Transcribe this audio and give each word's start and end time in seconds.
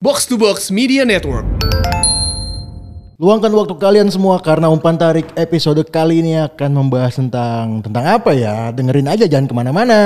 Box 0.00 0.24
to 0.24 0.40
Box 0.40 0.72
Media 0.72 1.04
Network. 1.04 1.44
Luangkan 3.20 3.52
waktu 3.52 3.76
kalian 3.76 4.08
semua 4.08 4.40
karena 4.40 4.72
umpan 4.72 4.96
tarik 4.96 5.28
episode 5.36 5.84
kali 5.92 6.24
ini 6.24 6.40
akan 6.40 6.72
membahas 6.72 7.20
tentang 7.20 7.84
tentang 7.84 8.08
apa 8.08 8.32
ya? 8.32 8.72
Dengerin 8.72 9.12
aja 9.12 9.28
jangan 9.28 9.44
ke 9.44 9.52
mana-mana. 9.52 10.00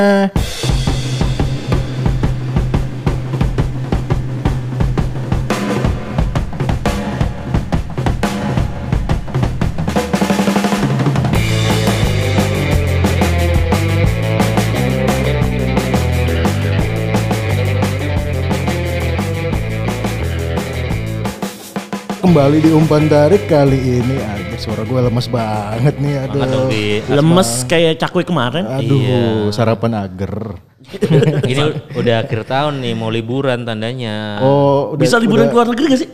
Kembali 22.34 22.66
di 22.66 22.74
umpan 22.74 23.06
tarik 23.06 23.46
kali 23.46 24.02
ini 24.02 24.18
Aduh 24.18 24.58
suara 24.58 24.82
gue 24.82 24.98
lemes 25.06 25.30
banget 25.30 25.94
nih 26.02 26.18
Aduh 26.26 26.66
di 26.66 26.98
Lemes 27.06 27.62
kayak 27.62 27.94
cakwe 28.02 28.26
kemarin. 28.26 28.66
Aduh 28.66 28.98
Iya. 28.98 29.54
sarapan 29.54 30.02
ager 30.02 30.58
ini 31.46 31.62
udah 31.94 32.26
akhir 32.26 32.42
tahun 32.50 32.82
nih 32.82 32.98
mau 32.98 33.06
liburan 33.06 33.62
tandanya. 33.62 34.42
Oh 34.42 34.98
udah, 34.98 35.06
Bisa 35.06 35.22
liburan 35.22 35.46
udah- 35.46 35.54
ke 35.54 35.54
luar 35.54 35.68
negeri 35.70 35.86
gak 35.94 36.00
sih? 36.02 36.10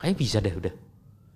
Kayaknya 0.00 0.16
bisa 0.16 0.36
deh 0.40 0.54
udah. 0.56 0.72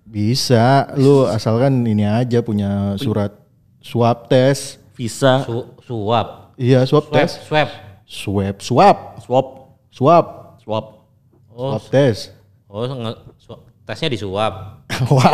Bisa 0.01 0.65
Lu 0.97 1.29
asalkan 1.29 1.85
ini 1.85 2.09
aja 2.09 2.41
punya 2.41 2.97
surat 2.97 3.37
swab 3.85 4.25
test 4.33 4.81
Bisa. 4.97 5.45
Su 5.45 5.77
suap. 5.85 6.57
Iya 6.57 6.89
swab 6.89 7.05
Swab, 7.05 7.13
test 7.21 7.45
swab. 7.45 7.69
Swab 8.09 8.55
Swab 8.65 8.97
Swap. 9.21 9.47
Swab 9.93 10.25
Swap. 10.65 10.85
Oh, 11.53 11.77
Swab 11.77 11.85
test 11.93 12.33
oh 12.67 12.83
tesnya 13.87 14.11
disuap. 14.11 14.83
Wah 15.07 15.31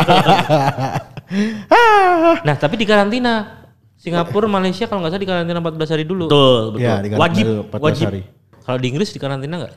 Nah, 2.40 2.54
tapi 2.54 2.74
di 2.76 2.86
karantina. 2.86 3.64
Singapura, 3.96 4.44
Malaysia 4.44 4.84
kalau 4.84 5.00
nggak 5.00 5.10
salah 5.10 5.22
di 5.22 5.26
karantina 5.26 5.58
14 5.58 5.90
hari 5.90 6.04
dulu. 6.04 6.28
Betul, 6.28 6.62
betul. 6.70 6.84
Ya 6.84 6.94
di 7.00 7.08
wajib, 7.10 7.44
dulu 7.44 7.60
14 7.72 7.80
wajib. 7.80 8.06
hari 8.06 8.22
Kalau 8.60 8.78
di 8.78 8.86
Inggris 8.86 9.08
di 9.08 9.18
karantina 9.18 9.54
nggak? 9.58 9.74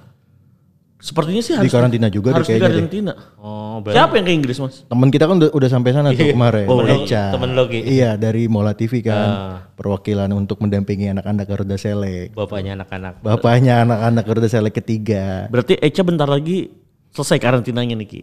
Sepertinya 0.97 1.39
sih 1.39 1.53
Di 1.53 1.59
harus 1.61 1.71
karantina 1.71 2.07
juga 2.09 2.33
harus 2.33 2.43
di 2.43 2.53
deh. 2.53 2.59
karantina. 2.59 3.13
Oh, 3.37 3.79
berarti 3.79 3.95
Siapa 3.95 4.13
yang 4.17 4.25
ke 4.25 4.33
Inggris 4.33 4.57
mas? 4.57 4.81
Temen 4.83 5.07
kita 5.07 5.23
kan 5.25 5.35
udah, 5.37 5.49
udah 5.53 5.69
sampai 5.69 5.91
sana 5.91 6.09
tuh 6.11 6.25
kemarin 6.35 6.65
Oh, 6.65 6.81
temen 6.81 6.89
lo- 6.91 6.99
Eca. 6.99 7.23
temen 7.31 7.49
lo, 7.53 7.63
Ki. 7.65 7.79
Iya 7.79 8.09
dari 8.13 8.43
Mola 8.45 8.73
TV 8.73 8.99
kan 8.99 9.15
Ah. 9.15 9.55
Perwakilan 9.73 10.27
untuk 10.33 10.57
mendampingi 10.57 11.07
anak-anak 11.07 11.45
Garuda 11.45 11.77
Select 11.77 12.33
bapaknya 12.33 12.75
anak-anak. 12.75 13.21
Bapaknya 13.21 13.73
anak-anak 13.79 14.23
Garuda 14.25 14.49
Select 14.49 14.75
ketiga 14.75 15.45
Berarti 15.47 15.77
Eca 15.77 16.01
bentar 16.01 16.25
lagi 16.25 16.67
selesai 17.11 17.37
karantinanya 17.37 17.93
nih 17.95 18.09
Ki. 18.09 18.21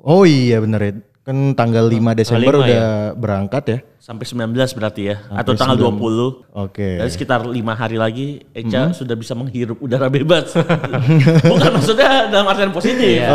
Oh 0.00 0.24
iya 0.24 0.60
bener 0.60 0.80
ya 0.80 0.92
Kan 1.20 1.52
tanggal 1.52 1.84
5 1.84 2.16
Desember 2.16 2.54
lima 2.56 2.64
udah 2.64 2.86
berangkat 3.12 3.64
ya 3.68 3.78
Sampai 4.00 4.24
19 4.24 4.56
berarti 4.56 5.12
ya. 5.12 5.20
Atau 5.28 5.52
tanggal 5.52 5.76
20. 5.76 6.56
Oke 6.56 6.96
Jadi 6.98 7.10
sekitar 7.12 7.44
lima 7.44 7.76
hari 7.76 8.00
lagi 8.00 8.40
Eca 8.56 8.96
sudah 8.96 9.12
bisa 9.12 9.36
menghirup 9.36 9.76
udara 9.76 10.08
bebas. 10.08 10.56
Bukan 11.52 11.70
maksudnya 11.76 12.32
dalam 12.32 12.48
artian 12.48 12.72
positif. 12.72 13.20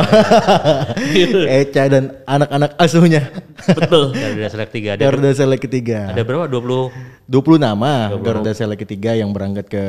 Eca 1.62 1.84
dan 1.86 2.18
anak-anak 2.26 2.74
asuhnya 2.82 3.30
Betul. 3.62 4.18
Garuda 4.18 4.50
Select 4.50 4.72
3 4.74 4.98
ada. 4.98 5.02
Garuda 5.06 5.32
Select 5.38 5.62
ketiga 5.70 6.10
Ada 6.10 6.26
berapa? 6.26 6.50
20 6.50 7.30
20 7.30 7.62
nama 7.62 8.10
Garuda 8.18 8.52
Select 8.58 8.82
ketiga 8.82 9.14
yang 9.14 9.30
berangkat 9.32 9.70
ke 9.70 9.84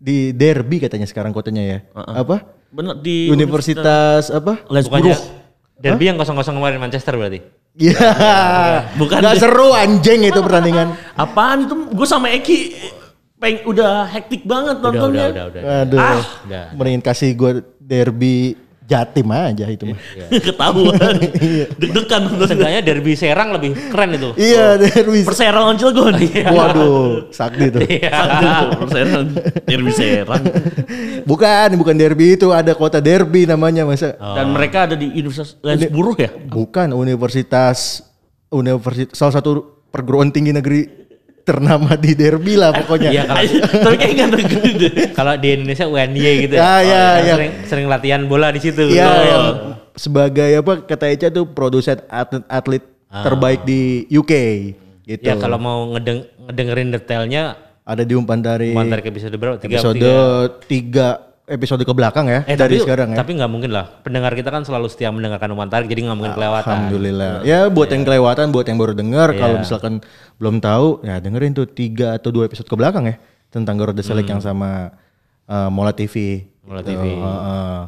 di 0.00 0.32
Derby 0.32 0.80
katanya 0.80 1.04
sekarang 1.04 1.34
kotanya 1.34 1.60
ya. 1.60 1.78
Apa? 1.92 2.40
Benar 2.72 3.02
di 3.02 3.28
Universitas 3.28 4.32
apa? 4.32 4.64
Bukannya 4.64 5.39
Derby 5.80 6.12
yang 6.12 6.20
kosong-kosong 6.20 6.60
kemarin 6.60 6.76
Manchester 6.76 7.16
berarti. 7.16 7.40
Iya. 7.80 7.96
Bukan 9.00 9.18
Gak 9.24 9.40
seru 9.40 9.72
anjing 9.72 10.28
itu 10.28 10.40
pertandingan. 10.44 10.92
Apaan 11.16 11.64
itu? 11.64 11.74
Gue 11.96 12.04
sama 12.04 12.28
Eki 12.28 12.76
peng 13.40 13.64
udah 13.64 14.04
hektik 14.12 14.44
banget 14.44 14.76
Udah, 14.78 14.84
nontonnya. 14.84 15.26
udah, 15.32 15.44
udah, 15.48 15.60
udah. 15.64 15.82
Aduh. 15.88 15.98
Udah. 16.44 16.64
Mendingin 16.76 17.00
kasih 17.00 17.32
gue 17.32 17.64
Derby 17.80 18.52
Jatim 18.90 19.30
aja 19.30 19.70
itu 19.70 19.86
mah. 19.86 19.98
Ketahuan. 20.34 21.14
Deg-degan 21.80 22.26
nontonnya. 22.26 22.50
Seenggaknya 22.50 22.80
Derby 22.82 23.14
Serang 23.14 23.54
lebih 23.54 23.70
keren 23.86 24.18
itu. 24.18 24.34
Iya 24.34 24.82
Derby. 24.82 25.22
Persera 25.22 25.62
lawan 25.62 25.78
Cilegon. 25.78 26.18
Waduh, 26.58 27.30
sakti 27.30 27.70
tuh. 27.70 27.86
Persera. 28.82 29.22
Derby 29.62 29.92
Serang. 29.94 30.42
Bukan, 31.22 31.68
bukan 31.78 31.94
Derby 31.94 32.34
itu 32.34 32.50
ada 32.50 32.74
kota 32.74 32.98
Derby 32.98 33.46
namanya 33.46 33.86
masa. 33.86 34.18
Dan 34.18 34.50
mereka 34.50 34.90
ada 34.90 34.98
di 34.98 35.06
Universitas 35.06 35.54
Lensburg 35.62 36.18
ya? 36.18 36.30
Bukan 36.50 36.90
Universitas 36.90 38.02
Universitas 38.50 39.14
salah 39.14 39.38
satu 39.38 39.86
perguruan 39.94 40.34
tinggi 40.34 40.50
negeri 40.50 40.99
ternama 41.50 41.90
di 41.94 42.14
Derby 42.14 42.54
lah 42.54 42.70
pokoknya. 42.72 43.10
Iya 43.10 43.22
kalau 43.26 43.42
Tapi 43.82 43.96
kayak 43.98 44.28
negeri 44.30 44.70
deh. 44.76 44.92
kalau 45.10 45.34
di 45.34 45.48
Indonesia 45.50 45.84
UNY 45.84 46.30
gitu 46.40 46.54
Ya, 46.54 46.74
ya, 46.80 47.04
Yang 47.18 47.26
ya. 47.26 47.34
Sering, 47.34 47.52
sering 47.66 47.86
latihan 47.86 48.22
bola 48.24 48.54
di 48.54 48.60
situ. 48.62 48.86
Iya, 48.86 49.04
Oh. 49.04 49.18
yang 49.20 49.44
sebagai 49.92 50.50
apa 50.56 50.72
kata 50.80 51.10
Eca 51.10 51.28
tuh 51.28 51.44
produsen 51.46 51.98
atlet 52.06 52.46
atlet 52.46 52.82
terbaik 53.10 53.60
di 53.64 53.80
UK 54.08 54.32
gitu. 55.04 55.26
Ya 55.26 55.34
kalau 55.34 55.58
mau 55.58 55.90
ngedeng 55.90 56.22
ngedengerin 56.40 56.88
detailnya 56.90 57.42
ada 57.82 58.06
di 58.06 58.14
umpan 58.14 58.38
dari 58.38 58.70
mantar 58.70 59.02
ke 59.02 59.10
episode 59.10 59.34
berapa? 59.34 59.58
Tiga, 59.58 59.82
episode 59.82 59.98
tiga. 59.98 60.14
tiga 60.64 61.08
episode 61.50 61.82
ke 61.82 61.90
belakang 61.90 62.30
ya 62.30 62.46
Eh, 62.46 62.54
dari 62.54 62.78
tapi, 62.78 62.86
sekarang 62.86 63.10
ya. 63.12 63.18
Tapi 63.18 63.30
nggak 63.34 63.50
mungkin 63.50 63.74
lah. 63.74 63.90
Pendengar 64.00 64.32
kita 64.32 64.48
kan 64.48 64.62
selalu 64.62 64.86
setia 64.86 65.10
mendengarkan 65.10 65.50
umpan 65.50 65.66
tarik, 65.66 65.90
jadi 65.90 66.06
nggak 66.06 66.16
mungkin 66.16 66.32
kelewatan. 66.32 66.70
Alhamdulillah. 66.70 67.32
Ya 67.42 67.66
buat 67.66 67.90
yang 67.90 68.06
kelewatan, 68.06 68.46
buat 68.48 68.64
yang 68.64 68.78
baru 68.78 68.94
dengar, 68.94 69.34
kalau 69.34 69.58
Iya. 69.58 69.62
misalkan 69.66 69.98
belum 70.38 70.62
tahu, 70.62 71.02
ya 71.02 71.18
dengerin 71.18 71.52
tuh 71.52 71.66
tiga 71.66 72.14
atau 72.14 72.30
dua 72.30 72.46
episode 72.46 72.64
ke 72.64 72.76
belakang 72.78 73.04
ya 73.04 73.18
tentang 73.50 73.74
Garuda 73.76 73.98
Select 73.98 74.24
Hmm. 74.24 74.38
yang 74.38 74.42
sama 74.42 74.94
uh, 75.44 75.68
Mola 75.68 75.90
TV. 75.90 76.46
Mola 76.62 76.80
Gitu. 76.80 76.94
TV. 76.94 77.04
Uh, 77.18 77.26
uh. 77.26 77.78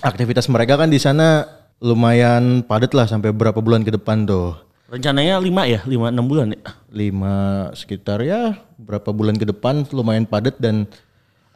Aktivitas 0.00 0.48
mereka 0.48 0.74
kan 0.74 0.88
di 0.88 0.96
sana 0.96 1.44
lumayan 1.78 2.64
padat 2.64 2.96
lah 2.96 3.04
sampai 3.04 3.28
berapa 3.30 3.60
bulan 3.60 3.84
ke 3.84 3.92
depan 3.92 4.24
tuh. 4.24 4.56
Rencananya 4.86 5.36
5 5.36 5.66
ya? 5.66 5.80
5 5.82 6.08
6 6.08 6.24
bulan 6.24 6.46
ya? 6.54 6.62
Lima 6.88 7.36
sekitar 7.74 8.22
ya 8.22 8.54
berapa 8.78 9.10
bulan 9.10 9.34
ke 9.34 9.44
depan 9.44 9.82
lumayan 9.90 10.24
padat 10.24 10.56
dan 10.56 10.86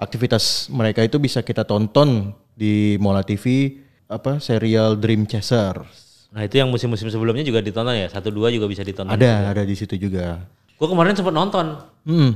aktivitas 0.00 0.66
mereka 0.68 1.04
itu 1.04 1.20
bisa 1.20 1.44
kita 1.44 1.62
tonton 1.62 2.32
di 2.56 2.96
Mola 2.96 3.20
TV 3.20 3.76
apa 4.08 4.40
serial 4.40 4.96
Dream 4.96 5.28
Chaser. 5.28 5.84
Nah 6.30 6.42
itu 6.42 6.56
yang 6.56 6.70
musim-musim 6.70 7.06
sebelumnya 7.06 7.44
juga 7.44 7.60
ditonton 7.60 7.92
ya. 7.92 8.08
Satu 8.08 8.32
dua 8.32 8.48
juga 8.48 8.64
bisa 8.64 8.80
ditonton. 8.80 9.12
Ada, 9.12 9.52
ada 9.52 9.62
di 9.62 9.74
situ 9.74 9.94
juga. 9.94 10.40
Gue 10.74 10.88
kemarin 10.88 11.12
sempat 11.12 11.34
nonton. 11.34 11.78
Hmm. 12.06 12.32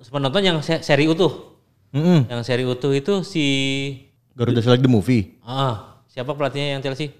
Sempat 0.00 0.20
nonton 0.20 0.42
yang 0.42 0.58
se- 0.60 0.82
seri 0.82 1.06
utuh. 1.06 1.54
Mm-mm. 1.94 2.26
Yang 2.26 2.40
seri 2.42 2.64
utuh 2.66 2.90
itu 2.90 3.22
si 3.22 3.44
Garuda 4.34 4.58
Select 4.58 4.82
the 4.82 4.90
Movie. 4.90 5.38
ah 5.40 6.02
siapa 6.10 6.34
pelatihnya 6.34 6.76
yang 6.76 6.82
Chelsea? 6.82 7.14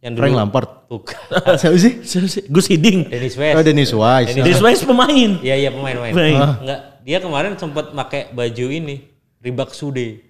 Yang 0.00 0.12
Frank 0.16 0.34
Lampard. 0.34 0.68
Bukan. 0.86 1.18
Siapa 1.60 1.76
sih? 1.76 1.98
Gus 2.46 2.70
Hiding. 2.70 3.10
Dennis 3.10 3.34
Oh, 3.34 3.42
West. 3.42 3.64
Dennis 3.66 3.90
Wise. 3.90 4.28
Dennis 4.32 4.60
Wise 4.62 4.82
pemain. 4.86 5.30
Iya 5.42 5.54
iya 5.58 5.70
pemain-pemain. 5.72 6.14
Pemain. 6.14 6.36
Ah. 6.38 6.54
Enggak, 6.62 6.80
dia 7.02 7.18
kemarin 7.18 7.52
sempat 7.58 7.90
pakai 7.90 8.30
baju 8.30 8.66
ini, 8.70 8.96
Reebok 9.42 9.70
Sude. 9.72 10.22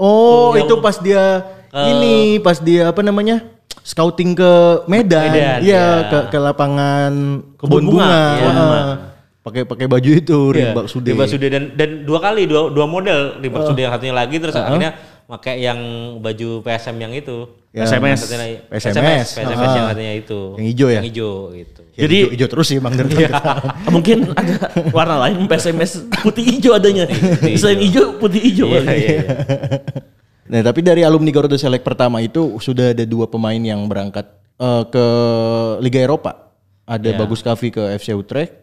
Oh, 0.00 0.56
itu 0.56 0.74
pas 0.80 0.96
dia 0.96 1.44
ini, 1.72 2.40
pas 2.40 2.56
dia 2.58 2.88
apa 2.88 3.04
namanya? 3.04 3.44
Scouting 3.80 4.36
ke 4.36 4.52
Medan. 4.88 5.32
Medan, 5.32 5.58
Iya, 5.64 5.84
ya. 6.04 6.08
ke 6.08 6.18
ke 6.32 6.38
lapangan 6.40 7.12
kebun 7.56 7.84
bunga, 7.88 8.16
bunga. 8.40 8.64
Ah. 8.66 8.96
Pakai 9.40 9.64
pakai 9.64 9.86
baju 9.88 10.10
itu 10.12 10.38
Reebok 10.52 10.86
Sude. 10.88 11.12
Reebok 11.12 11.28
Sude 11.28 11.48
dan 11.48 11.72
dan 11.72 12.04
dua 12.04 12.20
kali 12.20 12.44
dua 12.44 12.68
dua 12.68 12.84
model 12.84 13.40
Reebok 13.40 13.72
Sude 13.72 13.80
yang 13.80 13.92
satunya 13.92 14.12
lagi 14.12 14.36
terus 14.36 14.52
akhirnya 14.52 14.96
pakai 15.30 15.62
yang 15.62 15.78
baju 16.18 16.60
PSM 16.60 16.96
yang 16.98 17.12
itu. 17.12 17.46
Yang 17.70 17.86
SMS. 17.88 18.18
Satunya 18.18 18.40
lagi- 18.40 18.60
SMS. 18.68 19.28
PSMS 19.30 19.38
yang 19.70 19.86
Ah. 19.86 19.88
katanya 19.88 20.14
itu. 20.16 20.40
Yang 20.58 20.66
hijau 20.66 20.88
ya? 20.88 20.94
Yang 20.96 21.06
hijau 21.06 21.32
gitu. 21.54 21.80
Ya, 21.90 22.00
Jadi- 22.00 22.18
hijau, 22.18 22.30
hijau 22.34 22.48
terus 22.50 22.66
sih 22.66 22.78
Bang 22.78 22.94
Derton. 22.94 23.30
Mungkin 23.94 24.18
ada 24.34 24.54
warna 24.90 25.16
lain 25.20 25.46
PSMS 25.46 25.90
putih 26.18 26.42
hijau 26.44 26.74
adanya. 26.74 27.06
Selain 27.54 27.78
hijau 27.78 28.18
putih 28.18 28.42
hijau. 28.42 28.66
Iya, 28.68 28.80
iya, 28.82 28.94
iya. 28.98 29.22
Nah, 30.50 30.66
tapi 30.66 30.82
dari 30.82 31.06
alumni 31.06 31.30
Garuda 31.30 31.54
Select 31.54 31.86
pertama 31.86 32.18
itu 32.18 32.58
sudah 32.58 32.90
ada 32.90 33.06
dua 33.06 33.30
pemain 33.30 33.54
yang 33.56 33.86
berangkat 33.86 34.26
eh, 34.58 34.82
ke 34.84 35.04
Liga 35.78 36.02
Eropa. 36.02 36.50
Ada 36.82 37.14
Bagus 37.14 37.38
Kavi 37.38 37.70
ke 37.70 37.82
FC 37.94 38.10
Utrecht. 38.12 38.58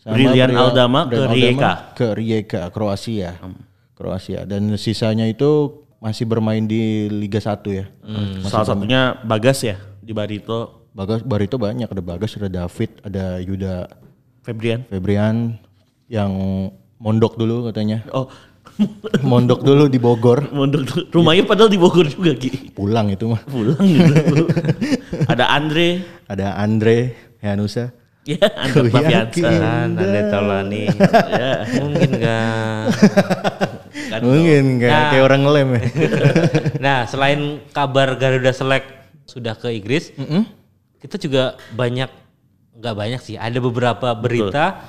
sama 0.00 0.16
Brilian 0.16 0.48
Aldama 0.50 1.04
ke 1.04 1.18
Rijeka. 1.28 1.92
ke 1.92 2.06
Rijeka, 2.14 2.62
Kroasia. 2.70 3.36
Kroasia 3.92 4.44
dan 4.44 4.76
sisanya 4.76 5.28
itu 5.28 5.84
masih 6.02 6.24
bermain 6.28 6.62
di 6.62 7.08
Liga 7.08 7.40
1 7.40 7.62
ya. 7.72 7.86
Salah 8.46 8.66
satunya 8.68 9.16
Bagas 9.24 9.64
ya 9.64 9.76
di 10.00 10.12
Barito 10.14 10.86
Bagas 10.96 11.20
Barito 11.20 11.60
banyak, 11.60 11.92
ada 11.92 12.00
Bagas, 12.00 12.40
ada 12.40 12.48
David, 12.48 12.90
ada 13.04 13.36
Yuda 13.36 13.84
Febrian. 14.40 14.80
Febrian 14.88 15.60
yang 16.08 16.32
mondok 16.96 17.36
dulu 17.36 17.68
katanya. 17.68 18.00
Oh, 18.16 18.32
Mondok 19.30 19.60
dulu 19.64 19.88
di 19.88 20.00
Bogor. 20.00 20.52
Mondok 20.52 20.82
tuh. 20.88 21.04
Rumahnya 21.12 21.44
padahal 21.44 21.68
di 21.72 21.80
Bogor 21.80 22.08
juga 22.08 22.32
Ki. 22.36 22.72
Pulang 22.72 23.12
itu 23.12 23.28
mah. 23.28 23.40
Pulang 23.44 23.80
gitu. 23.80 24.48
Ada 25.32 25.52
Andre. 25.52 26.04
Ada 26.28 26.56
Andre 26.60 26.98
Hanusa. 27.44 27.92
Ya, 28.26 28.42
Andre. 28.58 28.90
Kan 29.30 29.94
ada 29.94 30.20
Taulani. 30.34 30.90
Ya. 31.30 31.62
Mungkin 31.78 32.10
enggak. 32.10 32.90
Kan 33.96 34.20
Mungkin 34.20 34.64
kayak, 34.76 34.92
Nah. 34.92 35.08
kayak 35.10 35.24
orang 35.24 35.40
ngelem 35.42 35.68
ya. 35.70 35.80
Nah, 36.84 36.98
selain 37.04 37.40
kabar 37.70 38.14
Garuda 38.14 38.52
Select 38.52 38.86
sudah 39.24 39.54
ke 39.54 39.72
Inggris, 39.72 40.12
kita 40.96 41.16
juga 41.16 41.44
banyak 41.72 42.06
nggak 42.76 42.94
banyak 42.94 43.20
sih. 43.20 43.34
Ada 43.34 43.56
beberapa 43.56 44.12
berita 44.12 44.84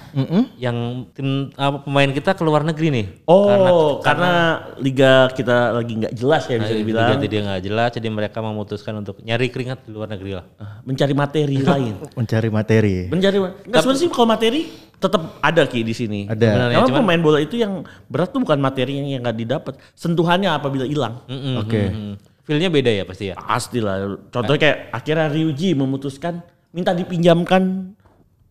yang 0.59 1.07
tim 1.15 1.49
apa, 1.55 1.87
pemain 1.87 2.11
kita 2.11 2.35
keluar 2.35 2.61
negeri 2.61 2.87
nih. 2.91 3.05
Oh, 3.25 4.03
karena, 4.03 4.59
liga 4.77 5.31
kita 5.31 5.71
lagi 5.71 5.93
nggak 5.95 6.13
jelas 6.13 6.43
ya 6.45 6.59
bisa 6.59 6.73
Nah, 6.75 6.79
dibilang. 6.83 7.07
Liga 7.15 7.27
dia 7.27 7.41
nggak 7.47 7.61
jelas, 7.63 7.89
jadi 7.95 8.07
mereka 8.11 8.43
memutuskan 8.43 8.93
untuk 8.99 9.23
nyari 9.23 9.47
keringat 9.47 9.87
di 9.87 9.95
luar 9.95 10.11
negeri 10.11 10.35
lah. 10.35 10.45
Mencari 10.83 11.13
materi 11.15 11.57
lain. 11.71 11.93
Mencari 12.13 12.49
materi. 12.51 12.95
Mencari 13.07 13.37
enggak 13.39 13.81
sebenarnya 13.81 14.01
sih 14.03 14.09
kalau 14.11 14.27
materi 14.27 14.61
tetap 14.97 15.21
ada 15.39 15.63
Ki 15.63 15.81
di 15.81 15.93
sini. 15.93 16.25
Ada. 16.27 16.73
Karena 16.73 16.83
cuman- 16.83 16.99
pemain 17.05 17.21
bola 17.21 17.39
itu 17.39 17.55
yang 17.55 17.87
berat 18.11 18.35
tuh 18.35 18.41
bukan 18.43 18.59
materinya 18.59 19.07
yang 19.07 19.21
nggak 19.23 19.37
didapat, 19.37 19.73
sentuhannya 19.93 20.51
apabila 20.51 20.83
hilang. 20.83 21.23
Mm-mm, 21.29 21.55
Oke. 21.63 21.81
mm-mm. 21.87 22.13
Feel-nya 22.43 22.71
beda 22.71 22.91
ya 22.91 23.03
pasti 23.03 23.27
ya. 23.27 23.35
Pasti 23.35 23.83
lah. 23.83 24.07
Contohnya 24.31 24.55
kayak 24.59 24.77
akhirnya 24.95 25.27
Ryuji 25.27 25.75
memutuskan 25.75 26.39
minta 26.69 26.91
dipinjamkan 26.91 27.93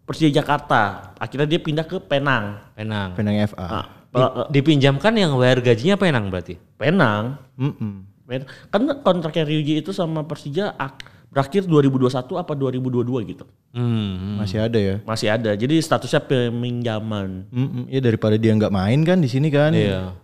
Persija 0.03 0.31
Jakarta. 0.33 1.13
Akhirnya 1.19 1.47
dia 1.47 1.59
pindah 1.59 1.83
ke 1.83 1.99
Penang. 1.99 2.63
Penang. 2.73 3.13
Penang 3.13 3.37
FA. 3.45 3.67
Nah, 3.67 3.87
Di- 4.07 4.15
pe- 4.15 4.47
dipinjamkan 4.53 5.13
yang 5.13 5.35
bayar 5.35 5.59
gajinya 5.59 5.99
Penang 5.99 6.31
berarti. 6.31 6.55
Penang. 6.77 7.43
Mm-mm. 7.59 8.07
Penang. 8.23 8.49
Kan 8.71 8.81
kontraknya 9.03 9.43
Ryuji 9.43 9.83
itu 9.83 9.91
sama 9.91 10.23
Persija 10.23 10.73
ak- 10.73 11.03
berakhir 11.27 11.67
2021 11.67 12.39
apa 12.39 12.53
2022 12.55 13.27
gitu. 13.27 13.45
Hmm. 13.75 14.41
Masih 14.41 14.63
ada 14.63 14.79
ya. 14.79 14.97
Masih 15.03 15.29
ada. 15.29 15.53
Jadi 15.53 15.75
statusnya 15.77 16.23
peminjaman. 16.23 17.51
Mm-mm. 17.51 17.85
Ya 17.91 18.01
daripada 18.01 18.39
dia 18.39 18.55
nggak 18.55 18.73
main 18.73 19.03
kan 19.03 19.19
di 19.19 19.29
sini 19.29 19.51
kan. 19.51 19.75
Iya. 19.75 20.15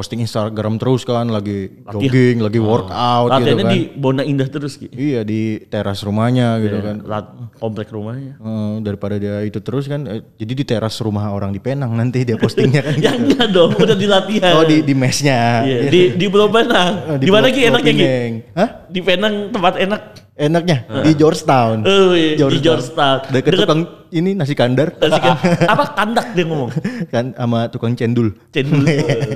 Posting 0.00 0.24
Instagram 0.24 0.80
terus 0.80 1.04
kan 1.04 1.28
lagi 1.28 1.84
jogging, 1.84 2.40
lagi 2.40 2.56
workout 2.56 3.28
gitu 3.36 3.52
Latihannya 3.52 3.64
kan. 3.64 3.70
di 3.70 3.80
Bona 3.92 4.22
Indah 4.24 4.48
terus 4.48 4.74
Ki. 4.74 4.88
Iya 4.88 5.20
di 5.22 5.60
teras 5.62 6.00
rumahnya 6.00 6.56
gitu 6.58 6.80
kan. 6.80 6.96
Lat- 7.04 7.36
komplek 7.60 7.92
rumahnya. 7.92 8.40
Eh, 8.40 8.74
daripada 8.80 9.14
dia 9.14 9.44
itu 9.44 9.60
terus 9.60 9.84
kan 9.84 10.08
eh, 10.08 10.24
jadi 10.34 10.52
di 10.54 10.64
teras 10.64 10.96
rumah 10.98 11.28
orang 11.28 11.52
di 11.52 11.60
Penang 11.60 11.92
nanti 11.92 12.24
dia 12.24 12.34
postingnya 12.34 12.80
kan 12.80 12.96
Ya 13.04 13.12
enggak 13.12 13.52
dong, 13.52 13.76
udah 13.76 13.92
di 13.92 14.08
latihan. 14.08 14.56
oh 14.56 14.64
di 14.64 14.80
di 14.80 14.94
mesnya 14.96 15.60
Iya, 15.62 15.78
di 15.86 16.00
di 16.16 16.26
Pulau 16.26 16.48
Penang. 16.48 16.92
Oh, 17.10 17.16
di 17.18 17.28
mana 17.28 17.52
Ki 17.52 17.60
enaknya 17.62 17.92
Ki? 17.92 18.04
Hah? 18.54 18.68
Di 18.88 19.00
Penang 19.00 19.52
tempat 19.52 19.76
enak. 19.76 20.00
Enaknya 20.32 20.76
di 21.00 21.12
Georgetown 21.12 21.82
Oh, 21.82 22.12
iya, 22.12 22.34
di 22.40 22.58
Georgetown. 22.58 23.18
deket, 23.28 23.52
Deket- 23.52 23.60
tukang 23.60 23.80
ini 24.10 24.30
nasi 24.32 24.52
kandar 24.52 24.90
Nasi 24.92 25.16
kan, 25.16 25.36
apa 25.72 25.84
kandak 25.92 26.26
dia 26.32 26.44
ngomong. 26.44 26.70
kan 27.06 27.30
sama 27.32 27.66
tukang 27.66 27.92
cendul 27.92 28.34
Cendul. 28.48 28.82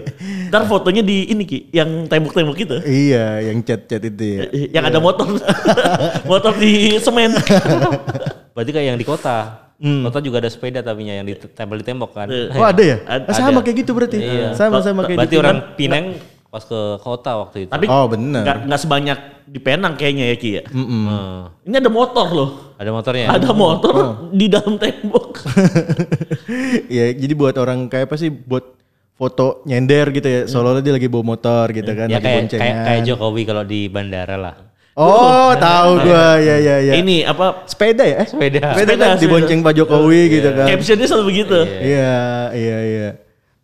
Ntar 0.49 0.63
fotonya 0.65 1.01
di 1.01 1.27
ini 1.27 1.43
Ki, 1.43 1.71
yang 1.71 2.05
tembok-tembok 2.05 2.57
itu. 2.57 2.77
iya 2.85 3.39
yang 3.43 3.61
chat 3.61 3.87
itu 3.87 4.11
ya 4.19 4.43
Yang 4.73 4.85
ada 4.87 4.99
motor. 4.99 5.27
motor 6.31 6.53
di 6.55 6.73
semen. 6.99 7.35
Berarti 8.51 8.71
kayak 8.71 8.87
yang 8.89 8.99
di 8.99 9.05
kota. 9.05 9.67
Kota 9.77 10.19
juga 10.19 10.39
ada 10.39 10.49
sepeda 10.49 10.81
tapi 10.81 11.05
yang 11.05 11.23
ditempel 11.23 11.77
di 11.77 11.85
tembok 11.85 12.11
kan. 12.13 12.27
oh 12.31 12.65
ada 12.65 12.81
ya 12.81 12.97
Ada. 13.05 13.27
Ah, 13.27 13.35
sama 13.37 13.61
kayak 13.61 13.85
gitu 13.85 13.93
berarti 13.93 14.17
Iya. 14.17 14.55
sama 14.55 14.81
sama 14.81 15.05
kayak 15.05 15.19
Berarti 15.21 15.31
di 15.31 15.39
orang 15.39 15.59
Pineng 15.75 16.05
pas 16.55 16.63
ke 16.63 16.81
kota 16.99 17.35
waktu 17.37 17.67
itu. 17.67 17.71
Tapi 17.75 17.87
Oh, 17.87 18.07
bener. 18.07 18.47
Nggak, 18.47 18.59
nggak 18.65 18.81
sebanyak 18.81 19.19
di 19.45 19.59
Penang 19.59 19.99
kayaknya 19.99 20.31
ya 20.31 20.37
Ki 20.37 20.51
ya. 20.53 20.63
Hmm. 20.71 21.51
Ini 21.61 21.75
ada 21.77 21.91
motor 21.91 22.27
loh. 22.31 22.51
Ada 22.79 22.91
motornya. 22.91 23.27
Ada 23.29 23.51
motor 23.53 23.93
Oh. 23.93 24.13
di 24.31 24.47
dalam 24.47 24.79
tembok. 24.79 25.43
ya 26.89 27.11
jadi 27.11 27.33
buat 27.33 27.55
orang 27.55 27.87
kayak 27.89 28.07
apa 28.07 28.17
sih 28.17 28.31
buat 28.31 28.75
foto 29.15 29.63
nyender 29.65 30.11
gitu 30.11 30.27
ya 30.27 30.41
seolah-olah 30.45 30.79
dia 30.81 30.91
lagi 30.93 31.07
bawa 31.07 31.25
motor 31.29 31.71
gitu 31.71 31.87
kan 31.89 32.07
Ya 32.07 32.19
lagi 32.19 32.25
kayak 32.25 32.39
boncengan 32.41 32.63
kayak 32.63 32.77
kayak 32.85 33.01
Jokowi 33.05 33.43
kalau 33.45 33.65
di 33.65 33.81
bandara 33.87 34.37
lah. 34.37 34.55
oh 34.95 35.51
tahu 35.57 36.03
gua 36.03 36.39
ya 36.39 36.55
ya 36.57 36.77
ya 36.81 36.93
Ini 36.95 37.23
apa 37.25 37.63
sepeda 37.65 38.03
ya 38.05 38.23
eh 38.23 38.27
Sepeda. 38.27 38.75
sepeda, 38.75 38.95
Sepeda, 38.95 39.05
kan 39.05 39.19
dibonceng 39.19 39.59
Pak 39.61 39.75
Jokowi 39.75 40.21
gitu 40.33 40.51
kan 40.51 40.67
captionnya 40.69 41.07
selalu 41.07 41.25
begitu. 41.29 41.59
Iya, 41.63 42.23
iya, 42.55 42.79
iya. 42.85 43.09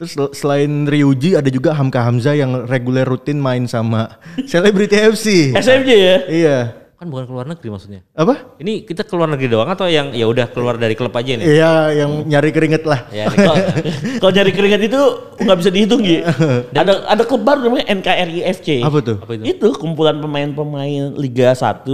Terus 0.00 0.16
sel- 0.16 0.32
selain 0.32 0.88
Ryuji 0.88 1.36
ada 1.36 1.52
juga 1.52 1.76
Hamka 1.76 2.00
Hamzah 2.00 2.32
yang 2.32 2.64
reguler 2.64 3.04
rutin 3.04 3.36
main 3.36 3.68
sama 3.68 4.16
Celebrity 4.50 4.96
FC. 4.96 5.52
SMJ 5.52 5.90
ya. 5.92 6.16
iya. 6.24 6.58
Kan 6.96 7.08
bukan 7.08 7.28
keluar 7.28 7.44
negeri 7.44 7.68
maksudnya. 7.68 8.00
Apa? 8.16 8.56
Ini 8.56 8.88
kita 8.88 9.04
keluar 9.04 9.28
negeri 9.28 9.52
doang 9.52 9.68
atau 9.68 9.88
yang 9.88 10.12
ya 10.16 10.24
udah 10.24 10.48
keluar 10.52 10.80
dari 10.80 10.96
klub 10.96 11.12
aja 11.12 11.32
nih? 11.36 11.48
Iya, 11.48 11.72
yang 11.96 12.28
nyari 12.28 12.48
keringet 12.48 12.84
lah. 12.84 13.08
Ya, 13.08 13.28
Kalau 14.20 14.32
nyari 14.32 14.52
keringat 14.52 14.88
itu 14.88 15.00
nggak 15.40 15.58
bisa 15.60 15.68
dihitung 15.72 16.00
gitu. 16.00 16.24
ada 16.80 17.04
ada 17.04 17.22
klub 17.24 17.44
baru 17.44 17.68
namanya 17.68 17.88
NKRI 17.92 18.40
FC. 18.52 18.68
Apa 18.80 19.04
tuh? 19.04 19.16
apa 19.20 19.32
itu? 19.36 19.44
Itu 19.48 19.68
kumpulan 19.76 20.16
pemain-pemain 20.20 21.12
Liga 21.16 21.52
1 21.52 21.88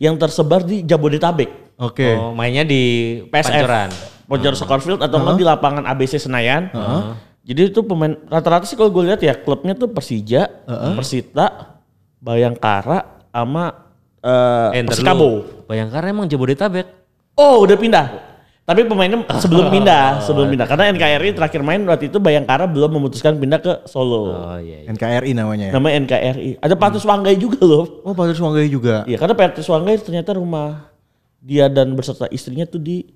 yang 0.00 0.20
tersebar 0.20 0.64
di 0.64 0.84
Jabodetabek. 0.84 1.76
Oke. 1.80 2.12
Oh, 2.16 2.32
mainnya 2.32 2.64
di 2.64 3.20
PSF. 3.28 3.52
Pancoran. 3.52 3.88
Roger 4.28 4.52
Soccer 4.52 4.80
Field 4.84 5.00
atau 5.00 5.16
nggak 5.24 5.40
di 5.40 5.44
lapangan 5.44 5.84
ABC 5.88 6.20
Senayan. 6.20 6.68
Jadi 7.48 7.72
itu 7.72 7.80
pemain 7.80 8.12
rata-rata 8.28 8.68
sih 8.68 8.76
kalau 8.76 8.92
gue 8.92 9.08
lihat 9.08 9.24
ya 9.24 9.32
klubnya 9.32 9.72
tuh 9.72 9.88
Persija, 9.88 10.68
Persita, 10.68 11.80
Bayangkara, 12.20 13.24
sama 13.32 13.88
Eh, 14.18 14.82
ntar 14.82 14.98
Persikabo. 14.98 15.46
Bayangkara 15.70 16.10
emang 16.10 16.26
Jabodetabek. 16.26 16.86
Oh 17.38 17.62
udah 17.62 17.78
pindah. 17.78 18.06
Tapi 18.68 18.84
pemainnya 18.84 19.24
sebelum 19.42 19.72
pindah, 19.72 20.20
sebelum 20.20 20.52
pindah. 20.52 20.66
Karena 20.68 20.92
NKRI 20.92 21.32
terakhir 21.32 21.64
main 21.64 21.80
waktu 21.88 22.12
itu 22.12 22.20
Bayangkara 22.20 22.68
belum 22.68 23.00
memutuskan 23.00 23.40
pindah 23.40 23.62
ke 23.62 23.72
Solo. 23.88 24.28
Oh 24.28 24.58
iya. 24.60 24.84
iya. 24.84 24.92
NKRI 24.92 25.32
namanya 25.32 25.70
ya. 25.70 25.72
Namanya 25.72 25.94
NKRI. 26.04 26.50
Ada 26.60 26.74
Patus 26.76 27.06
Wanggai 27.08 27.40
juga 27.40 27.64
loh. 27.64 28.04
Oh, 28.04 28.12
Patus 28.12 28.36
Wanggai 28.42 28.68
juga. 28.68 29.08
Iya 29.08 29.16
karena 29.16 29.32
Patus 29.38 29.64
Wanggai 29.70 29.96
ternyata 29.96 30.36
rumah 30.36 30.92
dia 31.40 31.70
dan 31.72 31.94
beserta 31.96 32.28
istrinya 32.28 32.68
tuh 32.68 32.82
di 32.82 33.06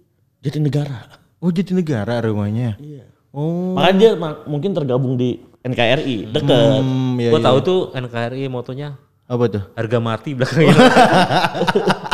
Jatinegara. 0.41 1.21
Oh, 1.43 1.53
Jatinegara 1.53 2.23
rumahnya. 2.25 2.79
Iya. 2.81 3.12
Oh. 3.33 3.73
Makanya 3.75 3.97
dia 3.97 4.11
ma- 4.13 4.45
mungkin 4.45 4.77
tergabung 4.77 5.17
di 5.17 5.41
NKRI, 5.65 6.29
deket. 6.29 6.81
Hmm, 6.85 7.17
iya, 7.17 7.33
Gua 7.33 7.41
iya. 7.41 7.47
tahu 7.49 7.59
tuh 7.63 7.81
NKRI 7.95 8.45
motonya 8.47 8.99
Apa 9.25 9.45
tuh? 9.49 9.63
harga 9.73 9.99
mati 9.99 10.37
belakangnya. 10.37 10.77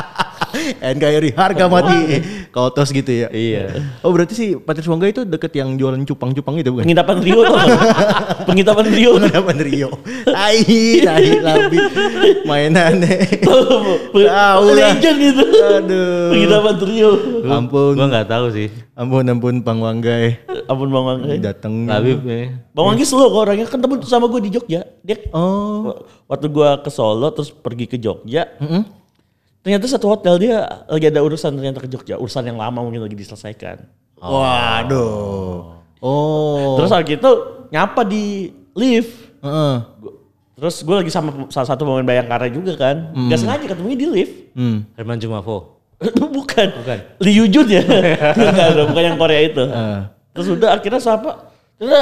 NKRI 0.76 1.30
harga 1.32 1.64
mati. 1.66 1.98
Kotos 2.48 2.90
gitu 2.90 3.08
ya. 3.08 3.28
iya. 3.30 3.72
Oh, 4.00 4.10
berarti 4.10 4.34
sih 4.34 4.48
Patus 4.56 4.84
Wanggai 4.84 5.12
itu 5.12 5.22
deket 5.22 5.52
yang 5.54 5.76
jualan 5.76 6.00
cupang-cupang 6.04 6.58
itu 6.58 6.68
bukan? 6.70 6.84
Penginapan 6.84 7.16
Rio 7.20 7.40
tuh. 7.42 7.56
Penginapan 8.48 8.86
Rio. 8.88 9.10
Penginapan 9.16 9.56
Rio. 9.60 9.88
Tai, 10.24 10.60
tai 11.00 11.28
labi. 11.38 11.78
Mainannya. 12.44 13.16
Tahu 13.42 14.66
lah. 14.74 14.94
Legend 14.96 15.16
gitu. 15.18 15.42
Aduh. 15.44 16.28
Penginapan 16.32 16.74
Rio. 16.82 17.10
Ampun. 17.48 17.92
Gua 17.94 18.06
nggak 18.08 18.28
tahu 18.28 18.46
sih. 18.50 18.68
Ampun 18.98 19.24
ampun 19.24 19.54
Bang 19.62 19.78
Wanggai. 19.78 20.42
Ampun 20.66 20.88
Bang 20.88 21.04
Wanggai. 21.06 21.38
Datang. 21.38 21.86
Labib 21.86 22.24
ya. 22.24 22.50
Bang 22.72 22.86
Wanggai 22.88 23.06
slow 23.06 23.28
kok 23.28 23.40
orangnya 23.44 23.66
kan 23.66 23.78
temen 23.78 23.98
sama 24.02 24.26
gue 24.26 24.40
di 24.42 24.50
Jogja. 24.50 24.82
Dia 25.02 25.16
Oh. 25.30 25.94
waktu 26.26 26.48
gue 26.48 26.68
ke 26.82 26.90
Solo 26.90 27.28
terus 27.30 27.50
pergi 27.50 27.86
ke 27.86 27.96
Jogja. 27.96 28.48
Ternyata 29.68 29.84
satu 29.84 30.08
hotel 30.08 30.40
dia 30.40 30.64
lagi 30.88 31.12
ada 31.12 31.20
urusan 31.20 31.52
ternyata 31.52 31.84
ke 31.84 31.92
Jogja. 31.92 32.16
Urusan 32.16 32.40
yang 32.40 32.56
lama 32.56 32.80
mungkin 32.80 33.04
lagi 33.04 33.12
diselesaikan. 33.12 33.84
Waduh. 34.16 35.76
Oh. 36.00 36.80
Terus 36.80 36.88
lagi 36.88 37.20
itu 37.20 37.30
nyapa 37.68 38.00
di 38.08 38.48
lift. 38.72 39.12
Heeh. 39.44 39.76
Terus 40.56 40.80
gue 40.80 40.96
lagi 41.04 41.12
sama 41.12 41.52
salah 41.52 41.68
satu 41.68 41.84
pemain 41.84 42.00
Bayangkara 42.00 42.48
juga 42.48 42.80
kan. 42.80 43.12
Gak 43.28 43.44
sengaja 43.44 43.68
ketemunya 43.68 44.00
di 44.00 44.08
lift. 44.08 44.56
Hmm. 44.56 44.88
Herman 44.96 45.20
Jumafo. 45.20 45.84
bukan. 46.40 46.68
Bukan. 46.80 46.98
Lee 47.20 47.36
Yujun 47.36 47.68
ya. 47.68 47.84
Ada, 48.48 48.88
bukan 48.88 49.02
yang 49.04 49.20
Korea 49.20 49.52
itu. 49.52 49.68
Ah. 49.68 50.16
Terus 50.32 50.48
udah 50.48 50.80
akhirnya 50.80 50.96
siapa? 50.96 51.52
Terus 51.76 51.92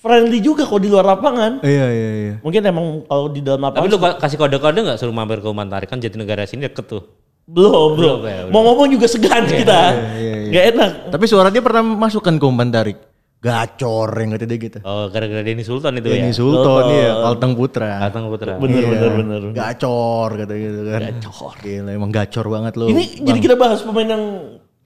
friendly 0.00 0.40
juga 0.40 0.64
kok 0.64 0.76
di 0.76 0.88
luar 0.88 1.04
lapangan. 1.06 1.60
Iya 1.60 1.86
iya 1.86 2.10
iya. 2.16 2.34
Mungkin 2.40 2.60
emang 2.62 2.86
kalau 3.04 3.28
di 3.28 3.40
dalam 3.40 3.60
Tapi 3.60 3.76
lapangan 3.76 3.90
lu 3.90 3.98
ka- 3.98 4.18
kasih 4.18 4.36
kode-kode 4.36 4.80
nggak 4.80 4.98
suruh 4.98 5.12
mampir 5.12 5.38
ke 5.38 5.48
Mantarik 5.50 5.86
kan 5.86 5.98
Jatinegara 5.98 6.44
sini 6.44 6.64
deket 6.64 6.88
tuh. 6.88 7.04
belum, 7.42 7.98
belum. 7.98 8.16
Belum, 8.16 8.18
ya, 8.22 8.40
Mau 8.48 8.62
ngomong 8.62 8.86
juga 8.88 9.04
segan 9.04 9.42
kita. 9.44 9.80
iya, 10.16 10.34
iya. 10.40 10.50
Gak 10.50 10.64
enak. 10.70 10.90
Tapi 11.10 11.24
suara 11.26 11.50
dia 11.50 11.58
pernah 11.58 11.82
masukkan 11.82 12.32
ke 12.32 12.44
umpan 12.44 12.70
tarik. 12.70 12.94
Gacor 13.40 14.12
yang 14.14 14.30
kata 14.30 14.44
dia 14.44 14.58
gitu. 14.60 14.78
Oh 14.80 15.08
gara-gara 15.08 15.40
Denny 15.40 15.64
Sultan 15.64 15.96
itu 15.96 16.08
Ini 16.08 16.28
ya. 16.28 16.30
Sultan 16.30 16.84
iya, 16.90 17.10
Kalteng 17.18 17.52
Putra. 17.52 17.90
Datang 17.98 18.28
Putra. 18.28 18.54
Bener, 18.54 18.78
Iya. 18.78 18.88
bener, 18.92 19.10
bener. 19.16 19.40
Gacor 19.50 20.30
kata 20.36 20.54
gitu 20.54 20.80
kan. 20.86 21.00
Gacor. 21.10 21.54
Gila 21.58 21.90
emang 21.90 22.10
gacor 22.10 22.46
banget 22.46 22.72
lu. 22.76 22.86
Ini 22.86 23.02
jadi 23.18 23.38
kita 23.40 23.56
bahas 23.56 23.80
pemain 23.80 24.06
yang 24.06 24.24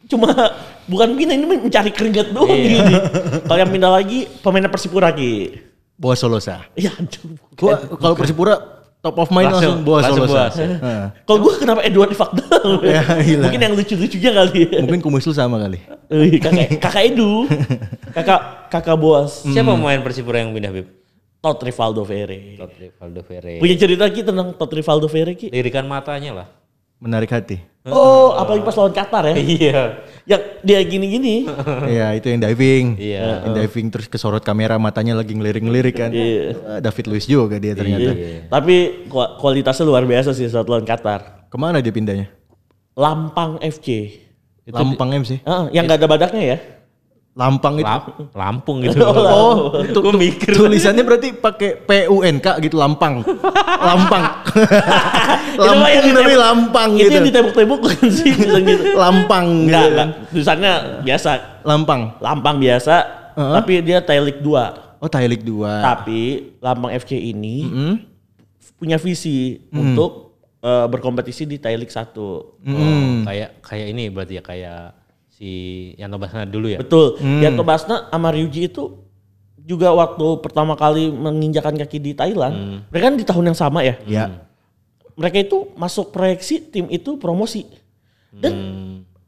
cuma 0.04 0.30
bukan 0.84 1.08
pindah 1.12 1.34
ini 1.34 1.46
mencari 1.46 1.90
keringat 1.90 2.28
doang 2.30 2.50
Iya. 2.50 2.64
gini. 2.78 2.94
Kalau 3.42 3.58
yang 3.58 3.70
pindah 3.70 3.90
lagi 3.90 4.28
pemainnya 4.38 4.68
Persipura 4.68 5.10
Ki. 5.10 5.60
Boa 5.94 6.14
Solosa. 6.14 6.66
Ya 6.74 6.90
aduh. 6.90 7.38
Gua 7.54 7.78
kalau 7.96 8.14
Persipura 8.14 8.54
top 8.98 9.16
of 9.16 9.28
mind 9.28 9.52
langsung, 9.52 9.80
Langsung- 9.80 9.84
Boa 9.84 10.00
Solosa. 10.00 10.32
Boas, 10.48 10.54
ya. 10.56 10.66
Heeh. 10.66 11.04
Kalau 11.22 11.38
gue 11.38 11.52
kenapa 11.54 11.80
Edward 11.82 12.12
Fakdal? 12.12 12.66
Ya, 12.82 13.02
gila. 13.20 13.42
Mungkin 13.46 13.60
yang 13.60 13.74
lucu-lucunya 13.74 14.30
kali 14.32 14.60
ya. 14.64 14.80
Mungkin 14.80 15.00
kumuslu 15.00 15.30
sama 15.30 15.60
kali. 15.60 15.78
Wih, 16.08 16.40
kakak, 16.40 16.80
kakak 16.80 17.02
Edu. 17.06 17.44
Kakak 18.10 18.40
kakak 18.68 18.96
bos. 18.96 19.44
Siapa 19.44 19.72
pemain 19.72 20.00
Persipura 20.00 20.40
yang 20.40 20.50
pindah 20.50 20.72
Bib? 20.72 20.88
Todd 21.38 21.60
Rivaldo 21.60 22.00
Ferre. 22.02 22.56
Todd 22.56 22.72
Rivaldo 22.74 23.20
Ferre. 23.20 23.60
Punya 23.60 23.76
cerita 23.76 24.08
Ki 24.08 24.24
tentang 24.24 24.56
Todd 24.56 24.72
Rivaldo 24.72 25.06
Ferre 25.06 25.36
Ki? 25.36 25.52
Lirikan 25.52 25.84
matanya 25.84 26.32
lah. 26.34 26.46
Menarik 26.96 27.28
hati. 27.28 27.60
Oh, 27.84 28.32
apalagi 28.40 28.64
pas 28.64 28.72
lawan 28.74 28.92
Qatar 28.92 29.24
ya. 29.28 29.34
Iya. 29.36 29.80
Yang 30.24 30.42
dia 30.64 30.80
gini-gini. 30.82 31.34
Iya, 31.94 32.16
itu 32.16 32.26
yang 32.28 32.40
diving. 32.40 32.96
Iya. 32.96 33.44
Yang 33.44 33.54
diving 33.60 33.86
terus 33.92 34.06
kesorot 34.08 34.40
kamera 34.40 34.80
matanya 34.80 35.12
lagi 35.14 35.36
ngelirik-ngelirik 35.36 35.94
kan. 35.94 36.10
Iya. 36.10 36.56
Ah, 36.64 36.80
David 36.80 37.04
Luiz 37.12 37.24
juga 37.24 37.60
dia 37.60 37.76
ternyata. 37.76 38.16
Tapi 38.48 39.04
ku- 39.06 39.32
kualitasnya 39.36 39.84
luar 39.84 40.04
biasa 40.04 40.32
sih 40.32 40.48
saat 40.48 40.64
lawan 40.64 40.88
Qatar. 40.88 41.44
Ke 41.46 41.56
mana 41.56 41.84
dia 41.84 41.92
pindahnya? 41.92 42.32
Lampang 42.96 43.60
FC. 43.60 44.16
Lampang 44.64 45.12
MC. 45.12 45.44
Ah, 45.44 45.68
yang 45.68 45.84
gak 45.84 46.00
ada 46.00 46.08
badaknya 46.08 46.42
ya? 46.42 46.58
Lampang 47.34 47.74
itu. 47.76 47.84
Lam- 47.84 48.30
Lampung 48.30 48.76
gitu. 48.86 48.94
Oh, 49.02 49.82
itu 49.82 49.98
Gua 49.98 50.14
mikir. 50.14 50.54
tulisannya 50.54 51.02
berarti 51.02 51.34
pakai 51.34 51.82
PUNK 51.82 52.46
gitu 52.62 52.78
Lampang. 52.78 53.26
Lampang. 53.82 54.22
Itu 55.54 55.70
mah 55.70 55.86
yang 55.86 56.02
Lampung 56.02 56.14
tapi 56.14 56.26
ditembak- 56.26 56.42
Lampang 56.42 56.90
Itu 56.90 56.98
gitu. 57.00 57.14
yang 57.14 57.26
ditembok-tembok 57.26 57.78
bukan 57.78 58.06
sih? 58.10 58.30
Gitu. 58.64 58.94
Lampang 58.94 59.46
Enggak, 59.66 59.82
gitu. 59.82 59.90
enggak. 59.92 60.08
Tulisannya 60.30 60.72
biasa. 61.02 61.30
Lampang. 61.62 62.00
Lampang 62.18 62.56
biasa. 62.58 62.94
Heeh. 63.34 63.52
Tapi 63.54 63.72
dia 63.82 63.98
Tailik 63.98 64.38
2. 64.38 65.02
Oh, 65.02 65.10
League 65.10 65.44
2. 65.44 65.68
Tapi 65.84 66.20
Lampang 66.58 66.90
FC 66.92 67.18
ini 67.18 67.56
Hmm? 67.66 67.94
punya 68.74 68.96
visi 68.96 69.58
untuk 69.68 70.38
eh, 70.58 70.86
berkompetisi 70.86 71.44
di 71.44 71.58
Thailand 71.58 71.86
1. 71.86 72.14
Hmm. 72.64 73.22
Kayak 73.22 73.50
kayak 73.60 73.86
ini 73.90 74.04
berarti 74.08 74.34
ya 74.38 74.42
kayak 74.42 74.82
si 75.44 75.52
Yanto 76.00 76.16
Basna 76.16 76.48
dulu 76.48 76.72
ya. 76.72 76.80
Betul. 76.80 77.20
Yanto 77.20 77.60
Basna 77.60 78.08
sama 78.08 78.32
Ryuji 78.32 78.72
itu 78.72 79.04
juga 79.60 79.92
waktu 79.92 80.40
pertama 80.40 80.72
kali 80.72 81.12
menginjakan 81.12 81.76
kaki 81.76 82.00
di 82.00 82.12
Thailand, 82.16 82.80
mereka 82.88 83.04
kan 83.12 83.16
di 83.20 83.24
tahun 83.28 83.44
yang 83.52 83.58
sama 83.58 83.84
ya. 83.84 84.00
Ya. 84.08 84.48
Mereka 85.14 85.44
itu 85.44 85.68
masuk 85.76 86.10
proyeksi 86.10 86.72
tim 86.72 86.88
itu 86.88 87.20
promosi. 87.20 87.68
Dan 88.34 88.52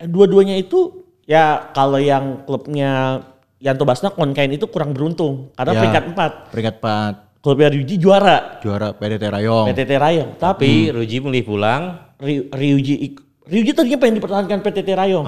dua-duanya 0.01 0.57
itu 0.57 1.05
ya 1.29 1.69
kalau 1.71 2.01
yang 2.01 2.43
klubnya 2.43 3.23
Yanto 3.57 3.85
Basna 3.85 4.09
Konkain 4.09 4.53
itu 4.53 4.67
kurang 4.67 4.93
beruntung 4.97 5.53
karena 5.55 5.73
Ya. 5.73 5.81
peringkat 5.81 6.05
4. 6.13 6.33
Peringkat 6.53 6.77
4 6.81 7.15
Klubnya 7.41 7.71
Ryuji 7.71 7.95
juara 7.97 8.59
juara 8.59 8.91
PDT 8.91 9.23
Rayong. 9.31 9.67
PTT 9.71 9.93
Rayong. 9.95 10.31
Tapi 10.35 10.91
Tapi 10.91 10.91
Ruji 10.91 11.17
milih 11.23 11.43
pulang. 11.47 11.83
Ry- 12.19 12.51
Ryuji 12.51 12.95
ik- 12.99 13.23
Ryuji 13.47 13.73
tadinya 13.79 13.99
pengen 14.03 14.19
dipertahankan 14.19 14.59
PTT 14.59 14.91
Rayong 14.99 15.27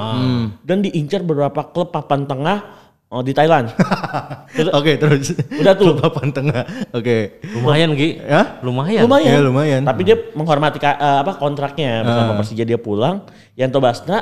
dan 0.67 0.83
diincar 0.83 1.23
beberapa 1.23 1.71
klub 1.71 1.95
papan 1.95 2.27
tengah 2.27 2.79
oh, 3.15 3.23
di 3.23 3.33
Thailand. 3.33 3.73
Oke, 4.79 4.99
terus. 5.01 5.39
Udah 5.55 5.73
tuh. 5.79 5.95
Klub 5.95 6.03
papan 6.03 6.29
tengah. 6.35 6.63
Oke. 6.93 7.41
Lumayan 7.55 7.95
Gi. 7.97 8.19
Ya? 8.21 8.61
Lumayan. 8.61 9.03
lumayan. 9.07 9.33
Ya, 9.33 9.41
lumayan. 9.41 9.81
Tapi 9.87 10.01
dia 10.03 10.17
menghormati 10.35 10.83
eh, 10.83 10.97
apa 10.99 11.39
kontraknya 11.39 12.05
bersama 12.05 12.33
Persija 12.43 12.65
dia 12.67 12.79
pulang. 12.81 13.25
Yanto 13.55 13.79
Basna 13.79 14.19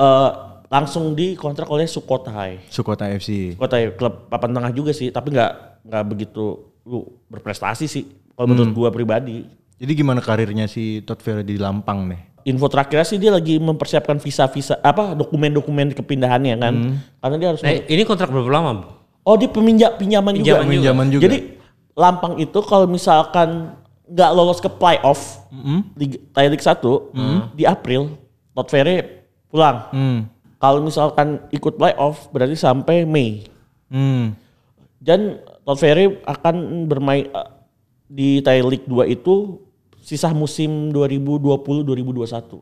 eh, 0.00 0.30
langsung 0.72 1.12
dikontrak 1.12 1.68
oleh 1.68 1.84
Sukhothai. 1.84 2.64
Sukota 2.72 3.04
FC. 3.04 3.54
Sukhothai 3.54 3.92
klub 3.94 4.32
papan 4.32 4.56
tengah 4.56 4.72
juga 4.72 4.96
sih, 4.96 5.12
tapi 5.12 5.36
nggak 5.36 5.84
nggak 5.92 6.04
begitu 6.08 6.72
lu 6.88 7.04
berprestasi 7.28 7.84
sih. 7.84 8.04
Kalau 8.32 8.48
menurut 8.48 8.72
gua 8.72 8.88
pribadi. 8.88 9.44
Jadi 9.76 9.92
gimana 9.92 10.24
karirnya 10.24 10.64
si 10.64 11.04
Todd 11.04 11.20
Ferry 11.20 11.44
di 11.44 11.60
Lampang 11.60 12.08
nih? 12.08 12.31
Info 12.42 12.66
terakhir 12.66 13.06
sih 13.06 13.18
dia 13.22 13.30
lagi 13.30 13.58
mempersiapkan 13.62 14.18
visa-visa 14.18 14.78
apa 14.82 15.14
dokumen-dokumen 15.14 15.94
kepindahannya 15.94 16.58
kan. 16.58 16.74
Karena 17.22 17.36
dia 17.38 17.48
harus 17.54 17.60
Nah, 17.62 17.72
ini 17.86 18.02
kontrak 18.02 18.28
berapa 18.30 18.50
lama? 18.50 18.70
Bu? 18.82 18.86
Oh, 19.22 19.38
dia 19.38 19.46
peminjam 19.46 19.94
pinjaman 19.94 20.34
juga. 20.34 20.58
Pinjaman 20.58 20.66
juga. 20.66 20.74
Pinjaman 20.74 21.06
juga. 21.14 21.22
Jadi 21.26 21.38
Lampang 21.92 22.40
itu 22.40 22.58
kalau 22.64 22.88
misalkan 22.88 23.76
nggak 24.08 24.30
lolos 24.32 24.64
ke 24.64 24.68
playoff 24.68 25.44
Liga 25.96 26.16
Thai 26.32 26.48
League 26.48 26.64
1 26.64 26.80
di 27.52 27.64
April, 27.68 28.16
Todd 28.56 28.68
Ferry 28.72 29.04
pulang. 29.52 29.92
Hmm. 29.92 30.18
Kalau 30.56 30.80
misalkan 30.80 31.44
ikut 31.52 31.76
playoff 31.76 32.32
berarti 32.32 32.56
sampai 32.56 33.04
Mei. 33.04 33.44
Hmm. 33.92 34.32
Dan 34.96 35.36
Todd 35.68 35.76
Ferry 35.76 36.16
akan 36.24 36.88
bermain 36.88 37.28
eh, 37.28 37.48
di 38.08 38.40
Thai 38.40 38.64
League 38.64 38.88
2 38.88 39.12
itu 39.12 39.60
sisa 40.02 40.34
musim 40.34 40.90
2020-2021. 40.90 42.60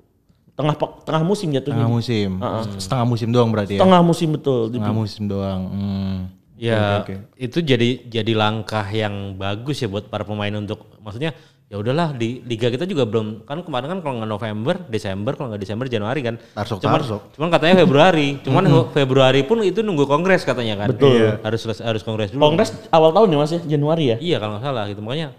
Tengah 0.52 0.74
tengah 1.08 1.24
musim 1.24 1.48
jatuhnya. 1.48 1.88
Tengah 1.88 1.90
musim. 1.90 2.30
Setengah 2.76 3.06
musim 3.08 3.28
doang 3.32 3.48
berarti 3.48 3.80
ya? 3.80 3.80
Tengah 3.80 4.00
musim 4.04 4.28
betul. 4.36 4.68
Setengah 4.68 4.92
musim 4.92 5.24
doang. 5.24 5.62
Hmm. 5.72 6.18
Ya, 6.60 7.00
Oke, 7.00 7.16
oke. 7.16 7.40
itu 7.40 7.58
jadi 7.64 7.88
jadi 8.04 8.36
langkah 8.36 8.84
yang 8.92 9.32
bagus 9.40 9.80
ya 9.80 9.88
buat 9.88 10.12
para 10.12 10.28
pemain 10.28 10.52
untuk 10.52 10.92
maksudnya 11.00 11.32
ya 11.72 11.80
udahlah 11.80 12.12
di 12.12 12.44
liga 12.44 12.68
kita 12.68 12.84
juga 12.84 13.08
belum 13.08 13.48
kan 13.48 13.64
kemarin 13.64 13.96
kan 13.96 13.98
kalau 14.04 14.14
nggak 14.20 14.28
November, 14.28 14.74
Desember, 14.92 15.32
kalau 15.40 15.48
nggak 15.48 15.62
Desember 15.64 15.88
Januari 15.88 16.20
kan. 16.20 16.36
Tarsok 16.36 16.84
cuman, 16.84 17.00
tarsok. 17.00 17.20
cuman 17.32 17.48
katanya 17.48 17.74
Februari. 17.80 18.28
Cuman 18.44 18.64
Februari 18.92 19.40
pun 19.48 19.64
itu 19.64 19.80
nunggu 19.80 20.04
kongres 20.04 20.44
katanya 20.44 20.84
kan. 20.84 20.88
Betul. 20.92 21.16
Iya. 21.16 21.40
Harus 21.40 21.64
harus 21.80 22.02
kongres 22.04 22.36
dulu. 22.36 22.44
Kongres 22.44 22.76
awal 22.92 23.16
tahun 23.16 23.32
ya 23.32 23.38
Mas 23.40 23.52
ya, 23.56 23.60
Januari 23.64 24.04
ya? 24.12 24.16
Iya 24.20 24.36
kalau 24.36 24.60
nggak 24.60 24.64
salah 24.68 24.84
gitu 24.92 25.00
makanya. 25.00 25.32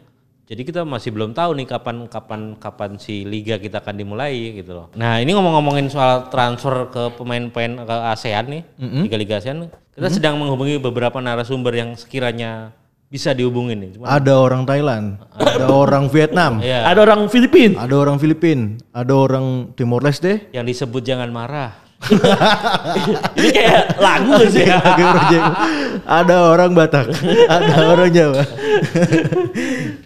Jadi 0.51 0.67
kita 0.67 0.84
masih 0.84 1.15
belum 1.15 1.31
tahu 1.31 1.55
nih 1.55 1.63
kapan 1.63 2.12
kapan 2.12 2.60
kapan 2.60 3.00
si 3.00 3.24
liga 3.24 3.55
kita 3.55 3.79
akan 3.79 3.96
dimulai 3.96 4.51
gitu 4.51 4.75
loh. 4.75 4.88
Nah 5.00 5.24
ini 5.24 5.31
ngomong-ngomongin 5.31 5.88
soal 5.88 6.27
transfer 6.27 6.91
ke 6.91 7.15
pemain-pemain 7.15 7.88
ke 7.88 7.96
ASEAN 8.12 8.46
nih, 8.51 8.62
liga-liga 9.08 9.39
ASEAN, 9.39 9.72
kita 9.96 10.12
sedang 10.12 10.36
menghubungi 10.36 10.75
beberapa 10.75 11.24
narasumber 11.24 11.72
yang 11.72 11.96
sekiranya 11.96 12.75
bisa 13.08 13.31
dihubungin 13.31 13.79
nih. 13.79 13.89
Cuma, 13.96 14.12
Ada 14.12 14.34
orang 14.36 14.67
Thailand, 14.67 15.24
ada 15.36 15.72
orang 15.72 16.12
Vietnam, 16.12 16.60
Iya. 16.60 16.84
Ada 16.84 17.00
orang 17.00 17.22
Filipin. 17.31 17.79
ada 17.79 17.96
orang 17.96 18.20
Filipin, 18.20 18.60
ada 18.91 19.13
orang 19.15 19.72
Timor 19.79 20.03
Leste. 20.03 20.51
yang 20.51 20.67
disebut 20.67 21.00
jangan 21.00 21.31
marah. 21.31 21.79
Ini 23.38 23.50
kayak 23.53 24.01
lagu 24.01 24.34
sih? 24.50 24.65
Ada 24.65 25.05
orang 25.05 25.29
Jawa, 25.29 25.53
ada 26.10 26.36
orang 26.50 26.72
Batak, 26.74 27.05
ada 27.46 27.74
orang 27.93 28.10
Jawa. 28.10 28.41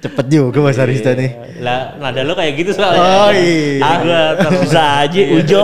Cepet 0.03 0.25
juga 0.27 0.59
Mas 0.59 0.75
Arista 0.75 1.15
nih. 1.15 1.31
Lah, 1.63 1.95
nada 1.95 2.21
lo 2.27 2.35
kayak 2.35 2.53
gitu 2.59 2.75
soalnya. 2.75 2.99
Oh 2.99 3.31
iya. 3.31 3.79
Ah, 3.79 3.95
gua 4.03 4.21
terus 4.35 4.59
bisa 4.67 4.83
aja 5.07 5.21
Ujo. 5.39 5.61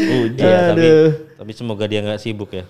Uji 0.00 0.40
ya, 0.40 0.72
tapi, 0.72 0.88
tapi 1.36 1.52
semoga 1.52 1.84
dia 1.84 2.00
nggak 2.00 2.20
sibuk 2.24 2.56
ya. 2.56 2.64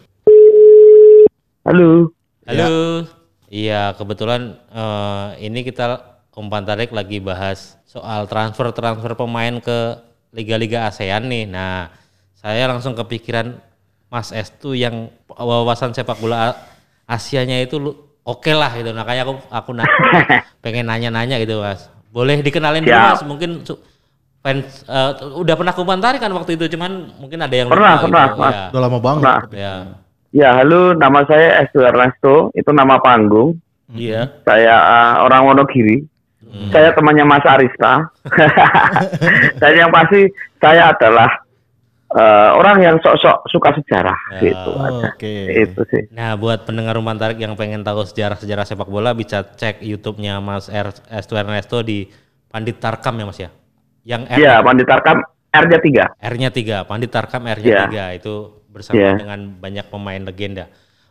Halo. 1.63 2.11
Halo. 2.51 3.07
Iya, 3.47 3.95
kebetulan 3.95 4.59
eh, 4.75 5.47
ini 5.47 5.63
kita 5.63 6.03
umpan 6.35 6.67
tarik 6.67 6.91
lagi 6.91 7.21
bahas 7.21 7.77
soal 7.85 8.25
transfer-transfer 8.27 9.13
pemain 9.15 9.61
ke 9.63 10.10
liga-liga 10.31 10.87
ASEAN 10.87 11.27
nih. 11.27 11.45
Nah, 11.51 11.91
saya 12.39 12.67
langsung 12.71 12.95
kepikiran 12.95 13.59
Mas 14.11 14.35
Estu 14.35 14.75
yang 14.75 15.11
wawasan 15.31 15.95
sepak 15.95 16.19
bola 16.19 16.55
Asianya 17.07 17.59
itu 17.63 17.79
oke 18.23 18.53
lah 18.55 18.71
gitu. 18.79 18.95
Nah, 18.95 19.03
kayak 19.03 19.27
aku 19.27 19.35
aku 19.51 19.71
na- 19.75 19.87
pengen 20.65 20.87
nanya-nanya 20.87 21.43
gitu, 21.43 21.59
Mas. 21.59 21.91
Boleh 22.11 22.39
dikenalin 22.43 22.87
dulu. 22.87 22.95
Mas? 22.95 23.23
Mungkin 23.27 23.51
fans 24.41 24.87
eh, 24.87 25.11
udah 25.37 25.55
pernah 25.59 25.75
kumpan 25.75 26.01
tarik 26.01 26.23
kan 26.23 26.33
waktu 26.33 26.55
itu, 26.55 26.71
cuman 26.75 27.11
mungkin 27.19 27.39
ada 27.43 27.55
yang 27.55 27.69
Pernah, 27.69 27.99
lupa 27.99 28.05
pernah, 28.07 28.25
gitu. 28.31 28.39
Mas. 28.41 28.55
Ya. 28.55 28.65
Udah 28.71 28.81
lama 28.87 28.99
banget. 29.03 29.25
Nah, 29.27 29.41
ya. 29.51 29.75
ya 30.31 30.49
halo, 30.63 30.95
nama 30.95 31.21
saya 31.27 31.67
Estu 31.67 31.83
Ernesto, 31.83 32.55
itu 32.55 32.71
nama 32.71 33.03
panggung. 33.03 33.59
Iya. 33.91 34.31
Saya 34.47 34.75
uh, 34.79 35.15
orang 35.27 35.51
Wonogiri. 35.51 36.07
Saya 36.71 36.91
temannya 36.91 37.25
Mas 37.25 37.45
Arista. 37.45 38.11
Dan 39.61 39.73
yang 39.77 39.91
pasti 39.91 40.27
saya 40.59 40.91
adalah 40.91 41.31
uh, 42.11 42.51
orang 42.55 42.77
yang 42.81 42.97
sok-sok 42.99 43.47
suka 43.49 43.71
sejarah 43.77 44.19
Ya. 44.37 44.41
gitu. 44.45 44.71
aja. 44.75 45.07
Oke. 45.11 45.35
Itu 45.63 45.83
sih. 45.89 46.03
Nah, 46.11 46.35
buat 46.35 46.67
pendengar 46.67 46.97
rumah 46.97 47.15
tarik 47.15 47.39
yang 47.39 47.55
pengen 47.55 47.83
tahu 47.83 48.03
sejarah-sejarah 48.03 48.67
sepak 48.67 48.89
bola 48.89 49.15
bisa 49.15 49.43
cek 49.45 49.81
YouTube-nya 49.81 50.39
Mas 50.39 50.67
Er- 50.67 51.07
Estu 51.09 51.35
Ernesto 51.35 51.81
di 51.81 52.11
Pandit 52.51 52.83
Tarkam 52.83 53.15
ya 53.15 53.25
Mas 53.25 53.39
ya. 53.39 53.51
Yang 54.03 54.23
R, 54.27 54.39
Iya, 54.41 54.55
Pandit 54.65 54.87
Tarkam 54.89 55.19
R-nya 55.51 55.79
3. 55.79 56.05
R-nya 56.19 56.51
3, 56.51 56.89
Pandit 56.89 57.11
Tarkam 57.11 57.43
R-nya 57.45 57.91
Iya. 57.91 58.11
3 58.15 58.19
itu 58.19 58.35
bersama 58.71 58.99
Iya. 58.99 59.13
dengan 59.19 59.41
banyak 59.59 59.87
pemain 59.87 60.23
legenda. 60.23 60.67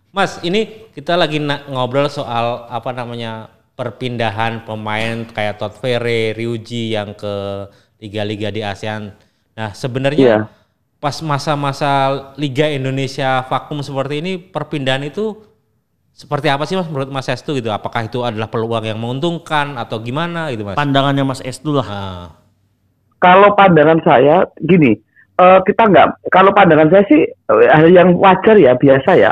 Mas, 0.10 0.42
ini 0.42 0.90
kita 0.90 1.14
lagi 1.14 1.38
ngobrol 1.70 2.10
soal 2.10 2.66
apa 2.66 2.90
namanya 2.90 3.59
perpindahan 3.80 4.68
pemain 4.68 5.24
kayak 5.24 5.56
Todd 5.56 5.80
Ferre, 5.80 6.36
Ryuji 6.36 7.00
yang 7.00 7.16
ke 7.16 7.64
liga-liga 8.04 8.52
di 8.52 8.60
ASEAN. 8.60 9.16
Nah, 9.56 9.72
sebenarnya 9.72 10.28
Iya. 10.28 10.40
pas 11.00 11.16
masa-masa 11.24 12.12
Liga 12.36 12.68
Indonesia 12.68 13.40
vakum 13.48 13.80
seperti 13.80 14.20
ini 14.20 14.36
perpindahan 14.36 15.08
itu 15.08 15.48
Seperti 16.20 16.52
apa 16.52 16.68
sih 16.68 16.76
Mas 16.76 16.84
menurut 16.92 17.08
Mas 17.08 17.32
Estu 17.32 17.56
gitu? 17.56 17.72
Apakah 17.72 18.04
itu 18.04 18.20
adalah 18.28 18.52
peluang 18.52 18.84
yang 18.84 19.00
menguntungkan 19.00 19.80
atau 19.80 20.04
gimana 20.04 20.52
gitu 20.52 20.68
Mas? 20.68 20.76
Pandangannya 20.76 21.24
Mas 21.24 21.40
Estu 21.40 21.72
lah. 21.72 21.88
Nah, 21.88 22.28
Kalau 23.24 23.56
pandangan 23.56 24.04
saya 24.04 24.44
gini, 24.60 25.00
eh, 25.40 25.60
kita 25.64 25.88
nggak. 25.88 26.28
Kalau 26.28 26.52
pandangan 26.52 26.92
saya 26.92 27.08
sih 27.08 27.24
hal 27.48 27.88
yang 27.88 28.20
wajar 28.20 28.60
ya, 28.60 28.76
biasa 28.76 29.16
ya. 29.16 29.32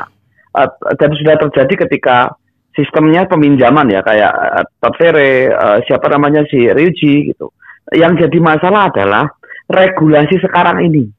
Eh, 0.56 0.70
dan 0.96 1.12
sudah 1.12 1.36
terjadi 1.36 1.74
ketika 1.84 2.32
sistemnya 2.78 3.26
peminjaman 3.26 3.90
ya 3.90 4.06
kayak 4.06 4.32
Todd 4.78 4.94
Ferry, 5.02 5.50
eh, 5.50 5.78
siapa 5.90 6.06
namanya 6.14 6.46
si 6.46 6.70
Ryuji 6.70 7.34
gitu. 7.34 7.50
Yang 7.90 8.30
jadi 8.30 8.38
masalah 8.38 8.94
adalah 8.94 9.26
regulasi 9.66 10.38
sekarang 10.38 10.86
ini. 10.86 11.10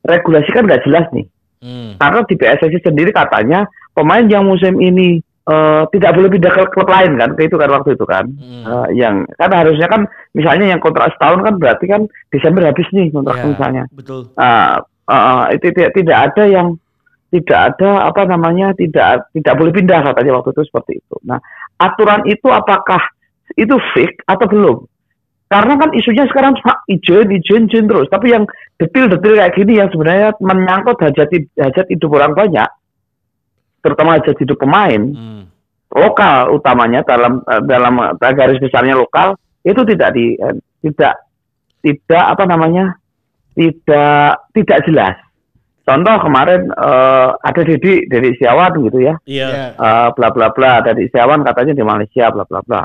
Regulasi 0.00 0.48
kan 0.50 0.64
nggak 0.64 0.84
jelas 0.88 1.06
nih. 1.12 1.26
hmm, 1.60 2.00
Karena 2.00 2.20
di 2.24 2.34
PSSI 2.34 2.78
sendiri 2.80 3.10
katanya 3.12 3.68
pemain 3.92 4.24
yang 4.24 4.48
musim 4.48 4.80
ini 4.80 5.20
eh, 5.44 5.82
tidak 5.92 6.16
boleh 6.16 6.32
pindah 6.32 6.52
ke 6.56 6.62
klub 6.72 6.88
lain 6.88 7.20
kan, 7.20 7.36
itu 7.36 7.56
kan 7.60 7.68
waktu 7.68 7.92
itu 7.92 8.04
kan. 8.08 8.24
hmm. 8.24 8.64
Eh, 8.64 8.88
yang 8.96 9.28
kan 9.36 9.52
harusnya 9.52 9.84
kan 9.92 10.08
misalnya 10.32 10.72
yang 10.72 10.80
kontrak 10.80 11.12
setahun 11.12 11.44
kan 11.44 11.54
berarti 11.60 11.84
kan 11.84 12.08
Desember 12.32 12.64
habis 12.64 12.88
nih 12.96 13.12
kontrak 13.12 13.36
Ya. 13.36 13.46
misalnya. 13.52 13.84
Betul. 13.92 14.32
Ah, 14.40 14.80
ah, 15.04 15.52
itu 15.52 15.68
tidak 15.76 15.92
tidak 15.92 16.32
ada 16.32 16.44
yang 16.48 16.80
tidak 17.34 17.74
ada 17.74 18.06
apa 18.06 18.22
namanya 18.30 18.70
tidak 18.78 19.26
tidak 19.34 19.54
boleh 19.58 19.74
pindah 19.74 20.06
katanya 20.06 20.38
waktu 20.38 20.54
itu 20.54 20.62
seperti 20.70 20.92
itu. 21.02 21.16
Nah 21.26 21.42
aturan 21.82 22.22
itu 22.30 22.46
apakah 22.46 23.02
itu 23.58 23.74
fix 23.90 24.14
atau 24.30 24.46
belum? 24.46 24.76
Karena 25.50 25.74
kan 25.78 25.90
isunya 25.94 26.24
sekarang 26.30 26.56
cuma 26.62 26.82
izin, 26.90 27.30
izin, 27.30 27.66
izin 27.70 27.84
terus. 27.86 28.08
Tapi 28.10 28.32
yang 28.32 28.48
detil-detil 28.80 29.38
kayak 29.38 29.54
gini 29.54 29.78
yang 29.78 29.90
sebenarnya 29.92 30.34
menyangkut 30.40 30.98
hajat 30.98 31.30
hajat 31.58 31.86
hidup 31.90 32.10
orang 32.16 32.34
banyak, 32.34 32.70
terutama 33.84 34.18
hajat 34.18 34.34
hidup 34.40 34.58
pemain, 34.58 34.98
hmm. 34.98 35.44
lokal 35.94 36.58
utamanya 36.58 37.06
dalam 37.06 37.44
eh, 37.44 37.62
dalam 37.70 37.94
eh, 38.02 38.32
garis 38.34 38.58
besarnya 38.58 38.98
lokal 38.98 39.38
itu 39.62 39.78
tidak 39.84 40.10
di 40.16 40.34
eh, 40.34 40.56
tidak 40.80 41.22
tidak 41.84 42.24
apa 42.24 42.44
namanya 42.48 42.98
tidak 43.54 44.48
tidak 44.56 44.78
jelas. 44.88 45.16
Contoh 45.84 46.16
kemarin 46.16 46.72
eh, 46.72 47.28
ada 47.36 47.60
Dedi 47.60 48.08
dari 48.08 48.32
Siawan 48.40 48.72
gitu 48.80 49.04
ya, 49.04 49.14
Iya. 49.28 49.76
eh, 49.76 50.08
bla 50.16 50.32
bla 50.32 50.48
bla 50.48 50.80
dari 50.80 51.04
Siawan 51.12 51.44
katanya 51.44 51.76
di 51.76 51.84
Malaysia 51.84 52.32
bla 52.32 52.48
bla 52.48 52.64
bla, 52.64 52.82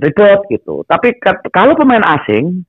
ribet 0.00 0.40
gitu. 0.48 0.80
Tapi 0.88 1.20
kalau 1.52 1.76
pemain 1.76 2.00
asing 2.16 2.64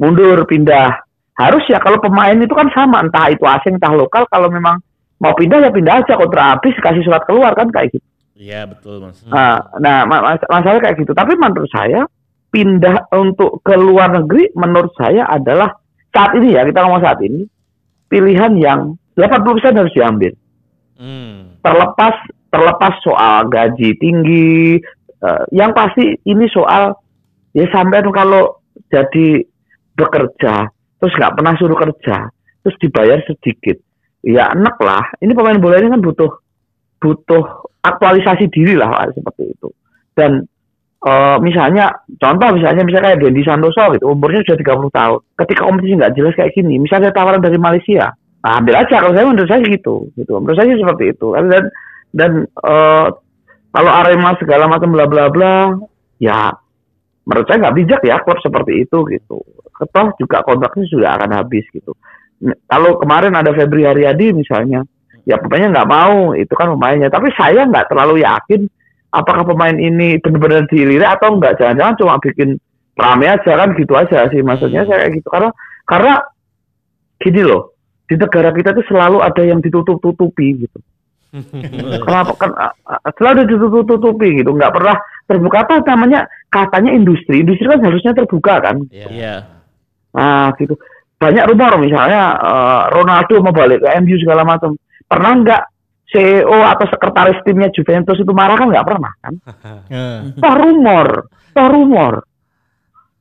mundur 0.00 0.48
pindah 0.48 0.96
harus 1.36 1.64
ya 1.68 1.76
kalau 1.76 2.00
pemain 2.00 2.36
itu 2.36 2.52
kan 2.56 2.72
sama 2.72 3.04
entah 3.04 3.28
itu 3.28 3.44
asing 3.44 3.76
entah 3.76 3.92
lokal 3.92 4.24
kalau 4.32 4.48
memang 4.48 4.80
mau 5.20 5.36
pindah 5.36 5.60
ya 5.60 5.68
pindah 5.68 6.00
aja 6.00 6.16
kontrak 6.16 6.56
habis 6.56 6.76
kasih 6.80 7.04
surat 7.04 7.20
keluar 7.28 7.52
kan 7.52 7.68
kayak 7.68 7.92
gitu. 7.92 8.06
Iya 8.36 8.68
betul 8.68 9.00
Mas. 9.00 9.20
Nah, 9.24 9.60
nah 9.80 10.04
ma- 10.04 10.24
mas- 10.24 10.48
masalah 10.48 10.80
kayak 10.80 11.00
gitu. 11.00 11.12
Tapi 11.12 11.36
menurut 11.36 11.68
saya 11.72 12.04
pindah 12.48 13.12
untuk 13.12 13.60
ke 13.60 13.76
luar 13.76 14.12
negeri 14.12 14.52
menurut 14.56 14.92
saya 14.96 15.28
adalah 15.28 15.72
saat 16.12 16.32
ini 16.36 16.56
ya 16.56 16.64
kita 16.64 16.80
ngomong 16.84 17.04
saat 17.04 17.20
ini 17.20 17.44
pilihan 18.08 18.52
yang 18.58 18.94
80% 19.18 19.78
harus 19.78 19.94
diambil. 19.96 20.32
Hmm. 20.96 21.60
Terlepas 21.60 22.14
terlepas 22.48 22.94
soal 23.04 23.50
gaji 23.52 23.98
tinggi, 24.00 24.80
eh, 25.20 25.44
yang 25.52 25.76
pasti 25.76 26.16
ini 26.24 26.46
soal 26.48 26.96
ya 27.56 27.66
sampai 27.72 28.04
kalau 28.12 28.60
jadi 28.92 29.44
bekerja 29.96 30.68
terus 31.00 31.12
nggak 31.16 31.34
pernah 31.40 31.54
suruh 31.56 31.78
kerja 31.78 32.28
terus 32.60 32.76
dibayar 32.80 33.20
sedikit 33.24 33.80
ya 34.20 34.52
enak 34.52 34.76
lah 34.80 35.04
ini 35.24 35.32
pemain 35.32 35.60
bola 35.60 35.80
ini 35.80 35.92
kan 35.92 36.04
butuh 36.04 36.30
butuh 37.00 37.44
aktualisasi 37.80 38.48
diri 38.52 38.76
lah 38.76 39.08
seperti 39.12 39.56
itu 39.56 39.68
dan 40.12 40.44
eh, 41.06 41.36
misalnya 41.40 41.94
contoh 42.18 42.48
misalnya 42.58 42.82
misalnya 42.82 43.14
kayak 43.14 43.20
Dendi 43.22 43.42
Santoso 43.46 43.82
gitu 43.94 44.10
umurnya 44.10 44.42
sudah 44.42 44.58
30 44.58 44.98
tahun 44.98 45.18
ketika 45.46 45.60
kompetisi 45.62 45.94
nggak 45.94 46.14
jelas 46.18 46.34
kayak 46.34 46.52
gini 46.58 46.74
misalnya 46.82 47.14
tawaran 47.14 47.40
dari 47.40 47.56
Malaysia 47.56 48.10
nah, 48.42 48.58
ambil 48.58 48.74
aja 48.82 48.94
kalau 48.98 49.14
saya 49.14 49.26
menurut 49.30 49.50
saya 49.50 49.62
gitu 49.64 50.10
gitu 50.18 50.32
menurut 50.42 50.58
saya 50.58 50.74
seperti 50.74 51.04
itu 51.14 51.28
dan 51.38 51.64
dan 52.10 52.30
eh, 52.44 53.06
kalau 53.70 53.90
Arema 53.92 54.34
segala 54.40 54.66
macam 54.66 54.90
bla 54.90 55.06
bla 55.06 55.30
bla 55.30 55.78
ya 56.18 56.50
menurut 57.26 57.46
saya 57.50 57.58
nggak 57.66 57.76
bijak 57.76 58.00
ya 58.06 58.16
klub 58.22 58.38
seperti 58.40 58.86
itu 58.86 58.98
gitu. 59.10 59.42
Toh 59.76 60.08
juga 60.16 60.40
kontraknya 60.46 60.86
sudah 60.88 61.10
akan 61.20 61.30
habis 61.36 61.66
gitu. 61.74 61.92
Kalau 62.64 62.96
kemarin 62.96 63.36
ada 63.36 63.52
Febri 63.52 63.84
Haryadi 63.84 64.32
misalnya, 64.32 64.80
ya 65.28 65.36
pemainnya 65.36 65.82
nggak 65.82 65.90
mau, 65.90 66.32
itu 66.32 66.52
kan 66.56 66.72
pemainnya. 66.72 67.12
Tapi 67.12 67.28
saya 67.36 67.68
nggak 67.68 67.92
terlalu 67.92 68.24
yakin 68.24 68.70
apakah 69.16 69.48
pemain 69.48 69.76
ini 69.80 70.20
benar-benar 70.20 70.68
dilirik 70.68 71.08
atau 71.08 71.40
enggak. 71.40 71.56
Jangan-jangan 71.56 71.94
cuma 71.96 72.20
bikin 72.20 72.60
rame 72.96 73.26
aja 73.28 73.52
kan 73.56 73.72
gitu 73.72 73.92
aja 73.96 74.28
sih. 74.28 74.44
Maksudnya 74.44 74.84
saya 74.84 75.08
kayak 75.08 75.12
gitu 75.16 75.28
karena 75.32 75.50
karena 75.88 76.12
gini 77.16 77.42
loh, 77.42 77.72
di 78.04 78.14
negara 78.20 78.52
kita 78.52 78.76
tuh 78.76 78.84
selalu 78.84 79.24
ada 79.24 79.42
yang 79.42 79.64
ditutup-tutupi 79.64 80.68
gitu. 80.68 80.78
Kenapa 82.04 82.32
kan 82.36 82.50
selalu 83.16 83.48
ditutup-tutupi 83.48 84.44
gitu, 84.44 84.52
nggak 84.52 84.72
pernah 84.72 84.96
terbuka 85.26 85.66
apa 85.66 85.82
namanya 85.84 86.28
katanya 86.52 86.92
industri, 86.94 87.42
industri 87.42 87.66
kan 87.66 87.80
harusnya 87.80 88.12
terbuka 88.12 88.60
kan. 88.60 88.76
Ya. 88.92 89.08
Iya. 89.08 89.34
Nah 90.12 90.52
gitu. 90.60 90.76
Banyak 91.16 91.48
rumor 91.48 91.80
misalnya 91.80 92.36
eh, 92.36 92.82
Ronaldo 92.92 93.40
mau 93.40 93.56
balik 93.56 93.80
ke 93.80 93.88
MU 94.04 94.20
segala 94.20 94.44
macam. 94.44 94.76
Pernah 95.08 95.32
nggak 95.40 95.62
CEO 96.06 96.58
atau 96.62 96.86
sekretaris 96.86 97.42
timnya 97.42 97.68
Juventus 97.74 98.18
itu 98.18 98.30
marah 98.30 98.54
kan 98.54 98.70
nggak 98.70 98.86
pernah 98.86 99.12
kan? 99.18 99.34
Nah, 99.90 100.22
Toh 100.42 100.54
rumor, 100.54 101.08
toh 101.50 101.68
rumor. 101.68 102.14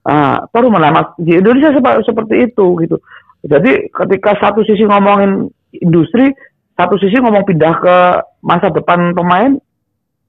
Ah, 0.05 0.45
toh 0.53 0.61
rumor. 0.61 0.79
Nah, 0.79 0.93
mas- 0.93 1.17
di 1.17 1.33
Indonesia 1.33 1.73
sepa- 1.73 2.05
seperti 2.05 2.51
itu 2.51 2.77
gitu. 2.85 3.01
Jadi 3.45 3.89
ketika 3.89 4.37
satu 4.37 4.61
sisi 4.61 4.85
ngomongin 4.85 5.49
industri, 5.81 6.29
satu 6.77 6.97
sisi 7.01 7.17
ngomong 7.17 7.45
pindah 7.45 7.73
ke 7.81 7.97
masa 8.41 8.69
depan 8.69 9.13
pemain, 9.17 9.57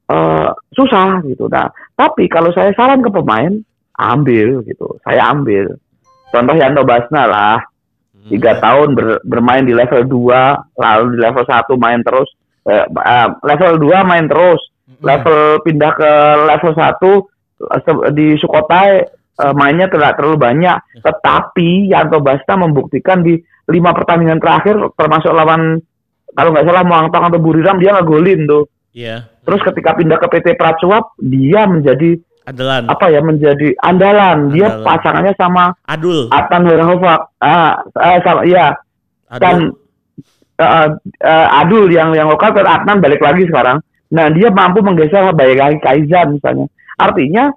eh, 0.08 0.48
susah 0.72 1.20
gitu. 1.28 1.48
Nah, 1.48 1.68
tapi 1.92 2.28
kalau 2.28 2.52
saya 2.52 2.72
saran 2.72 3.04
ke 3.04 3.10
pemain, 3.12 3.52
ambil 3.96 4.64
gitu. 4.64 4.96
Saya 5.04 5.32
ambil. 5.32 5.76
Contoh 6.32 6.56
Yanto 6.56 6.84
Basna 6.84 7.24
lah, 7.24 7.58
tiga 8.28 8.58
tahun 8.60 8.92
ber- 8.92 9.22
bermain 9.24 9.64
di 9.64 9.72
level 9.72 10.04
2, 10.04 10.76
lalu 10.76 11.16
di 11.16 11.18
level 11.20 11.44
1 11.44 11.76
main 11.80 12.00
terus, 12.04 12.28
eh, 12.66 12.84
eh, 12.86 13.28
level 13.46 13.72
2 13.78 14.08
main 14.08 14.26
terus, 14.26 14.60
level 15.02 15.62
pindah 15.62 15.92
ke 15.94 16.10
level 16.46 16.72
1 16.74 16.82
eh, 16.82 18.12
di 18.12 18.26
Sukotai 18.38 18.90
eh, 19.40 19.54
mainnya 19.54 19.86
tidak 19.90 20.18
terlalu 20.18 20.36
banyak, 20.38 20.76
tetapi 21.02 21.90
Yanto 21.90 22.18
Basta 22.20 22.58
membuktikan 22.58 23.22
di 23.22 23.38
lima 23.66 23.90
pertandingan 23.90 24.38
terakhir 24.38 24.78
termasuk 24.94 25.34
lawan 25.34 25.82
kalau 26.36 26.52
nggak 26.52 26.66
salah 26.68 26.84
Muangtong 26.84 27.24
atau 27.32 27.40
Buriram 27.40 27.80
dia 27.80 27.96
ngegolin 27.96 28.44
tuh. 28.44 28.68
Iya. 28.92 29.28
Terus 29.42 29.60
ketika 29.64 29.96
pindah 29.96 30.18
ke 30.20 30.26
PT 30.28 30.56
Pracuap 30.58 31.16
dia 31.18 31.64
menjadi 31.64 32.18
Adalan. 32.46 32.86
apa 32.86 33.06
ya 33.10 33.20
menjadi 33.24 33.72
andalan. 33.82 34.52
Dia 34.52 34.78
Andalan. 34.78 34.86
pasangannya 34.86 35.32
sama 35.34 35.64
Adul. 35.88 36.28
Atan 36.30 36.62
Werhovac. 36.68 37.20
Ah, 37.40 37.80
eh, 37.88 38.18
sama 38.22 38.46
ya 38.46 38.76
dan 39.40 39.74
Eh, 40.56 40.88
Adul 41.52 41.92
yang 41.92 42.16
yang 42.16 42.32
lokal 42.32 42.56
ke 42.56 42.64
Adnan 42.64 43.04
balik 43.04 43.20
lagi 43.20 43.44
sekarang. 43.44 43.76
Nah 44.08 44.32
dia 44.32 44.48
mampu 44.48 44.80
menggeser 44.80 45.28
balik 45.36 45.60
lagi 45.60 45.76
Kaizan 45.84 46.40
misalnya. 46.40 46.64
Artinya 46.96 47.52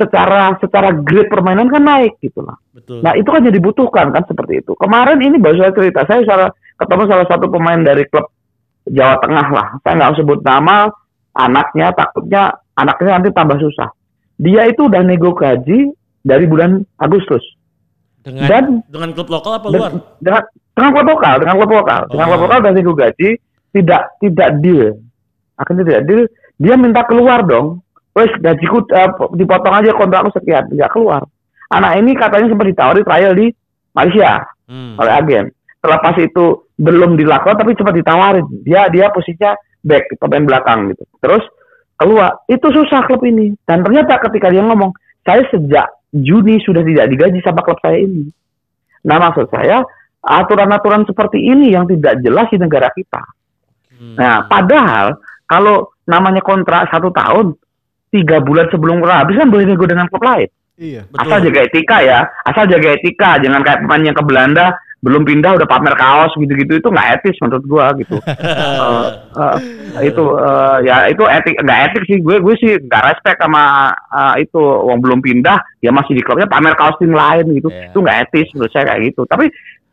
secara 0.00 0.56
secara 0.56 0.96
grade 0.96 1.28
permainan 1.28 1.68
kan 1.68 1.84
naik 1.84 2.16
gitu 2.24 2.40
lah. 2.40 2.56
Betul. 2.72 3.04
Nah 3.04 3.12
itu 3.20 3.28
kan 3.28 3.44
jadi 3.44 3.60
dibutuhkan 3.60 4.16
kan 4.16 4.24
seperti 4.24 4.64
itu. 4.64 4.72
Kemarin 4.80 5.20
ini 5.20 5.36
baru 5.36 5.60
saya 5.60 5.72
cerita 5.76 6.08
saya 6.08 6.24
salah, 6.24 6.48
ketemu 6.80 7.02
salah 7.04 7.26
satu 7.28 7.52
pemain 7.52 7.84
dari 7.84 8.08
klub 8.08 8.32
Jawa 8.88 9.20
Tengah 9.20 9.46
lah. 9.52 9.66
Saya 9.84 9.94
nggak 10.00 10.14
sebut 10.16 10.40
nama 10.40 10.88
anaknya 11.36 11.92
takutnya 11.92 12.56
anaknya 12.80 13.20
nanti 13.20 13.28
tambah 13.36 13.60
susah. 13.60 13.92
Dia 14.40 14.72
itu 14.72 14.88
udah 14.88 15.04
nego 15.04 15.36
gaji 15.36 15.92
dari 16.24 16.46
bulan 16.46 16.80
Agustus 16.96 17.42
Dengan 18.22 18.46
dan 18.48 18.64
Dengan 18.88 19.10
klub 19.12 19.28
lokal 19.28 19.58
apa 19.60 19.66
luar? 19.68 19.92
dengan, 20.22 20.42
dengan, 20.78 20.90
klub 20.94 21.08
lokal, 21.10 21.34
dengan 21.42 21.54
klub 21.58 21.72
lokal, 21.74 22.00
dengan 22.06 22.24
Oh. 22.24 22.30
klub 22.30 22.42
lokal 22.46 22.60
dan 22.62 22.72
nego 22.78 22.92
gaji 22.94 23.28
tidak 23.74 24.02
tidak 24.22 24.48
deal, 24.62 24.94
akan 25.58 25.74
tidak 25.82 26.06
deal. 26.06 26.22
Dia 26.62 26.74
minta 26.78 27.02
keluar 27.04 27.42
dong. 27.42 27.82
Wes 28.14 28.30
gajiku 28.38 28.82
eh, 28.94 29.10
dipotong 29.34 29.74
aja 29.74 29.90
kontrakku 29.94 30.30
sekian, 30.34 30.70
tidak 30.70 30.90
keluar. 30.94 31.22
Anak 31.70 31.98
ini 32.00 32.14
katanya 32.14 32.50
sempat 32.50 32.66
ditawari 32.70 33.02
trial 33.02 33.34
di 33.34 33.46
Malaysia 33.92 34.46
Hmm. 34.68 35.00
oleh 35.00 35.12
agen. 35.16 35.44
Terlepas 35.80 36.14
itu 36.20 36.44
belum 36.76 37.16
dilakukan 37.16 37.56
tapi 37.56 37.72
sempat 37.74 37.94
ditawarin. 37.96 38.44
Dia 38.62 38.86
dia 38.92 39.08
posisinya 39.08 39.56
back 39.80 40.14
pemain 40.20 40.44
belakang 40.44 40.92
gitu. 40.92 41.04
Terus 41.24 41.40
keluar 41.96 42.36
itu 42.46 42.66
susah 42.68 43.02
klub 43.08 43.24
ini. 43.24 43.56
Dan 43.64 43.80
ternyata 43.80 44.20
ketika 44.28 44.52
dia 44.52 44.60
ngomong, 44.62 44.92
saya 45.24 45.42
sejak 45.48 45.88
Juni 46.08 46.56
sudah 46.64 46.80
tidak 46.84 47.12
digaji 47.12 47.38
sama 47.44 47.60
klub 47.60 47.76
saya 47.84 48.00
ini. 48.00 48.32
Nah 49.04 49.20
maksud 49.20 49.48
saya 49.52 49.84
aturan-aturan 50.22 51.06
seperti 51.06 51.38
ini 51.40 51.72
yang 51.72 51.86
tidak 51.86 52.18
jelas 52.22 52.50
di 52.50 52.58
negara 52.58 52.90
kita. 52.94 53.22
Hmm. 53.94 54.16
Nah 54.18 54.46
padahal 54.46 55.18
Kalau 55.48 55.96
namanya 56.04 56.44
kontrak 56.44 56.92
satu 56.92 57.08
tahun, 57.08 57.56
tiga 58.12 58.36
bulan 58.44 58.68
sebelum 58.68 59.00
kontrak 59.00 59.24
habis 59.24 59.40
kan 59.40 59.48
boleh 59.48 59.64
nego 59.64 59.88
dengan 59.88 60.04
klub 60.12 60.20
lain. 60.20 60.48
Iya. 60.76 61.08
Asal 61.16 61.40
jaga 61.40 61.64
etika 61.64 62.04
ya, 62.04 62.28
asal 62.44 62.68
jaga 62.68 62.94
etika, 62.94 63.40
jangan 63.40 63.64
kayak 63.64 63.80
pemain 63.82 64.04
yang 64.04 64.14
ke 64.14 64.24
Belanda 64.28 64.76
belum 64.98 65.22
pindah 65.22 65.54
udah 65.54 65.68
pamer 65.70 65.94
kaos 65.94 66.34
gitu-gitu 66.34 66.82
itu 66.82 66.88
nggak 66.90 67.22
etis 67.22 67.38
menurut 67.38 67.64
gua 67.64 67.96
gitu. 67.96 68.20
Eh, 69.38 69.58
eh, 69.94 70.10
itu 70.10 70.24
eh, 70.34 70.78
ya 70.82 71.06
itu 71.06 71.22
etik 71.22 71.62
nggak 71.62 71.80
etik 71.90 72.02
sih 72.10 72.18
gue 72.18 72.42
gue 72.42 72.54
sih 72.58 72.74
nggak 72.74 73.04
respect 73.06 73.38
sama 73.38 73.94
eh, 74.10 74.42
itu 74.42 74.58
uang 74.58 74.98
belum 74.98 75.22
pindah 75.22 75.62
ya 75.78 75.94
masih 75.94 76.18
di 76.18 76.26
klubnya 76.26 76.50
pamer 76.50 76.74
kaos 76.74 76.98
tim 76.98 77.14
lain 77.14 77.46
gitu 77.54 77.70
Iya. 77.70 77.94
itu 77.94 77.98
nggak 78.02 78.18
etis 78.26 78.50
menurut 78.58 78.72
saya 78.74 78.90
kayak 78.90 79.14
gitu. 79.14 79.22
Tapi 79.30 79.46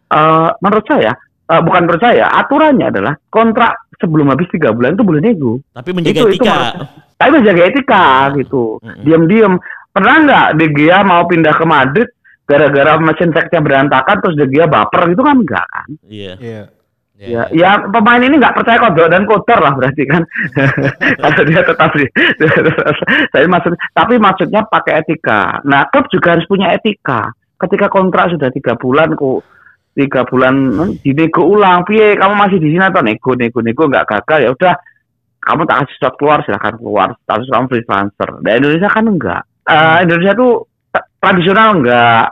eh, 0.09 0.49
menurut 0.61 0.85
saya 0.85 1.11
eh, 1.45 1.61
bukan 1.61 1.81
menurut 1.85 2.01
saya 2.01 2.25
aturannya 2.35 2.87
adalah 2.89 3.13
kontrak 3.29 3.73
sebelum 3.95 4.27
habis 4.27 4.49
tiga 4.51 4.75
bulan 4.75 4.99
itu 4.99 5.05
boleh 5.07 5.21
nego. 5.23 5.63
Tapi 5.71 5.89
menjaga 5.95 6.11
Itu- 6.11 6.27
itu 6.27 6.43
etika. 6.43 6.51
menurut- 6.51 6.89
Tapi 7.15 7.29
menjaga 7.31 7.61
etika 7.63 8.05
gitu. 8.35 8.63
Mm-mm. 8.83 9.03
Diam-diam. 9.07 9.53
Pernah 9.95 10.15
nggak 10.27 10.47
De 10.59 10.67
Gea 10.75 10.99
mau 11.07 11.23
pindah 11.23 11.55
ke 11.55 11.63
Madrid 11.63 12.09
gara-gara 12.43 12.99
mesin 12.99 13.31
seknya 13.31 13.63
berantakan 13.63 14.19
terus 14.19 14.35
De 14.35 14.45
Gea 14.51 14.67
baper 14.67 15.07
gitu 15.07 15.23
kan 15.23 15.39
enggak 15.39 15.65
kan? 15.71 15.87
Iya. 16.05 16.33
Iya. 16.37 16.61
Ya, 17.15 17.47
ya 17.55 17.79
pemain 17.87 18.19
ini 18.19 18.35
nggak 18.35 18.59
percaya 18.59 18.75
kodok 18.75 19.07
dan 19.07 19.23
kotor 19.23 19.63
lah 19.63 19.71
berarti 19.71 20.03
kan. 20.03 20.27
Kalau 21.23 21.43
dia 21.47 21.63
tetap 21.63 21.95
di, 21.95 22.03
saya 23.31 23.47
maksud, 23.47 23.71
tapi 23.95 24.19
maksudnya 24.19 24.67
pakai 24.67 24.99
etika. 24.99 25.63
Nah, 25.63 25.87
klub 25.87 26.11
juga 26.11 26.35
harus 26.35 26.43
punya 26.43 26.75
etika. 26.75 27.31
Ketika 27.55 27.87
kontrak 27.87 28.35
sudah 28.35 28.51
tiga 28.51 28.75
bulan 28.75 29.15
kok 29.15 29.47
tiga 29.95 30.27
bulan 30.27 30.53
hmm, 30.75 30.91
dinego 31.01 31.47
ulang, 31.47 31.87
piye 31.87 32.19
kamu 32.19 32.33
masih 32.35 32.57
di 32.59 32.75
sini 32.75 32.83
atau 32.83 33.01
nego 33.01 33.31
nego 33.33 33.59
nego 33.63 33.83
nggak 33.87 34.07
gagal 34.11 34.39
ya 34.43 34.49
udah 34.51 34.73
kamu 35.45 35.61
tak 35.63 35.77
kasih 35.85 35.95
slot 36.01 36.15
keluar 36.19 36.39
silahkan 36.43 36.75
keluar 36.75 37.09
status 37.23 37.47
kamu 37.47 37.65
free 37.71 37.85
transfer. 37.87 38.29
Di 38.43 38.49
Indonesia 38.59 38.89
kan 38.91 39.05
enggak. 39.07 39.41
Eh, 39.65 39.97
Indonesia 40.03 40.33
tuh 40.35 40.51
tra- 40.91 41.07
tradisional 41.21 41.69
enggak, 41.79 42.25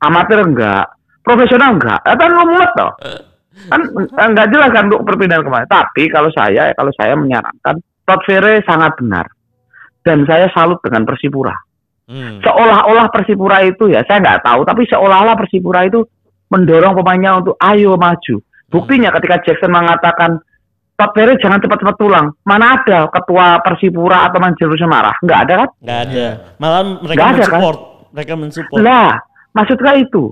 amatir 0.00 0.38
enggak, 0.40 0.86
profesional 1.20 1.70
enggak. 1.76 2.00
Eh, 2.06 2.16
kan 2.16 2.30
lu 2.32 2.44
mulet 2.48 2.72
toh 2.74 2.92
kan 3.66 3.80
eh, 3.82 4.28
nggak 4.36 4.48
jelas 4.52 4.70
kan 4.70 4.84
untuk 4.92 5.02
perpindahan 5.08 5.42
ke 5.42 5.50
mana. 5.50 5.66
Tapi 5.66 6.12
kalau 6.12 6.28
saya, 6.32 6.70
kalau 6.76 6.92
saya 6.94 7.16
menyarankan, 7.16 7.80
Todd 8.04 8.20
Ferre 8.28 8.60
sangat 8.68 8.94
benar. 9.00 9.26
Dan 10.04 10.22
saya 10.28 10.46
salut 10.54 10.78
dengan 10.84 11.02
Persipura. 11.02 11.56
Hmm. 12.06 12.38
Seolah-olah 12.38 13.10
Persipura 13.10 13.66
itu 13.66 13.90
ya, 13.90 14.06
saya 14.06 14.22
nggak 14.22 14.46
tahu, 14.46 14.62
tapi 14.62 14.86
seolah-olah 14.86 15.34
Persipura 15.34 15.82
itu 15.82 16.06
mendorong 16.50 16.94
pemainnya 16.98 17.42
untuk 17.42 17.54
ayo 17.58 17.98
maju. 17.98 18.36
Buktinya 18.66 19.14
ketika 19.14 19.42
Jackson 19.46 19.70
mengatakan 19.70 20.42
Todd 20.96 21.12
Ferre 21.12 21.36
jangan 21.36 21.60
cepat-cepat 21.60 21.96
pulang. 22.00 22.32
Mana 22.48 22.80
ada 22.80 23.12
ketua 23.12 23.60
Persipura 23.60 24.32
atau 24.32 24.40
manajer 24.40 24.64
Persipura 24.64 24.88
marah? 24.88 25.14
Nggak 25.20 25.40
ada 25.44 25.54
kan? 25.60 25.68
Nggak 25.84 26.00
ada. 26.08 26.26
Malah 26.56 26.80
mereka 27.04 27.16
Nggak 27.20 27.28
ada, 27.28 27.36
kan? 27.36 27.36
mensupport. 27.36 27.78
Mereka 28.16 28.32
mensupport. 28.32 28.80
Lah, 28.80 29.10
maksudnya 29.52 29.92
itu. 30.00 30.24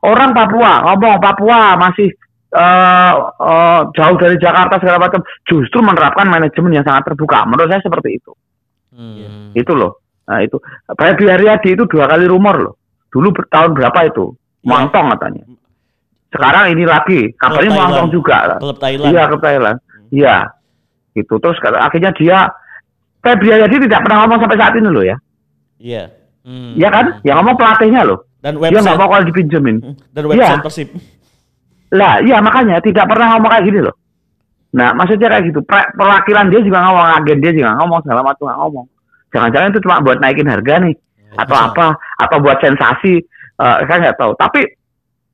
Orang 0.00 0.30
Papua 0.32 0.72
ngomong 0.84 1.16
Papua 1.20 1.60
masih 1.80 2.08
eh, 2.52 3.12
eh, 3.16 3.80
jauh 3.96 4.16
dari 4.20 4.36
Jakarta 4.36 4.76
segala 4.76 5.08
macam, 5.08 5.24
justru 5.48 5.80
menerapkan 5.80 6.28
manajemen 6.28 6.76
yang 6.76 6.84
sangat 6.84 7.08
terbuka. 7.08 7.48
Menurut 7.48 7.72
saya 7.72 7.80
seperti 7.80 8.20
itu. 8.20 8.32
Hmm. 8.92 9.56
Itu 9.56 9.72
loh. 9.72 10.04
Nah 10.28 10.44
itu. 10.44 10.60
Febri 10.84 11.32
Haryadi 11.32 11.80
itu 11.80 11.84
dua 11.88 12.04
kali 12.04 12.28
rumor 12.28 12.56
loh. 12.60 12.74
Dulu 13.08 13.32
tahun 13.48 13.72
berapa 13.72 13.98
itu? 14.04 14.36
Iya. 14.36 14.68
Muangtong 14.68 15.06
katanya. 15.16 15.42
Sekarang 16.30 16.64
ini 16.70 16.84
lagi. 16.86 17.20
Kabarnya 17.34 17.70
Klub 17.70 17.82
Thailand. 17.82 18.10
juga. 18.14 18.36
Klub 18.58 18.78
Thailand. 18.78 19.10
Iya 19.10 19.22
ke 19.26 19.36
Thailand. 19.42 19.78
Iya. 20.10 20.36
Gitu. 21.14 21.34
Terus 21.42 21.56
akhirnya 21.76 22.10
dia 22.14 22.38
Febri 23.20 23.52
Haryadi 23.52 23.76
tidak 23.84 24.00
pernah 24.06 24.24
ngomong 24.24 24.38
sampai 24.40 24.58
saat 24.58 24.74
ini 24.78 24.88
loh 24.88 25.04
ya. 25.04 25.16
Iya. 25.76 26.04
Hmm. 26.46 26.72
Iya 26.78 26.88
kan? 26.88 27.06
Yang 27.26 27.36
ngomong 27.42 27.56
pelatihnya 27.58 28.02
loh. 28.06 28.18
Dan 28.40 28.56
Dia 28.56 28.72
nggak 28.72 28.80
website 28.80 28.96
mau 28.96 29.08
kalau 29.12 29.24
dipinjemin. 29.28 29.76
dan 30.16 30.22
website 30.24 30.40
Iya. 30.40 30.64
Persib. 30.64 30.88
Lah, 31.90 32.22
iya 32.22 32.38
makanya 32.38 32.78
tidak 32.80 33.04
pernah 33.10 33.36
ngomong 33.36 33.50
kayak 33.50 33.64
gini 33.66 33.80
loh. 33.82 33.94
Nah, 34.70 34.94
maksudnya 34.94 35.26
kayak 35.28 35.50
gitu. 35.50 35.60
Perwakilan 35.66 36.46
dia 36.48 36.62
juga 36.62 36.78
ngomong, 36.86 37.06
agen 37.18 37.42
dia 37.42 37.50
juga 37.50 37.74
ngomong, 37.82 37.98
segala 38.06 38.22
macam 38.22 38.46
ngomong. 38.54 38.86
Jangan-jangan 39.34 39.74
itu 39.74 39.80
cuma 39.82 39.98
buat 39.98 40.22
naikin 40.22 40.46
harga 40.46 40.74
nih, 40.86 40.94
atau 41.34 41.56
bisa. 41.58 41.66
apa, 41.74 41.86
atau 42.22 42.36
buat 42.38 42.58
sensasi. 42.62 43.18
Eh, 43.60 43.76
saya 43.90 43.98
nggak 44.06 44.16
tahu. 44.16 44.32
Tapi 44.38 44.62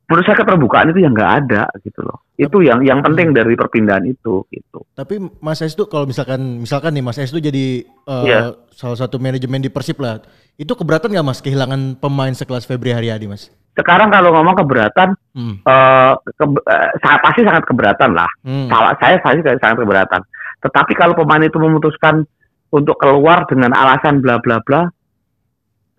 menurut 0.06 0.22
saya 0.22 0.38
keterbukaan 0.38 0.90
itu 0.90 1.02
yang 1.02 1.10
nggak 1.10 1.32
ada 1.42 1.62
gitu 1.80 2.00
loh. 2.00 2.22
Itu 2.36 2.62
yang 2.62 2.80
yang 2.80 3.00
penting 3.00 3.32
dari 3.32 3.52
perpindahan 3.52 4.04
itu 4.04 4.46
gitu. 4.48 4.86
Tapi 4.92 5.18
Mas 5.38 5.58
Estu 5.60 5.86
kalau 5.86 6.06
misalkan 6.06 6.38
misalkan 6.58 6.94
nih 6.94 7.02
Mas 7.02 7.18
Estu 7.18 7.38
jadi 7.38 7.82
eh, 7.82 8.24
Iya. 8.24 8.54
salah 8.70 8.94
satu 8.96 9.18
manajemen 9.18 9.58
di 9.58 9.68
Persib 9.68 9.98
lah. 9.98 10.22
Itu 10.54 10.72
keberatan 10.72 11.10
nggak 11.10 11.26
Mas 11.26 11.40
kehilangan 11.40 11.98
pemain 11.98 12.30
sekelas 12.30 12.64
Febri 12.64 12.90
Haryadi 12.90 13.26
Mas? 13.26 13.50
Sekarang 13.76 14.08
kalau 14.08 14.32
ngomong 14.32 14.56
keberatan, 14.56 15.12
Hmm. 15.34 15.60
eh, 15.60 16.12
ke- 16.32 16.64
sa- 16.98 17.20
pasti 17.20 17.44
sangat 17.44 17.66
keberatan 17.66 18.16
lah. 18.16 18.30
Hmm. 18.40 18.70
Salah 18.70 18.94
saya 18.96 19.20
pasti 19.20 19.40
sangat 19.44 19.76
keberatan. 19.76 20.22
Tetapi 20.64 20.92
kalau 20.94 21.12
pemain 21.12 21.42
itu 21.42 21.58
memutuskan 21.58 22.24
untuk 22.70 22.96
keluar 22.96 23.44
dengan 23.44 23.76
alasan 23.76 24.24
bla 24.24 24.40
bla 24.40 24.62
bla, 24.64 24.88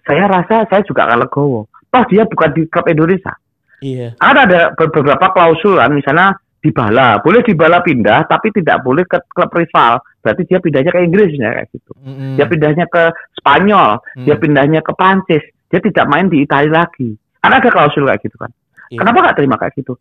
saya 0.04 0.26
rasa 0.26 0.63
saya 0.65 0.82
juga 0.82 1.06
akan 1.06 1.28
legowo. 1.28 1.67
Toh 1.88 2.04
dia 2.08 2.24
bukan 2.24 2.50
di 2.56 2.65
klub 2.67 2.88
Indonesia. 2.88 3.36
Iya. 3.80 4.18
Ada 4.18 4.40
ada 4.44 4.62
be- 4.74 4.90
beberapa 4.90 5.30
klausul 5.32 5.78
kan, 5.78 5.94
misalnya 5.94 6.34
di 6.58 6.74
Bala, 6.74 7.22
boleh 7.22 7.46
di 7.46 7.54
Bala 7.54 7.80
pindah, 7.80 8.26
tapi 8.26 8.50
tidak 8.50 8.82
boleh 8.82 9.06
ke 9.06 9.22
klub 9.30 9.54
rival. 9.54 10.02
Berarti 10.20 10.42
dia 10.44 10.58
pindahnya 10.58 10.92
ke 10.92 11.00
Inggris 11.00 11.32
ya 11.38 11.54
kayak 11.54 11.70
gitu. 11.72 11.92
Mm-mm. 12.02 12.36
Dia 12.36 12.46
pindahnya 12.50 12.86
ke 12.90 13.04
Spanyol, 13.38 14.02
Hmm. 14.18 14.26
dia 14.26 14.36
pindahnya 14.36 14.82
ke 14.82 14.92
Prancis, 14.92 15.44
dia 15.70 15.80
tidak 15.80 16.06
main 16.10 16.28
di 16.28 16.42
Italia 16.42 16.84
lagi. 16.84 17.13
Kan 17.40 17.54
ada 17.54 17.70
klausul 17.70 18.10
kayak 18.10 18.26
gitu 18.26 18.36
kan. 18.36 18.50
Iya. 18.90 19.00
Kenapa 19.06 19.18
nggak 19.22 19.36
terima 19.38 19.56
kayak 19.56 19.74
gitu? 19.78 19.94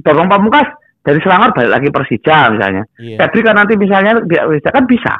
Dorong 0.00 0.30
Pamungkas 0.30 0.68
dari 1.02 1.18
Selangor 1.20 1.52
balik 1.52 1.72
lagi 1.74 1.88
Persija 1.90 2.38
misalnya. 2.54 2.82
Iya. 2.96 3.18
Febri 3.18 3.40
kan 3.42 3.54
nanti 3.58 3.74
misalnya 3.74 4.12
dia 4.24 4.46
bisa 4.46 4.68
kan 4.70 4.84
bisa. 4.86 5.14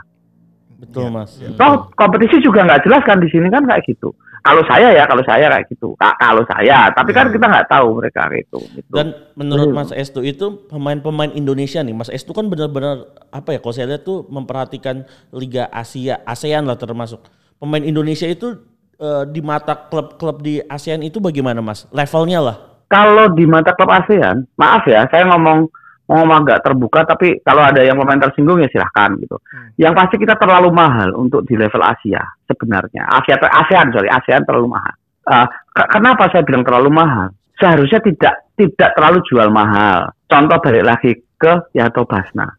Betul, 0.81 1.09
Iya. 1.09 1.13
Mas. 1.13 1.31
Toh 1.57 1.73
kompetisi 1.95 2.39
juga 2.39 2.63
nggak 2.63 2.85
jelas 2.85 3.03
kan 3.05 3.19
di 3.19 3.29
sini 3.29 3.51
kan 3.51 3.65
kayak 3.65 3.85
gitu. 3.85 4.15
Kalau 4.45 4.61
saya 4.69 4.93
ya, 4.93 5.09
kalau 5.09 5.25
saya 5.25 5.49
kayak 5.49 5.67
gitu. 5.67 5.97
Ka- 5.97 6.13
kalau 6.15 6.45
saya, 6.45 6.93
tapi 6.93 7.11
kan 7.11 7.27
Iya. 7.27 7.33
kita 7.33 7.47
nggak 7.49 7.67
tahu 7.67 7.87
mereka 7.97 8.29
itu. 8.31 8.61
gitu. 8.71 8.93
Dan 8.93 9.07
menurut 9.35 9.73
Hmm. 9.73 9.77
Mas 9.81 9.91
Estu 9.91 10.21
itu 10.21 10.69
pemain-pemain 10.69 11.33
Indonesia 11.33 11.81
nih, 11.81 11.97
Mas 11.97 12.13
Estu 12.13 12.31
kan 12.31 12.45
benar-benar 12.47 13.09
apa 13.31 13.51
ya? 13.51 13.59
Kalau 13.59 13.73
saya 13.73 13.89
lihat 13.89 14.05
tuh 14.05 14.29
memperhatikan 14.29 15.03
Liga 15.33 15.67
Asia, 15.69 16.21
ASEAN 16.23 16.69
lah 16.69 16.77
termasuk. 16.77 17.25
Pemain 17.57 17.81
Indonesia 17.81 18.27
itu 18.27 18.61
eh, 18.95 19.25
di 19.27 19.41
mata 19.41 19.75
klub-klub 19.75 20.39
di 20.39 20.61
ASEAN 20.61 21.03
itu 21.03 21.19
bagaimana, 21.19 21.59
Mas? 21.59 21.89
Levelnya 21.91 22.39
lah. 22.39 22.57
kalau 22.85 23.27
di 23.27 23.43
mata 23.43 23.73
klub 23.73 23.91
ASEAN, 23.91 24.47
maaf 24.55 24.85
ya, 24.85 25.03
saya 25.11 25.27
ngomong 25.27 25.67
ngomong 26.05 26.45
agak 26.45 26.61
terbuka, 26.61 27.09
tapi 27.09 27.41
kalau 27.41 27.65
ada 27.65 27.81
yang 27.81 27.97
pemain 27.97 28.21
tersinggung 28.21 28.61
ya 28.61 28.69
silahkan 28.69 29.17
gitu. 29.17 29.41
Yang 29.81 29.95
pasti 29.97 30.17
kita 30.21 30.37
terlalu 30.37 30.69
mahal 30.69 31.17
untuk 31.17 31.43
di 31.49 31.57
level 31.57 31.81
Asia 31.81 32.21
sebenarnya. 32.45 33.09
Asia 33.09 33.41
ASEAN 33.41 33.89
sorry, 33.93 34.13
ASEAN 34.13 34.45
terlalu 34.45 34.77
mahal. 34.77 34.95
Uh, 35.25 35.47
ke- 35.73 35.89
kenapa 35.89 36.29
saya 36.29 36.45
bilang 36.45 36.61
terlalu 36.61 36.93
mahal? 36.93 37.33
Seharusnya 37.57 38.05
tidak 38.05 38.35
tidak 38.61 38.91
terlalu 38.93 39.25
jual 39.25 39.49
mahal. 39.49 40.13
Contoh 40.29 40.61
balik 40.61 40.85
lagi 40.85 41.11
ke 41.41 41.53
Yanto 41.73 42.05
Basna. 42.05 42.51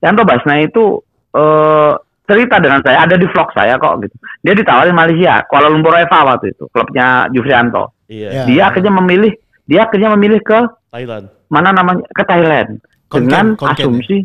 Yanto 0.00 0.22
Basna 0.24 0.62
itu 0.62 1.02
eh, 1.34 1.92
cerita 2.24 2.56
dengan 2.62 2.80
saya, 2.80 3.04
ada 3.04 3.18
di 3.18 3.26
vlog 3.28 3.50
saya 3.52 3.74
kok 3.76 4.00
gitu. 4.06 4.14
Dia 4.40 4.54
ditawarin 4.54 4.94
Malaysia, 4.94 5.42
Kuala 5.50 5.68
Lumpur 5.68 5.92
Eva 5.98 6.22
waktu 6.24 6.54
itu, 6.54 6.70
klubnya 6.72 7.26
Jufrianto 7.34 7.92
Iya. 8.08 8.28
Ya. 8.30 8.42
dia 8.44 8.62
akhirnya 8.68 8.92
memilih 8.94 9.32
dia 9.64 9.88
akhirnya 9.88 10.12
memilih 10.12 10.40
ke 10.44 10.60
Thailand. 10.92 11.24
mana 11.48 11.72
namanya 11.72 12.04
ke 12.12 12.22
Thailand 12.22 12.84
Konken, 13.14 13.26
dengan 13.30 13.46
Konken 13.54 13.74
asumsi 13.78 14.16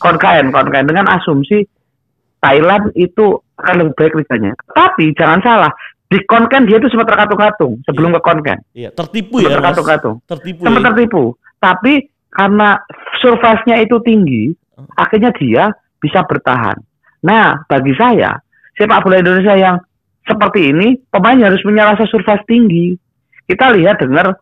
konkain 0.00 0.46
konkain 0.48 0.86
dengan 0.88 1.06
asumsi 1.12 1.68
Thailand 2.40 2.88
itu 2.96 3.36
akan 3.60 3.74
lebih 3.84 3.94
baik 4.00 4.14
liganya. 4.16 4.56
Tapi 4.72 5.12
jangan 5.12 5.44
salah 5.44 5.72
di 6.10 6.18
konken 6.26 6.66
dia 6.66 6.80
itu 6.80 6.90
sempat 6.90 7.06
terkatung-katung 7.14 7.78
sebelum 7.86 8.10
ke 8.18 8.20
konken 8.24 8.58
Iya, 8.74 8.90
tertipu 8.90 9.38
sempat 9.38 9.46
ya, 9.46 9.56
terkatung-katung 9.60 10.16
Tertipu. 10.26 10.60
sempat 10.66 10.82
ya. 10.82 10.86
tertipu. 10.90 11.22
Tapi 11.60 11.92
karena 12.32 12.68
survive-nya 13.20 13.76
itu 13.84 13.96
tinggi, 14.02 14.42
akhirnya 14.96 15.30
dia 15.36 15.64
bisa 16.00 16.24
bertahan. 16.24 16.78
Nah, 17.20 17.60
bagi 17.68 17.92
saya, 17.94 18.40
sepak 18.74 19.04
bola 19.04 19.20
Indonesia 19.20 19.54
yang 19.54 19.76
seperti 20.24 20.72
ini, 20.72 20.96
pemain 21.12 21.36
harus 21.36 21.60
punya 21.60 21.92
rasa 21.92 22.08
survive 22.08 22.42
tinggi. 22.48 22.96
Kita 23.44 23.74
lihat 23.76 24.00
dengar 24.00 24.34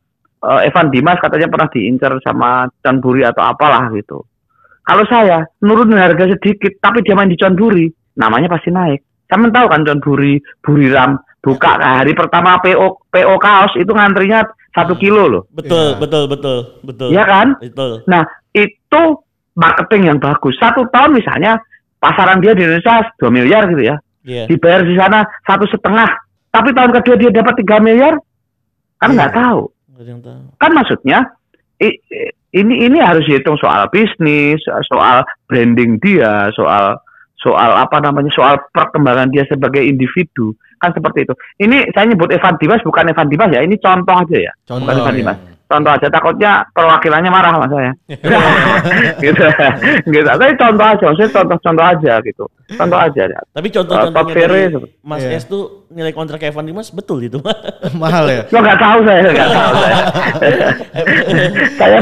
eh, 0.45 0.61
Evan 0.69 0.89
Dimas 0.93 1.19
katanya 1.19 1.49
pernah 1.51 1.69
diincar 1.71 2.13
sama 2.23 2.71
John 2.85 2.99
Buri 3.03 3.23
atau 3.27 3.43
apalah 3.43 3.91
gitu. 3.95 4.23
Kalau 4.83 5.05
saya 5.05 5.45
nurunin 5.61 6.01
harga 6.01 6.33
sedikit, 6.33 6.81
tapi 6.81 7.05
dia 7.05 7.13
main 7.13 7.29
di 7.29 7.37
John 7.37 7.53
Buri, 7.53 7.93
namanya 8.17 8.49
pasti 8.49 8.73
naik. 8.73 9.05
Saya 9.29 9.45
tahu 9.53 9.67
kan 9.69 9.85
John 9.85 10.01
Buri, 10.01 10.41
Buriram, 10.65 11.21
buka 11.45 11.77
hari 11.77 12.17
pertama 12.17 12.57
PO 12.65 13.13
PO 13.13 13.35
kaos 13.37 13.73
itu 13.77 13.93
ngantrinya 13.93 14.41
satu 14.73 14.97
kilo 14.97 15.29
loh. 15.29 15.43
Betul, 15.53 15.97
Iya. 15.97 16.01
betul, 16.01 16.25
betul, 16.33 16.59
betul. 16.85 17.09
Iya 17.13 17.25
kan? 17.29 17.49
Betul. 17.61 17.93
Nah, 18.09 18.23
itu 18.57 19.03
marketing 19.59 20.03
yang 20.09 20.19
bagus. 20.23 20.55
Satu 20.57 20.87
tahun 20.89 21.19
misalnya 21.19 21.61
pasaran 21.99 22.41
dia 22.41 22.55
di 22.55 22.63
Indonesia 22.65 23.05
2 23.19 23.29
miliar 23.29 23.69
gitu 23.69 23.83
ya. 23.85 23.97
Iya. 24.25 24.45
Dibayar 24.49 24.83
di 24.87 24.95
sana 24.97 25.27
satu 25.45 25.67
setengah. 25.69 26.09
Tapi 26.49 26.73
tahun 26.73 26.93
kedua 26.97 27.17
dia 27.21 27.31
dapat 27.33 27.55
3 27.61 27.77
miliar, 27.83 28.15
kan 28.97 29.13
Iya. 29.13 29.17
nggak 29.21 29.33
tahu. 29.35 29.63
Yang 30.09 30.21
tahu. 30.25 30.41
Kan 30.57 30.71
maksudnya 30.73 31.19
ini 32.57 32.75
ini 32.89 32.99
harus 32.99 33.29
dihitung 33.29 33.61
soal 33.61 33.87
bisnis, 33.93 34.59
soal 34.89 35.23
branding 35.45 36.01
dia, 36.01 36.49
soal 36.57 36.97
soal 37.39 37.71
apa 37.77 38.03
namanya 38.03 38.33
soal 38.35 38.59
perkembangan 38.75 39.31
dia 39.31 39.47
sebagai 39.47 39.85
individu 39.85 40.57
kan 40.79 40.95
seperti 40.95 41.27
itu. 41.27 41.35
Ini 41.59 41.91
saya 41.95 42.07
nyebut 42.11 42.31
Evan 42.31 42.59
Dimas 42.59 42.83
bukan 42.83 43.11
Evan 43.11 43.29
Dimas 43.31 43.51
ya, 43.51 43.63
ini 43.63 43.77
contoh 43.79 44.15
aja 44.15 44.39
ya. 44.39 44.53
Contoh, 44.67 44.87
bukan 44.87 44.97
Evan 45.03 45.15
ya. 45.15 45.19
Dimas. 45.23 45.39
Contoh 45.69 45.93
aja 45.93 46.09
takutnya 46.09 46.65
perwakilannya 46.73 47.29
marah 47.29 47.53
sama 47.53 47.69
saya. 47.69 47.93
gitu. 49.21 49.45
gitu. 50.09 50.25
Tapi 50.27 50.57
contoh 50.57 50.81
aja, 50.83 51.05
maksudnya 51.05 51.31
contoh-contoh 51.31 51.85
aja 51.87 52.13
gitu. 52.25 52.45
Contoh 52.71 52.97
aja 52.97 53.23
ya. 53.25 53.41
Tapi 53.49 53.69
Uh, 53.69 53.75
contoh-contohnya 53.77 54.33
Ferry 54.33 54.49
dari 54.65 54.73
seperti- 54.73 54.97
Mas 55.03 55.21
Iya. 55.23 55.37
S 55.37 55.45
tuh 55.45 55.63
nilai 55.89 56.11
kontrak 56.11 56.41
Evan 56.41 56.65
Dimas 56.65 56.89
betul 56.89 57.21
itu. 57.23 57.37
Mahal 58.01 58.25
ya. 58.27 58.43
Lo 58.49 58.59
nggak 58.59 58.79
tahu 58.79 58.99
saya, 59.05 59.21
nggak 59.23 59.51
tahu 59.51 59.73
saya. 59.77 59.99
saya 61.79 61.99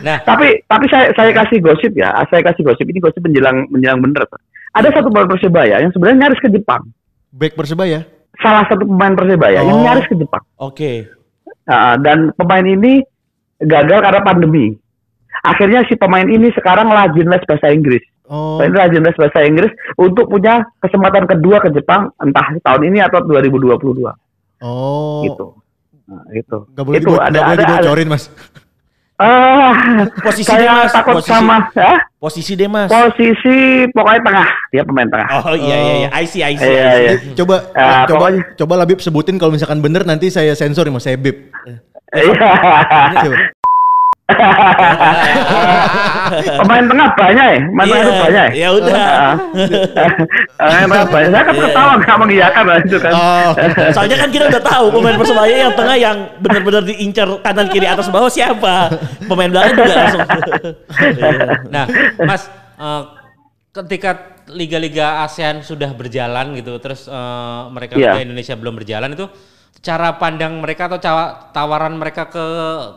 Nah. 0.00 0.18
tapi 0.22 0.60
tapi 0.64 0.84
saya 0.86 1.06
saya 1.12 1.32
kasih 1.34 1.58
gosip 1.60 1.92
ya, 1.94 2.12
saya 2.28 2.42
kasih 2.42 2.60
gosip 2.62 2.84
ini 2.84 3.00
gosip 3.00 3.20
menjelang 3.20 3.64
menjelang 3.68 4.00
bener. 4.00 4.28
Ada 4.72 4.92
satu 4.92 5.08
pemain 5.08 5.26
persebaya 5.26 5.80
yang 5.80 5.90
sebenarnya 5.90 6.28
nyaris 6.28 6.40
ke 6.40 6.48
Jepang. 6.50 6.82
Back 7.30 7.54
Persebaya. 7.54 8.04
Salah 8.36 8.66
satu 8.66 8.84
pemain 8.84 9.14
persebaya 9.14 9.62
yang 9.62 9.70
Oh. 9.70 9.82
nyaris 9.82 10.04
ke 10.04 10.14
Jepang. 10.14 10.42
Oke. 10.56 11.08
Nah, 11.64 11.96
dan 12.00 12.32
pemain 12.36 12.64
ini 12.64 13.00
gagal 13.60 13.98
karena 14.04 14.20
pandemi. 14.20 14.76
Akhirnya 15.44 15.84
si 15.88 15.96
pemain 15.96 16.24
ini 16.24 16.48
sekarang 16.56 16.88
rajin 16.88 17.28
les 17.28 17.44
bahasa 17.44 17.68
Inggris. 17.72 18.00
Oh, 18.24 18.56
Pemain 18.56 18.72
ini 18.72 18.78
rajin 18.80 19.02
les 19.04 19.16
bahasa 19.16 19.40
Inggris 19.44 19.72
untuk 20.00 20.28
punya 20.28 20.64
kesempatan 20.80 21.28
kedua 21.28 21.60
ke 21.60 21.68
Jepang 21.72 22.12
entah 22.20 22.56
tahun 22.64 22.88
ini 22.92 22.98
atau 23.04 23.20
2022 23.24 23.80
oh. 24.64 25.20
gitu. 25.24 25.46
Nah, 26.04 26.24
itu. 26.32 26.58
Gak 26.72 26.84
boleh, 26.84 27.00
itu 27.00 27.12
dibo- 27.12 27.20
ada 27.20 27.32
nggak 27.32 27.44
boleh 27.44 27.56
ada, 27.56 27.64
ada 27.64 27.72
dibocorin 27.80 28.08
mas. 28.08 28.24
Ah, 29.14 29.70
Posisi 30.20 30.42
saya 30.42 30.58
dia, 30.60 30.72
Mas, 30.74 30.90
takut 30.90 31.14
posisi. 31.16 31.30
sama 31.30 31.56
ya, 31.70 31.92
Posisi 32.18 32.52
deh 32.52 32.66
Mas. 32.66 32.90
posisi 32.90 33.56
pokoknya 33.88 34.20
tengah, 34.20 34.48
dia 34.68 34.82
pemain 34.82 35.06
tengah. 35.06 35.28
Oh 35.40 35.54
iya 35.54 35.76
iya 35.76 35.94
iya. 35.96 36.08
I 36.12 36.24
see 36.24 36.42
I 36.42 36.54
see. 36.54 36.66
Iya, 36.66 36.90
iya. 36.98 37.12
Coba 37.32 37.62
Ah, 37.72 38.02
coba 38.04 38.26
pokoknya- 38.26 38.44
coba 38.56 38.74
Labib 38.76 38.98
sebutin 38.98 39.38
kalau 39.38 39.54
misalkan 39.54 39.78
bener 39.78 40.02
nanti 40.02 40.28
saya 40.28 40.50
sensor 40.52 40.90
mas 40.90 41.02
saya 41.02 41.14
bip. 41.14 41.54
Iya. 42.10 43.38
Pemain 46.64 46.84
tengah 46.88 47.08
banyak 47.12 47.44
ya, 47.44 47.60
pemain 47.68 47.84
tengah 47.84 48.00
itu 48.00 48.12
banyak. 48.24 48.46
ya? 48.48 48.56
Ya 48.56 48.68
udah. 48.72 48.96
Ah. 48.96 49.34
Pemain 50.56 50.86
tengah 50.88 51.06
banyak. 51.12 51.28
Saya 51.28 51.44
kan 51.44 51.54
ketawa 51.60 51.92
nggak 52.00 52.16
mengiyakan 52.24 52.64
lah 52.64 52.78
itu 52.80 52.96
kan. 52.96 53.12
Oh, 53.12 53.50
Soalnya 53.94 54.16
kan 54.16 54.28
kita 54.32 54.44
udah 54.48 54.62
tahu 54.64 54.86
pemain 54.96 55.16
Persebaya 55.20 55.56
yang 55.68 55.74
tengah 55.76 55.96
yang 56.00 56.16
benar-benar 56.40 56.82
diincar 56.88 57.28
kanan 57.44 57.68
kiri 57.68 57.84
atas 57.84 58.08
bawah 58.08 58.32
siapa. 58.32 58.96
Pemain 59.28 59.52
belakang 59.52 59.76
juga 59.76 59.92
langsung. 59.92 60.22
Nah, 61.74 61.84
Mas, 62.22 62.48
eh, 62.80 63.02
ketika 63.74 64.10
liga-liga 64.48 65.20
ASEAN 65.26 65.60
sudah 65.60 65.92
berjalan 65.92 66.56
gitu, 66.56 66.80
terus 66.80 67.04
eh, 67.08 67.60
mereka 67.68 67.98
Iya. 67.98 68.16
liga 68.16 68.24
Indonesia 68.24 68.54
belum 68.56 68.74
berjalan 68.80 69.12
itu 69.12 69.26
cara 69.84 70.16
pandang 70.16 70.64
mereka 70.64 70.88
atau 70.88 70.96
cawa- 70.96 71.52
tawaran 71.52 71.92
mereka 72.00 72.24
ke 72.32 72.44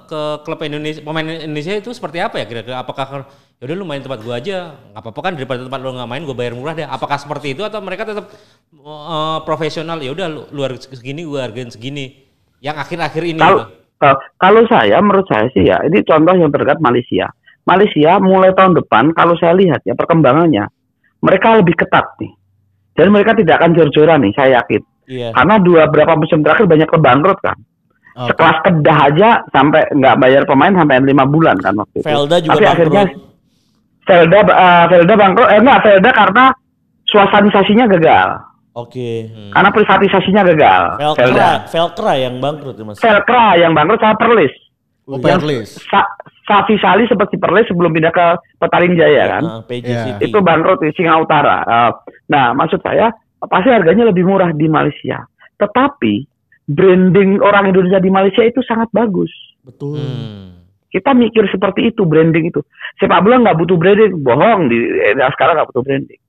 ke 0.07 0.21
klub 0.47 0.59
Indonesia 0.63 1.03
pemain 1.03 1.27
Indonesia 1.27 1.75
itu 1.75 1.91
seperti 1.91 2.23
apa 2.23 2.39
ya 2.39 2.45
kira-kira 2.47 2.79
apakah 2.79 3.27
ya 3.59 3.63
udah 3.67 3.75
lu 3.75 3.83
main 3.83 3.99
tempat 3.99 4.23
gua 4.23 4.39
aja 4.39 4.71
nggak 4.95 5.01
apa-apa 5.03 5.19
kan 5.19 5.33
daripada 5.35 5.67
tempat 5.67 5.79
lu 5.83 5.91
nggak 5.99 6.07
main 6.07 6.23
gua 6.23 6.37
bayar 6.39 6.55
murah 6.55 6.71
deh 6.71 6.87
apakah 6.87 7.19
seperti 7.19 7.51
itu 7.59 7.67
atau 7.67 7.83
mereka 7.83 8.07
tetap 8.07 8.31
eh, 8.71 9.39
profesional 9.43 9.99
ya 9.99 10.15
udah 10.15 10.27
lu, 10.31 10.41
lu 10.55 10.61
harus 10.63 10.87
segini 10.87 11.27
gua 11.27 11.43
hargain 11.43 11.67
segini 11.67 12.23
yang 12.63 12.79
akhir-akhir 12.79 13.23
ini 13.35 13.41
Kalau 13.43 13.67
gitu. 13.67 13.69
kalau- 13.99 14.21
kalau 14.39 14.61
saya 14.71 14.97
menurut 15.03 15.27
saya 15.27 15.51
sih 15.51 15.67
ya 15.67 15.77
ini 15.83 15.99
contoh 16.07 16.33
yang 16.39 16.49
terdekat 16.49 16.79
Malaysia. 16.79 17.27
Malaysia 17.67 18.15
mulai 18.23 18.55
tahun 18.55 18.79
depan 18.79 19.11
kalau 19.11 19.35
saya 19.35 19.51
lihat 19.59 19.83
ya 19.83 19.91
perkembangannya 19.91 20.71
mereka 21.19 21.59
lebih 21.59 21.75
ketat 21.75 22.15
nih. 22.23 22.31
Dan 22.95 23.13
mereka 23.13 23.37
tidak 23.37 23.61
akan 23.61 23.77
jor-joran 23.77 24.25
nih, 24.25 24.33
saya 24.33 24.57
yakin. 24.57 24.81
Iya. 25.07 25.31
Karena 25.31 25.55
dua 25.57 25.87
berapa 25.87 26.13
musim 26.19 26.43
terakhir 26.43 26.67
banyak 26.67 26.87
klub 26.87 27.01
bangkrut 27.01 27.39
kan. 27.39 27.57
Oke. 28.17 28.33
Sekelas 28.33 28.57
Kedah 28.61 28.99
aja 29.07 29.29
sampai 29.49 29.81
nggak 29.93 30.15
bayar 30.19 30.43
pemain 30.43 30.73
sampai 30.73 30.99
lima 30.99 31.23
bulan 31.23 31.55
kan 31.57 31.73
waktu 31.73 32.03
itu. 32.03 32.05
Velda 32.05 32.37
juga 32.43 32.53
Tapi 32.53 32.65
akhirnya 32.67 33.03
bangkrut. 33.07 33.25
Velda 34.07 34.39
eh, 34.41 34.85
Velda 34.91 35.13
bangkrut, 35.15 35.47
eh 35.47 35.59
enggak 35.59 35.79
Velda 35.83 36.11
karena 36.11 36.45
suasanisasinya 37.07 37.85
gagal. 37.97 38.29
Oke. 38.77 39.09
Karena 39.49 39.69
privatisasinya 39.73 40.41
gagal. 40.53 40.81
Velcra, 41.01 41.23
Velda. 41.25 41.49
Velcra 41.65 42.13
yang 42.13 42.35
bangkrut 42.37 42.75
ya 42.77 42.83
Mas. 42.85 42.97
Velcra 43.01 43.45
yang 43.57 43.71
bangkrut 43.73 43.99
sama 44.01 44.15
Perlis. 44.19 44.53
Oh, 45.07 45.15
Yang 45.17 45.39
Perlis. 45.39 45.69
Sa- 45.87 46.11
Safi 46.47 46.79
Sali 46.79 47.03
seperti 47.07 47.35
Perlis 47.35 47.67
sebelum 47.67 47.91
pindah 47.91 48.11
ke 48.11 48.25
Petaling 48.59 48.95
Jaya 48.95 49.23
kan. 49.39 49.43
Ah, 49.43 49.61
PJ 49.63 49.83
Iya. 49.83 50.03
City. 50.03 50.31
Itu 50.31 50.39
bangkrut 50.39 50.79
di 50.79 50.91
Singa 50.95 51.19
Utara. 51.19 51.59
Eh, 51.63 51.91
nah, 52.27 52.55
maksud 52.55 52.79
saya 52.79 53.11
pasti 53.45 53.69
harganya 53.69 54.09
lebih 54.09 54.25
murah 54.25 54.49
di 54.49 54.65
Malaysia. 54.65 55.21
Tetapi 55.61 56.13
branding 56.67 57.39
orang 57.39 57.69
Indonesia 57.69 58.01
di 58.01 58.09
Malaysia 58.09 58.43
itu 58.43 58.59
sangat 58.65 58.89
bagus. 58.89 59.29
Betul. 59.61 60.01
Hmm. 60.01 60.65
Kita 60.87 61.11
mikir 61.13 61.45
seperti 61.51 61.93
itu 61.93 62.07
branding 62.07 62.49
itu. 62.49 62.63
Sepak 62.97 63.21
bola 63.21 63.43
nggak 63.43 63.57
butuh 63.59 63.77
branding, 63.77 64.23
bohong 64.23 64.71
di 64.71 64.77
eh, 65.03 65.13
sekarang 65.35 65.59
nggak 65.59 65.69
butuh 65.69 65.83
branding. 65.83 66.21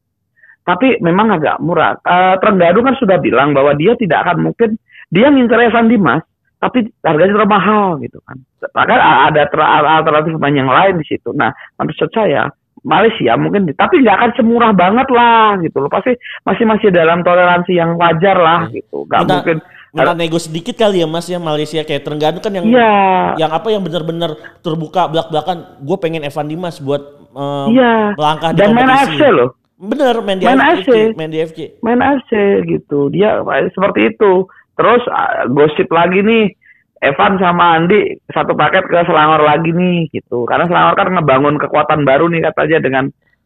Tapi 0.66 1.00
memang 1.00 1.32
agak 1.32 1.56
murah. 1.64 1.96
Eh, 2.02 2.36
Trengganu 2.42 2.84
kan 2.84 2.94
sudah 3.00 3.16
bilang 3.16 3.56
bahwa 3.56 3.72
dia 3.78 3.96
tidak 3.96 4.28
akan 4.28 4.50
mungkin 4.50 4.76
dia 5.08 5.32
ngincer 5.32 5.72
Evan 5.72 5.88
Dimas, 5.88 6.20
tapi 6.60 6.84
harganya 7.00 7.38
terlalu 7.38 7.54
mahal 7.54 7.86
gitu 8.02 8.18
kan. 8.28 8.36
Bahkan 8.60 8.98
ada 9.32 9.42
ter- 9.48 9.72
alternatif 9.88 10.36
pemain 10.36 10.58
yang 10.58 10.68
lain 10.68 11.00
di 11.00 11.06
situ. 11.06 11.32
Nah, 11.32 11.54
maksud 11.80 12.12
saya 12.12 12.50
Malaysia 12.82 13.34
mungkin, 13.34 13.66
tapi 13.72 14.00
nggak 14.00 14.16
akan 14.16 14.30
semurah 14.34 14.70
banget 14.70 15.08
lah 15.08 15.58
gitu 15.58 15.78
loh. 15.78 15.88
Pasti 15.88 16.14
masih 16.42 16.64
masih 16.64 16.88
dalam 16.88 17.20
toleransi 17.20 17.72
yang 17.72 17.94
wajar 17.94 18.34
lah 18.34 18.66
gitu. 18.68 19.04
Nggak 19.04 19.20
Minta- 19.20 19.36
mungkin. 19.36 19.58
Minta 19.88 20.12
nego 20.12 20.36
sedikit 20.36 20.76
kali 20.76 21.00
ya 21.00 21.08
Mas 21.08 21.24
ya 21.24 21.40
Malaysia 21.40 21.80
kayak 21.80 22.04
Terengganu 22.04 22.38
kan 22.38 22.52
yang 22.52 22.68
Iya. 22.68 22.92
yang 23.38 23.50
apa 23.50 23.68
yang 23.68 23.80
benar-benar 23.80 24.36
terbuka 24.60 25.08
belak-belakan 25.08 25.80
gue 25.80 25.96
pengen 25.96 26.22
Evan 26.22 26.44
Dimas 26.46 26.76
buat 26.78 27.00
eh, 27.30 27.66
Iya. 27.72 28.12
melangkah 28.12 28.50
Dan 28.52 28.76
main. 28.76 28.84
AFC 28.84 29.22
loh. 29.28 29.56
Bener 29.74 30.18
main 30.20 30.36
di 30.36 30.44
Main 30.44 30.58
AFC, 30.58 31.14
main 31.14 31.30
di 31.30 31.38
AFC. 31.38 31.58
main 31.80 31.98
AFC 31.98 32.32
gitu. 32.66 33.08
Dia 33.08 33.40
eh, 33.40 33.70
seperti 33.70 34.12
itu. 34.12 34.44
Terus 34.74 35.02
ah, 35.08 35.46
gosip 35.48 35.88
lagi 35.88 36.20
nih 36.20 36.54
Evan 36.98 37.38
sama 37.38 37.78
Andi 37.78 38.18
satu 38.34 38.58
paket 38.58 38.82
ke 38.90 38.98
Selangor 39.06 39.46
lagi 39.46 39.70
nih 39.70 40.10
gitu. 40.10 40.42
Karena 40.44 40.66
Selangor 40.66 40.94
kan 40.98 41.08
ngebangun 41.14 41.56
kekuatan 41.62 42.02
baru 42.02 42.26
nih 42.26 42.42
katanya 42.50 42.78
dengan 42.82 43.04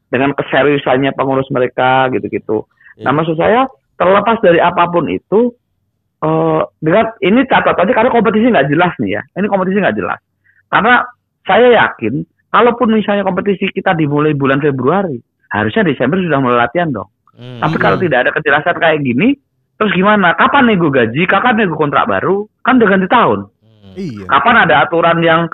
dengan 0.09 0.33
keseriusannya 0.37 1.13
pengurus 1.17 1.49
mereka 1.53 2.09
gitu-gitu. 2.13 2.65
Nah 3.01 3.13
Iya. 3.13 3.17
maksud 3.17 3.37
saya 3.41 3.61
terlepas 3.97 4.41
dari 4.45 4.61
apa 4.61 4.89
pun 4.89 5.09
itu 5.09 5.53
eh 6.23 6.61
dengan 6.79 7.13
ini 7.25 7.43
catat 7.49 7.77
aja 7.77 7.93
karena 7.93 8.11
kompetisi 8.13 8.47
nggak 8.49 8.69
jelas 8.73 8.93
nih 9.01 9.21
ya. 9.21 9.23
Ini 9.37 9.47
kompetisi 9.49 9.81
nggak 9.81 9.97
jelas. 9.97 10.21
Karena 10.73 11.05
saya 11.45 11.69
yakin 11.77 12.25
kalaupun 12.53 12.89
misalnya 12.93 13.25
kompetisi 13.27 13.69
kita 13.73 13.97
dimulai 13.97 14.37
bulan 14.37 14.61
Februari, 14.61 15.19
harusnya 15.53 15.89
Desember 15.89 16.21
sudah 16.21 16.39
mulai 16.41 16.69
latihan 16.69 16.93
dong. 16.93 17.09
Hmm. 17.33 17.61
Tapi 17.65 17.77
kalau 17.81 17.97
tidak 17.97 18.29
ada 18.29 18.31
kejelasan 18.37 18.77
kayak 18.77 19.01
gini, 19.01 19.35
terus 19.83 19.99
gimana? 19.99 20.39
Kapan 20.39 20.71
nego 20.71 20.95
gaji? 20.95 21.27
Kapan 21.27 21.59
nego 21.59 21.75
kontrak 21.75 22.07
baru? 22.07 22.47
Kan 22.63 22.79
udah 22.79 22.89
ganti 22.95 23.11
tahun. 23.11 23.51
Iya. 23.99 24.31
Kapan 24.31 24.57
ada 24.63 24.87
aturan 24.87 25.19
yang 25.27 25.51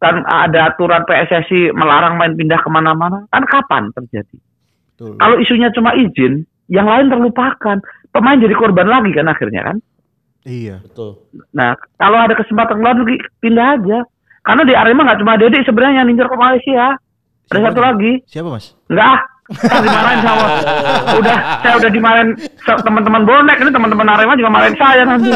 kan 0.00 0.24
ada 0.24 0.72
aturan 0.72 1.04
PSSI 1.04 1.76
melarang 1.76 2.16
main 2.16 2.32
pindah 2.32 2.56
ke 2.56 2.72
mana-mana? 2.72 3.28
Kan 3.28 3.44
kapan 3.44 3.92
terjadi? 3.92 4.40
Betul. 4.96 5.20
Kalau 5.20 5.36
isunya 5.36 5.68
cuma 5.76 5.92
izin, 5.92 6.48
yang 6.72 6.88
lain 6.88 7.12
terlupakan. 7.12 7.84
Pemain 8.10 8.40
jadi 8.40 8.56
korban 8.56 8.88
lagi 8.88 9.12
kan 9.12 9.28
akhirnya 9.28 9.62
kan? 9.70 9.76
Iya. 10.48 10.80
Betul. 10.80 11.20
Nah, 11.52 11.76
kalau 12.00 12.16
ada 12.16 12.32
kesempatan 12.32 12.80
lagi 12.80 13.20
pindah 13.44 13.76
aja. 13.76 13.98
Karena 14.40 14.64
di 14.64 14.72
Arema 14.72 15.04
nggak 15.04 15.20
cuma 15.20 15.36
Dede 15.36 15.60
sebenarnya 15.68 16.00
yang 16.00 16.08
ninjar 16.08 16.32
ke 16.32 16.36
Malaysia. 16.40 16.96
Ada 17.50 17.58
Siapa 17.58 17.66
satu 17.66 17.80
nih? 17.82 17.86
lagi. 17.90 18.12
Siapa 18.30 18.48
mas? 18.54 18.66
Enggak. 18.86 19.20
Saya 19.50 19.82
dimarahin 19.82 20.20
sama 20.22 20.46
udah 21.18 21.38
saya 21.58 21.74
udah 21.82 21.90
dimarahin 21.90 22.28
teman-teman 22.86 23.22
bonek 23.26 23.56
ini 23.58 23.70
teman-teman 23.74 24.06
Arema 24.06 24.38
juga 24.38 24.50
marahin 24.54 24.76
saya 24.78 25.02
nanti. 25.02 25.30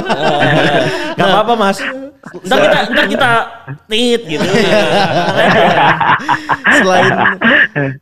Gak 1.19 1.27
apa-apa 1.27 1.55
Mas. 1.59 1.83
Ntar 2.47 2.59
kita 2.63 2.79
ntar 2.95 3.07
kita 3.11 3.31
tit 3.91 4.23
gitu. 4.23 4.47
selain 6.79 7.11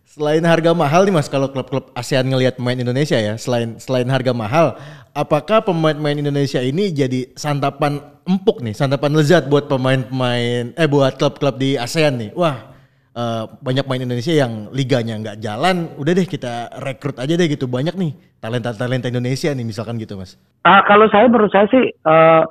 selain 0.05 0.45
harga 0.45 0.77
mahal 0.77 1.09
nih 1.09 1.17
mas 1.17 1.33
kalau 1.33 1.49
klub-klub 1.49 1.89
ASEAN 1.97 2.29
ngelihat 2.29 2.61
pemain 2.61 2.77
Indonesia 2.77 3.17
ya 3.17 3.41
selain 3.41 3.81
selain 3.81 4.05
harga 4.13 4.37
mahal 4.37 4.77
apakah 5.17 5.65
pemain-pemain 5.65 6.21
Indonesia 6.21 6.61
ini 6.61 6.93
jadi 6.93 7.33
santapan 7.33 8.05
empuk 8.29 8.61
nih 8.61 8.77
santapan 8.77 9.17
lezat 9.17 9.49
buat 9.49 9.65
pemain-pemain 9.67 10.77
eh 10.77 10.85
buat 10.87 11.17
klub-klub 11.17 11.57
di 11.57 11.81
ASEAN 11.81 12.21
nih 12.21 12.31
wah 12.37 12.72
eh, 13.13 13.45
banyak 13.49 13.85
main 13.89 14.03
Indonesia 14.05 14.35
yang 14.35 14.69
liganya 14.73 15.15
nggak 15.21 15.39
jalan, 15.41 15.93
udah 15.97 16.13
deh 16.13 16.27
kita 16.29 16.73
rekrut 16.81 17.17
aja 17.21 17.35
deh 17.37 17.49
gitu. 17.49 17.69
Banyak 17.69 17.95
nih 17.97 18.13
talenta-talenta 18.41 19.13
Indonesia 19.13 19.53
nih 19.53 19.67
misalkan 19.67 20.01
gitu 20.01 20.19
mas. 20.19 20.37
Ah, 20.67 20.83
kalau 20.85 21.07
saya 21.09 21.29
menurut 21.29 21.53
saya 21.53 21.69
sih 21.71 21.85
eh, 21.93 22.43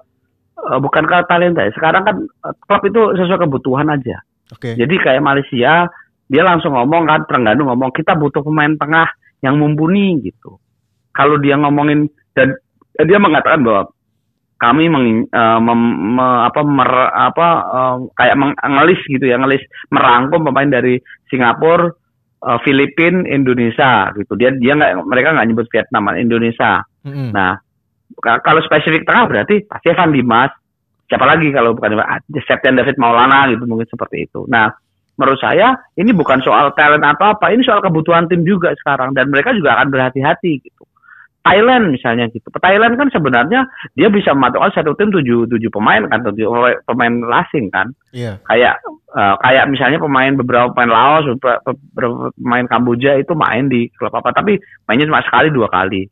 eh, 0.58 0.80
bukan 0.80 1.04
karena 1.06 1.26
talenta 1.28 1.62
ya. 1.66 1.72
Sekarang 1.76 2.04
kan 2.06 2.16
klub 2.66 2.82
itu 2.86 3.02
sesuai 3.18 3.46
kebutuhan 3.48 3.90
aja. 3.92 4.22
Oke. 4.52 4.76
Jadi 4.76 4.96
kayak 5.00 5.24
Malaysia 5.24 5.88
dia 6.32 6.44
langsung 6.48 6.76
ngomong 6.76 7.08
kan 7.12 7.28
Terengganu 7.28 7.68
ngomong 7.68 7.92
kita 7.92 8.16
butuh 8.16 8.40
pemain 8.40 8.72
tengah 8.80 9.08
yang 9.44 9.60
mumpuni 9.60 10.22
gitu. 10.24 10.56
Kalau 11.12 11.36
dia 11.44 11.60
ngomongin 11.60 12.08
dan 12.32 12.56
dia 12.96 13.20
mengatakan 13.20 13.68
bahwa 13.68 13.92
kami 14.62 14.94
meng, 14.94 15.26
eh, 15.26 15.60
mem- 15.60 16.22
me- 16.22 16.42
apa 16.46 16.62
mer- 16.62 17.14
apa 17.18 17.48
eh, 17.66 17.98
kayak 18.14 18.36
meng- 18.38 18.60
ngelis 18.62 19.02
gitu 19.10 19.26
ya 19.26 19.42
ngelis 19.42 19.66
merangkum 19.90 20.46
pemain 20.46 20.70
dari 20.70 21.02
Singapura, 21.34 21.90
eh, 22.46 22.60
Filipina, 22.62 23.26
Indonesia 23.26 24.14
gitu. 24.14 24.38
Dia 24.38 24.54
dia 24.54 24.78
nggak 24.78 25.02
mereka 25.10 25.34
nggak 25.34 25.48
nyebut 25.50 25.68
Vietnam, 25.74 26.14
Indonesia. 26.14 26.86
Mm-mm. 27.02 27.34
Nah, 27.34 27.58
ka- 28.22 28.46
kalau 28.46 28.62
spesifik 28.62 29.02
tengah 29.10 29.26
berarti 29.26 29.66
pasti 29.66 29.90
Evan 29.90 30.14
Dimas. 30.14 30.54
Siapa 31.10 31.26
lagi 31.26 31.50
kalau 31.50 31.74
bukan 31.74 31.98
Evan- 31.98 32.24
Septian 32.46 32.78
David 32.78 33.02
Maulana 33.02 33.50
gitu 33.50 33.66
mungkin 33.66 33.90
seperti 33.90 34.30
itu. 34.30 34.46
Nah, 34.48 34.70
menurut 35.18 35.42
saya 35.42 35.74
ini 35.98 36.14
bukan 36.14 36.40
soal 36.46 36.72
talent 36.78 37.04
atau 37.04 37.34
apa, 37.34 37.50
ini 37.50 37.66
soal 37.66 37.82
kebutuhan 37.82 38.30
tim 38.30 38.46
juga 38.46 38.72
sekarang 38.78 39.12
dan 39.18 39.28
mereka 39.28 39.52
juga 39.58 39.76
akan 39.76 39.90
berhati-hati 39.90 40.62
gitu. 40.64 40.86
Thailand 41.42 41.90
misalnya 41.90 42.30
gitu. 42.30 42.46
Thailand 42.54 43.02
kan 43.02 43.10
sebenarnya 43.10 43.66
dia 43.98 44.08
bisa 44.14 44.38
memasukkan 44.38 44.78
satu 44.78 44.94
tim 44.94 45.10
tujuh 45.10 45.50
tujuh 45.50 45.72
pemain 45.74 46.06
kan 46.06 46.22
tujuh 46.22 46.46
pemain 46.86 47.14
asing 47.42 47.74
kan. 47.74 47.90
Iya. 48.14 48.38
kayak 48.46 48.78
eh, 49.18 49.36
kayak 49.42 49.66
misalnya 49.72 49.98
pemain 49.98 50.36
beberapa 50.38 50.70
pemain 50.76 50.92
Laos 50.94 51.26
beberapa, 51.38 51.74
beberapa 51.74 52.30
pemain 52.38 52.66
Kamboja 52.70 53.12
itu 53.18 53.34
main 53.34 53.72
di 53.72 53.90
klub 53.98 54.14
apa 54.14 54.30
tapi 54.36 54.62
mainnya 54.86 55.10
cuma 55.10 55.26
sekali 55.26 55.50
dua 55.50 55.66
kali. 55.72 56.06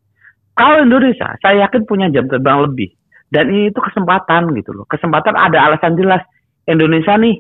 Kalau 0.57 0.81
Indonesia 0.81 1.37
saya 1.39 1.69
yakin 1.69 1.85
punya 1.85 2.09
jam 2.09 2.25
terbang 2.25 2.65
lebih. 2.65 2.89
Dan 3.29 3.53
ini 3.53 3.69
itu 3.69 3.77
kesempatan 3.77 4.49
gitu 4.57 4.73
loh. 4.73 4.89
Kesempatan 4.89 5.37
ada 5.37 5.69
alasan 5.69 5.93
jelas. 5.93 6.25
Indonesia 6.65 7.13
nih 7.13 7.37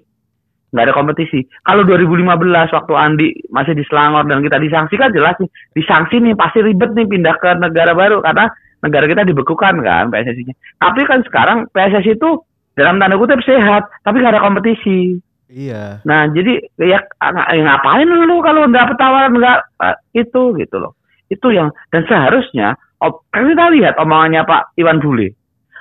nggak 0.69 0.85
ada 0.85 0.93
kompetisi 0.93 1.45
kalau 1.65 1.81
2015 1.85 2.29
waktu 2.75 2.93
Andi 2.93 3.27
masih 3.49 3.73
di 3.73 3.83
Selangor 3.89 4.25
dan 4.29 4.45
kita 4.45 4.61
disangsi 4.61 4.95
kan 4.95 5.09
jelas 5.09 5.33
nih 5.41 5.49
disangsi 5.73 6.21
nih 6.21 6.37
pasti 6.37 6.61
ribet 6.61 6.93
nih 6.93 7.09
pindah 7.09 7.35
ke 7.41 7.49
negara 7.57 7.97
baru 7.97 8.21
karena 8.21 8.45
negara 8.85 9.05
kita 9.09 9.25
dibekukan 9.25 9.81
kan 9.81 10.13
PSSI-nya 10.13 10.55
tapi 10.77 11.01
kan 11.09 11.25
sekarang 11.25 11.65
PSSI 11.73 12.15
itu 12.15 12.45
dalam 12.77 13.01
tanda 13.01 13.17
kutip 13.17 13.41
sehat 13.41 13.89
tapi 14.05 14.21
nggak 14.21 14.37
ada 14.37 14.45
kompetisi 14.45 15.17
Iya. 15.49 16.05
Nah, 16.05 16.29
jadi 16.29 16.61
ya, 16.77 17.01
ya 17.01 17.61
ngapain 17.65 18.05
lu 18.05 18.37
kalau 18.45 18.69
nggak 18.69 18.93
tawaran 19.01 19.33
nggak 19.33 19.59
eh, 19.81 19.97
itu 20.21 20.53
gitu 20.61 20.77
loh. 20.77 20.93
Itu 21.25 21.49
yang 21.49 21.73
dan 21.89 22.05
seharusnya 22.05 22.77
op, 23.01 23.25
kan 23.33 23.49
kita 23.49 23.73
lihat 23.73 23.97
omongannya 23.97 24.45
Pak 24.45 24.77
Iwan 24.77 25.01
Bule 25.01 25.33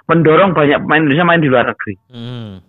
mendorong 0.08 0.56
banyak 0.56 0.80
pemain 0.80 1.04
Indonesia 1.04 1.28
main 1.28 1.44
di 1.44 1.52
luar 1.52 1.68
negeri. 1.68 1.94
Hmm. 2.08 2.64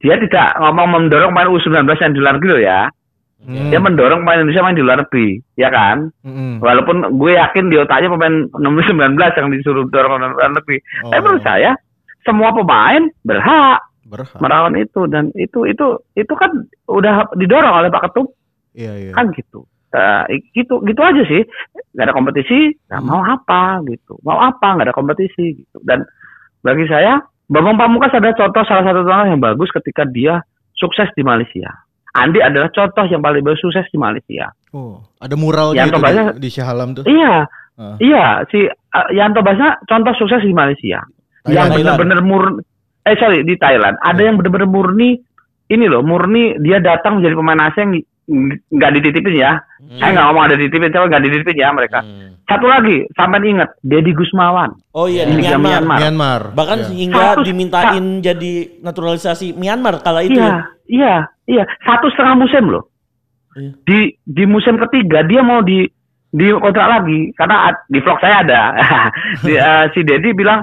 Dia 0.00 0.16
tidak 0.16 0.56
ngomong 0.56 0.86
mendorong 0.88 1.30
pemain 1.30 1.48
U19 1.48 1.84
yang 1.86 2.12
di 2.12 2.20
luar 2.20 2.34
negeri 2.36 2.50
loh 2.50 2.64
ya. 2.64 2.80
Mm. 3.40 3.68
Dia 3.72 3.80
mendorong 3.80 4.20
pemain 4.20 4.40
Indonesia 4.40 4.60
main 4.60 4.76
di 4.76 4.84
luar 4.84 4.98
negeri, 5.00 5.28
ya 5.56 5.68
kan? 5.68 6.12
Mm-mm. 6.20 6.60
Walaupun 6.60 6.96
gue 7.16 7.32
yakin 7.34 7.68
di 7.68 7.76
otaknya 7.76 8.08
pemain 8.08 8.34
nomor 8.54 8.84
19 8.84 8.96
yang 9.16 9.48
disuruh 9.48 9.84
dorong 9.88 10.20
luar 10.36 10.50
negeri. 10.52 10.76
Tapi 11.04 11.16
Oh. 11.16 11.24
menurut 11.24 11.44
saya 11.44 11.72
semua 12.20 12.52
pemain 12.52 13.08
berhak 13.22 13.80
Berhak. 14.04 14.36
melawan 14.40 14.76
itu 14.76 15.06
dan 15.06 15.32
itu 15.32 15.64
itu 15.64 15.86
itu 16.12 16.32
kan 16.34 16.52
udah 16.84 17.32
didorong 17.32 17.80
oleh 17.80 17.88
Pak 17.88 18.10
Ketum 18.10 18.26
Iya 18.76 18.92
iya. 18.98 19.12
kan 19.12 19.32
gitu 19.32 19.64
Eh, 19.90 20.38
gitu 20.54 20.78
gitu 20.86 21.02
aja 21.02 21.18
sih 21.26 21.42
nggak 21.90 22.06
ada 22.06 22.14
kompetisi 22.14 22.78
nggak 22.86 23.02
mau 23.02 23.26
apa 23.26 23.82
gitu 23.90 24.14
mau 24.22 24.38
apa 24.38 24.78
nggak 24.78 24.86
ada 24.86 24.94
kompetisi 24.94 25.58
gitu 25.58 25.82
dan 25.82 26.06
bagi 26.60 26.86
saya 26.86 27.18
Bambang 27.50 27.76
Pamungkas 27.76 28.14
ada 28.14 28.30
contoh 28.32 28.62
salah 28.62 28.84
satu 28.84 29.02
contoh 29.02 29.26
yang 29.26 29.42
bagus 29.42 29.68
ketika 29.70 30.06
dia 30.06 30.38
sukses 30.72 31.10
di 31.12 31.20
Malaysia 31.20 31.66
Andi 32.10 32.38
adalah 32.38 32.70
contoh 32.70 33.04
yang 33.04 33.18
paling 33.18 33.42
bagus 33.42 33.58
sukses 33.58 33.84
di 33.86 33.98
Malaysia 33.98 34.54
Oh, 34.70 35.02
ada 35.18 35.34
mural 35.34 35.74
Yang 35.74 35.90
gitu 35.90 35.98
di, 35.98 36.22
di 36.38 36.48
Shah 36.48 36.70
Alam 36.70 36.94
tuh. 36.94 37.04
iya 37.04 37.44
Ah. 37.74 37.96
iya 37.96 38.44
si 38.46 38.60
uh, 38.60 39.08
Yanto 39.10 39.40
Basna 39.40 39.80
contoh 39.82 40.12
sukses 40.14 40.44
di 40.44 40.52
Malaysia 40.52 41.00
yang 41.48 41.72
Thailand. 41.72 41.96
benar-benar 41.96 42.20
murni 42.20 42.60
eh 43.00 43.16
sorry 43.16 43.40
di 43.40 43.56
Thailand 43.56 43.96
ada 43.98 44.20
yang 44.20 44.36
benar-benar 44.36 44.68
murni 44.68 45.16
ini 45.66 45.86
loh 45.88 46.04
murni 46.04 46.60
dia 46.60 46.76
datang 46.76 47.16
menjadi 47.16 47.34
pemain 47.34 47.62
asing 47.66 47.88
ng- 47.90 48.04
nggak 48.70 48.90
dititipin 48.94 49.34
ya 49.36 49.58
saya 49.98 50.10
nggak 50.12 50.26
ngomong 50.26 50.44
ada 50.46 50.54
dititipin 50.54 50.88
tapi 50.88 51.10
nggak 51.10 51.24
dititipin 51.26 51.58
ya 51.58 51.68
mereka 51.70 51.98
Hmm. 52.00 52.38
satu 52.46 52.66
lagi 52.66 53.02
sampai 53.12 53.42
ingat 53.44 53.74
Deddy 53.80 54.10
Gusmawan 54.10 54.70
Oh 54.90 55.06
iya 55.06 55.22
di 55.22 55.34
Myanmar. 55.34 55.82
Myanmar. 55.82 55.98
Myanmar. 55.98 56.40
Bahkan 56.52 56.78
Iya. 56.80 56.90
hingga 56.92 57.22
Satu- 57.32 57.44
dimintain 57.44 58.04
jadi 58.20 58.52
naturalisasi 58.80 59.54
Myanmar 59.54 59.98
kala 60.00 60.22
itu. 60.22 60.34
iya 60.34 60.46
ya. 60.46 60.62
iya 60.88 61.14
iya 61.46 61.62
satu 61.80 62.06
setengah 62.08 62.34
musim 62.36 62.66
loh 62.66 62.86
Iya. 63.52 63.70
di 63.82 63.98
di 64.20 64.44
musim 64.46 64.78
ketiga 64.78 65.22
dia 65.22 65.42
mau 65.42 65.58
di 65.60 65.82
di 66.30 66.46
kontrak 66.52 66.86
lagi 66.88 67.34
karena 67.34 67.56
di 67.84 67.98
vlog 67.98 68.18
saya 68.18 68.36
ada 68.40 68.60
Di, 69.42 69.52
eh, 69.52 69.84
si 69.90 70.00
Deddy 70.00 70.30
bilang 70.32 70.62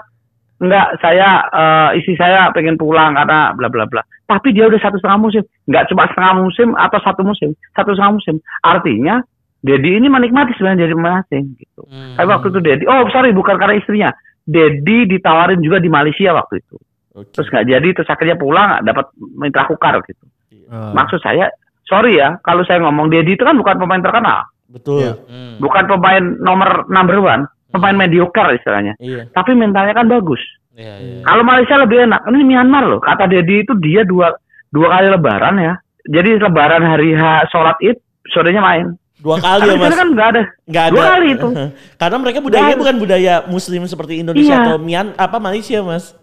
enggak 0.58 0.98
saya 1.00 1.46
eh, 1.48 2.00
isi 2.02 2.18
saya 2.18 2.50
pengen 2.50 2.76
pulang 2.76 3.14
karena 3.14 3.54
bla 3.54 3.70
bla 3.70 3.86
bla 3.86 4.02
tapi 4.26 4.52
dia 4.52 4.66
udah 4.66 4.82
satu 4.82 4.98
setengah 4.98 5.20
musim 5.22 5.44
nggak 5.66 5.86
cuma 5.88 6.10
setengah 6.10 6.34
musim 6.42 6.68
atau 6.74 7.00
satu 7.00 7.22
musim 7.22 7.50
satu 7.72 7.94
setengah 7.94 8.14
musim 8.18 8.36
artinya 8.62 9.22
Dedi 9.58 9.98
ini 9.98 10.06
menikmati 10.08 10.54
sebenarnya 10.54 10.86
jadi 10.86 10.94
pemain 10.94 11.18
asing 11.22 11.46
gitu 11.58 11.82
Hmm. 11.88 12.14
tapi 12.16 12.28
waktu 12.30 12.48
itu 12.50 12.60
Dedi 12.60 12.84
oh 12.86 13.06
sorry 13.10 13.32
bukan 13.32 13.56
karena 13.58 13.78
istrinya 13.78 14.10
Dedi 14.44 15.06
ditawarin 15.08 15.62
juga 15.62 15.78
di 15.78 15.88
Malaysia 15.88 16.34
waktu 16.34 16.60
itu 16.62 16.76
Oke. 17.14 17.34
terus 17.34 17.48
nggak 17.50 17.66
jadi 17.68 17.88
terus 17.94 18.10
akhirnya 18.10 18.38
pulang 18.38 18.82
dapat 18.82 19.10
mitra 19.38 19.66
kukar 19.66 20.02
gitu 20.04 20.26
Ah. 20.68 20.92
maksud 20.92 21.24
saya 21.24 21.48
sorry 21.88 22.20
ya 22.20 22.36
kalau 22.44 22.60
saya 22.64 22.84
ngomong 22.84 23.08
Dedi 23.08 23.34
itu 23.34 23.44
kan 23.48 23.56
bukan 23.56 23.80
pemain 23.80 24.04
terkenal 24.04 24.44
Betul. 24.68 25.00
Iya. 25.00 25.14
Hmm. 25.32 25.56
bukan 25.64 25.84
pemain 25.88 26.24
nomor 26.44 26.84
number 26.92 27.18
one 27.24 27.48
pemain 27.70 27.96
mediocre 27.96 28.54
istilahnya 28.54 28.94
Iya. 28.98 29.28
tapi 29.32 29.54
mentalnya 29.54 29.92
kan 29.92 30.06
bagus 30.06 30.40
Iya, 30.74 30.94
iya. 30.98 31.20
kalau 31.22 31.42
Malaysia 31.42 31.76
lebih 31.76 32.06
enak 32.06 32.22
ini 32.28 32.44
Myanmar 32.48 32.86
loh 32.86 33.00
kata 33.00 33.26
Dedi 33.26 33.62
itu 33.62 33.74
dia 33.78 34.02
dua 34.04 34.32
dua 34.70 34.88
kali 34.92 35.08
lebaran 35.10 35.56
ya 35.58 35.74
jadi 36.04 36.38
lebaran 36.38 36.82
hari 36.82 37.12
H 37.12 37.24
sholat 37.48 37.76
id 37.80 37.98
sorenya 38.28 38.62
main 38.62 38.94
Dua 39.18 39.42
kali 39.42 39.66
ya 39.66 39.76
Mas. 39.76 39.92
kan 39.92 40.14
nggak 40.14 40.28
ada 40.30 40.42
Nggak 40.64 40.84
ada. 40.84 40.94
dua 40.94 41.04
kali 41.10 41.28
itu 41.34 41.48
Karena 42.00 42.18
mereka 42.18 42.38
budayanya 42.38 42.70
ada. 42.72 42.80
bukan 42.80 42.96
budaya 42.98 43.34
muslim 43.48 43.82
seperti 43.84 44.22
Indonesia 44.22 44.54
Iya. 44.54 44.64
atau 44.64 44.78
Mian 44.78 45.08
apa 45.18 45.38
Malaysia, 45.38 45.82
Mas. 45.82 46.14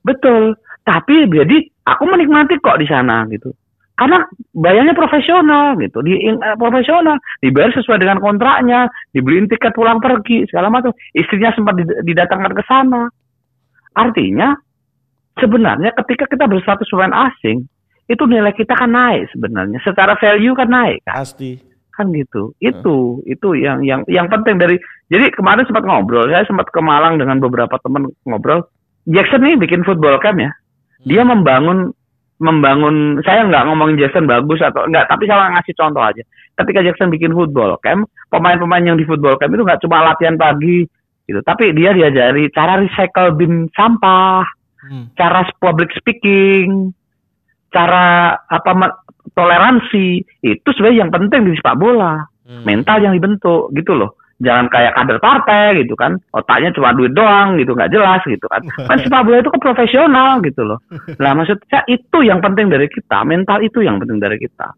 betul 0.00 0.58
tapi 0.80 1.28
jadi 1.28 1.56
aku 1.84 2.02
menikmati 2.04 2.58
kok 2.58 2.74
di 2.74 2.86
sana 2.86 3.22
gitu 3.28 3.54
karena 4.00 4.24
bayarnya 4.56 4.96
profesional 4.96 5.76
gitu. 5.76 6.00
Di 6.00 6.16
eh, 6.24 6.56
profesional. 6.56 7.20
Dibayar 7.44 7.68
sesuai 7.76 8.00
dengan 8.00 8.16
kontraknya. 8.16 8.88
Dibeliin 9.12 9.44
tiket 9.44 9.76
pulang 9.76 10.00
pergi. 10.00 10.48
Segala 10.48 10.72
macam. 10.72 10.96
Istrinya 11.12 11.52
sempat 11.52 11.76
did- 11.76 12.00
didatangkan 12.08 12.56
ke 12.56 12.64
sana. 12.64 13.12
Artinya 13.92 14.56
sebenarnya 15.36 15.92
ketika 16.00 16.24
kita 16.32 16.48
berstatus 16.48 16.88
pemain 16.88 17.28
asing 17.28 17.68
itu 18.08 18.24
nilai 18.24 18.56
kita 18.56 18.72
kan 18.72 18.88
naik 18.88 19.28
sebenarnya. 19.36 19.76
Secara 19.84 20.16
value 20.16 20.56
kan 20.56 20.72
naik 20.72 21.04
kan? 21.04 21.20
Pasti. 21.20 21.60
kan 21.92 22.08
gitu. 22.16 22.56
Itu 22.56 23.20
itu 23.28 23.48
yang 23.60 23.84
yang 23.84 24.00
yang 24.08 24.32
penting 24.32 24.56
dari 24.56 24.80
jadi 25.12 25.28
kemarin 25.36 25.68
sempat 25.68 25.84
ngobrol 25.84 26.32
saya 26.32 26.48
sempat 26.48 26.72
ke 26.72 26.80
Malang 26.80 27.20
dengan 27.20 27.36
beberapa 27.36 27.76
teman 27.84 28.08
ngobrol. 28.24 28.64
Jackson 29.04 29.44
nih 29.44 29.60
bikin 29.60 29.84
football 29.84 30.16
camp 30.24 30.40
ya. 30.40 30.48
Dia 31.04 31.28
membangun 31.28 31.92
membangun 32.40 33.20
saya 33.20 33.44
nggak 33.44 33.68
ngomongin 33.68 34.00
Jackson 34.00 34.24
bagus 34.24 34.64
atau 34.64 34.88
enggak 34.88 35.06
tapi 35.12 35.28
saya 35.28 35.52
ngasih 35.52 35.76
contoh 35.76 36.00
aja. 36.00 36.22
Ketika 36.56 36.80
Jackson 36.80 37.12
bikin 37.12 37.36
football 37.36 37.76
camp 37.84 38.08
pemain-pemain 38.32 38.84
yang 38.84 38.96
di 38.96 39.04
football 39.04 39.36
camp 39.36 39.52
itu 39.52 39.62
nggak 39.62 39.80
cuma 39.84 40.02
latihan 40.02 40.40
pagi 40.40 40.88
gitu. 41.28 41.40
Tapi 41.44 41.76
dia 41.76 41.92
diajari 41.92 42.48
cara 42.50 42.80
recycle 42.80 43.36
bin 43.36 43.68
sampah 43.76 44.44
Hmm. 44.80 45.12
cara 45.12 45.44
public 45.60 45.92
speaking 45.92 46.96
cara 47.68 48.32
apa 48.48 49.04
toleransi. 49.36 50.24
Itu 50.40 50.68
sebenarnya 50.72 51.04
yang 51.04 51.12
penting 51.12 51.52
di 51.52 51.52
sepak 51.52 51.76
bola. 51.76 52.24
Hmm. 52.50 52.66
mental 52.66 52.98
yang 52.98 53.14
dibentuk 53.14 53.70
gitu 53.78 53.94
loh 53.94 54.18
jangan 54.40 54.66
kayak 54.72 54.96
kader 54.96 55.18
partai 55.20 55.84
gitu 55.84 55.94
kan. 55.94 56.16
Otaknya 56.32 56.72
cuma 56.72 56.96
duit 56.96 57.12
doang 57.12 57.60
gitu 57.60 57.76
nggak 57.76 57.92
jelas 57.92 58.20
gitu 58.24 58.44
kan. 58.48 58.64
Kan 58.88 58.98
sepak 59.04 59.22
bola 59.24 59.38
itu 59.44 59.52
kan 59.52 59.62
profesional 59.62 60.40
gitu 60.42 60.62
loh. 60.64 60.80
Lah 61.20 61.32
maksud 61.36 61.60
saya 61.68 61.84
itu 61.86 62.18
yang 62.24 62.40
penting 62.40 62.72
dari 62.72 62.88
kita 62.88 63.22
mental 63.28 63.60
itu 63.60 63.84
yang 63.84 64.00
penting 64.00 64.18
dari 64.18 64.40
kita. 64.40 64.72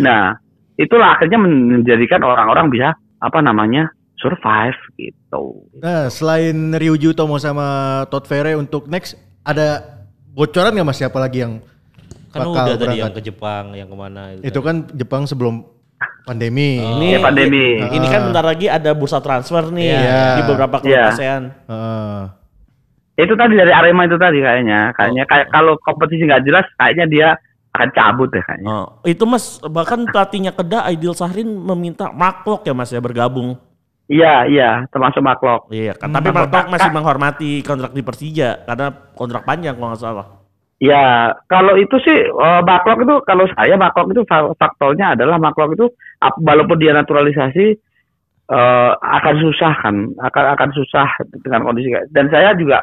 Nah 0.00 0.38
itulah 0.78 1.18
akhirnya 1.18 1.38
menjadikan 1.42 2.22
orang-orang 2.22 2.70
bisa 2.70 2.94
apa 3.18 3.38
namanya 3.42 3.90
survive 4.22 4.78
gitu. 4.94 5.66
Nah, 5.82 6.06
selain 6.06 6.70
Ryuju 6.70 7.18
Tomo 7.18 7.42
sama 7.42 8.02
Todd 8.06 8.30
Fere 8.30 8.54
untuk 8.54 8.86
next 8.86 9.18
ada 9.42 9.82
bocoran 10.30 10.78
nggak 10.78 10.86
mas 10.86 10.98
siapa 11.02 11.18
lagi 11.18 11.42
yang 11.42 11.58
Kan 12.32 12.48
bakal 12.48 12.64
udah 12.64 12.64
tadi 12.64 12.80
berangkat. 12.80 13.02
yang 13.04 13.12
ke 13.12 13.22
Jepang, 13.22 13.64
yang 13.76 13.88
ke 13.92 13.96
mana 13.98 14.22
itu. 14.32 14.42
Itu 14.48 14.60
kan 14.64 14.88
Jepang 14.96 15.28
sebelum 15.28 15.68
pandemi. 16.22 16.78
Ini 16.78 17.08
Ya, 17.16 17.20
pandemi. 17.20 17.78
Ini 17.78 18.06
kan 18.06 18.30
bentar 18.30 18.44
lagi 18.44 18.66
ada 18.66 18.90
bursa 18.94 19.18
transfer 19.18 19.68
nih 19.70 19.92
Iya. 19.92 20.22
di 20.38 20.42
beberapa 20.46 20.76
klub 20.78 20.90
Iya. 20.94 21.10
ASEAN. 21.10 21.42
Heeh. 21.68 22.20
Itu 23.12 23.34
tadi 23.36 23.54
dari 23.54 23.70
Arema 23.70 24.08
itu 24.08 24.16
tadi 24.16 24.40
kayaknya. 24.40 24.96
Kayaknya 24.96 25.24
kayak 25.28 25.46
kalau 25.52 25.76
kompetisi 25.78 26.24
nggak 26.24 26.42
jelas, 26.48 26.64
kayaknya 26.74 27.06
dia 27.06 27.28
akan 27.72 27.88
cabut 27.92 28.28
deh 28.32 28.42
kayaknya. 28.44 28.68
Oh, 28.68 28.86
itu 29.04 29.24
Mas 29.24 29.60
bahkan 29.64 30.04
pelatihnya 30.04 30.52
Kedah 30.52 30.84
Aidil 30.88 31.16
Sahrin 31.16 31.48
meminta 31.48 32.12
Maklok 32.12 32.64
ya 32.64 32.72
Mas 32.72 32.92
ya 32.92 33.00
bergabung. 33.00 33.56
Iya, 34.12 34.44
iya, 34.44 34.70
termasuk 34.92 35.24
Maklok. 35.24 35.72
Iya 35.72 35.96
kan. 35.96 36.12
Tapi 36.12 36.28
Maklok 36.28 36.68
masih 36.68 36.90
menghormati 36.92 37.50
kontrak 37.64 37.96
di 37.96 38.02
Persija 38.04 38.68
karena 38.68 38.92
kontrak 39.16 39.44
panjang 39.44 39.72
kalau 39.72 39.88
nggak 39.94 40.02
salah. 40.02 40.41
Ya, 40.82 41.30
kalau 41.46 41.78
itu 41.78 41.94
sih 42.02 42.26
eh, 42.26 42.60
Maklok 42.66 43.06
itu 43.06 43.14
kalau 43.22 43.46
saya 43.54 43.78
Maklok 43.78 44.18
itu 44.18 44.26
fa- 44.26 44.50
faktornya 44.58 45.14
adalah 45.14 45.38
Maklok 45.38 45.78
itu 45.78 45.86
walaupun 46.42 46.74
dia 46.82 46.90
naturalisasi 46.90 47.66
eh, 48.50 48.92
akan 48.98 49.34
susah 49.46 49.72
kan, 49.78 50.10
akan 50.18 50.44
akan 50.58 50.70
susah 50.74 51.06
dengan 51.38 51.62
kondisi 51.62 51.86
kayak. 51.86 52.10
Dan 52.10 52.26
saya 52.34 52.58
juga 52.58 52.82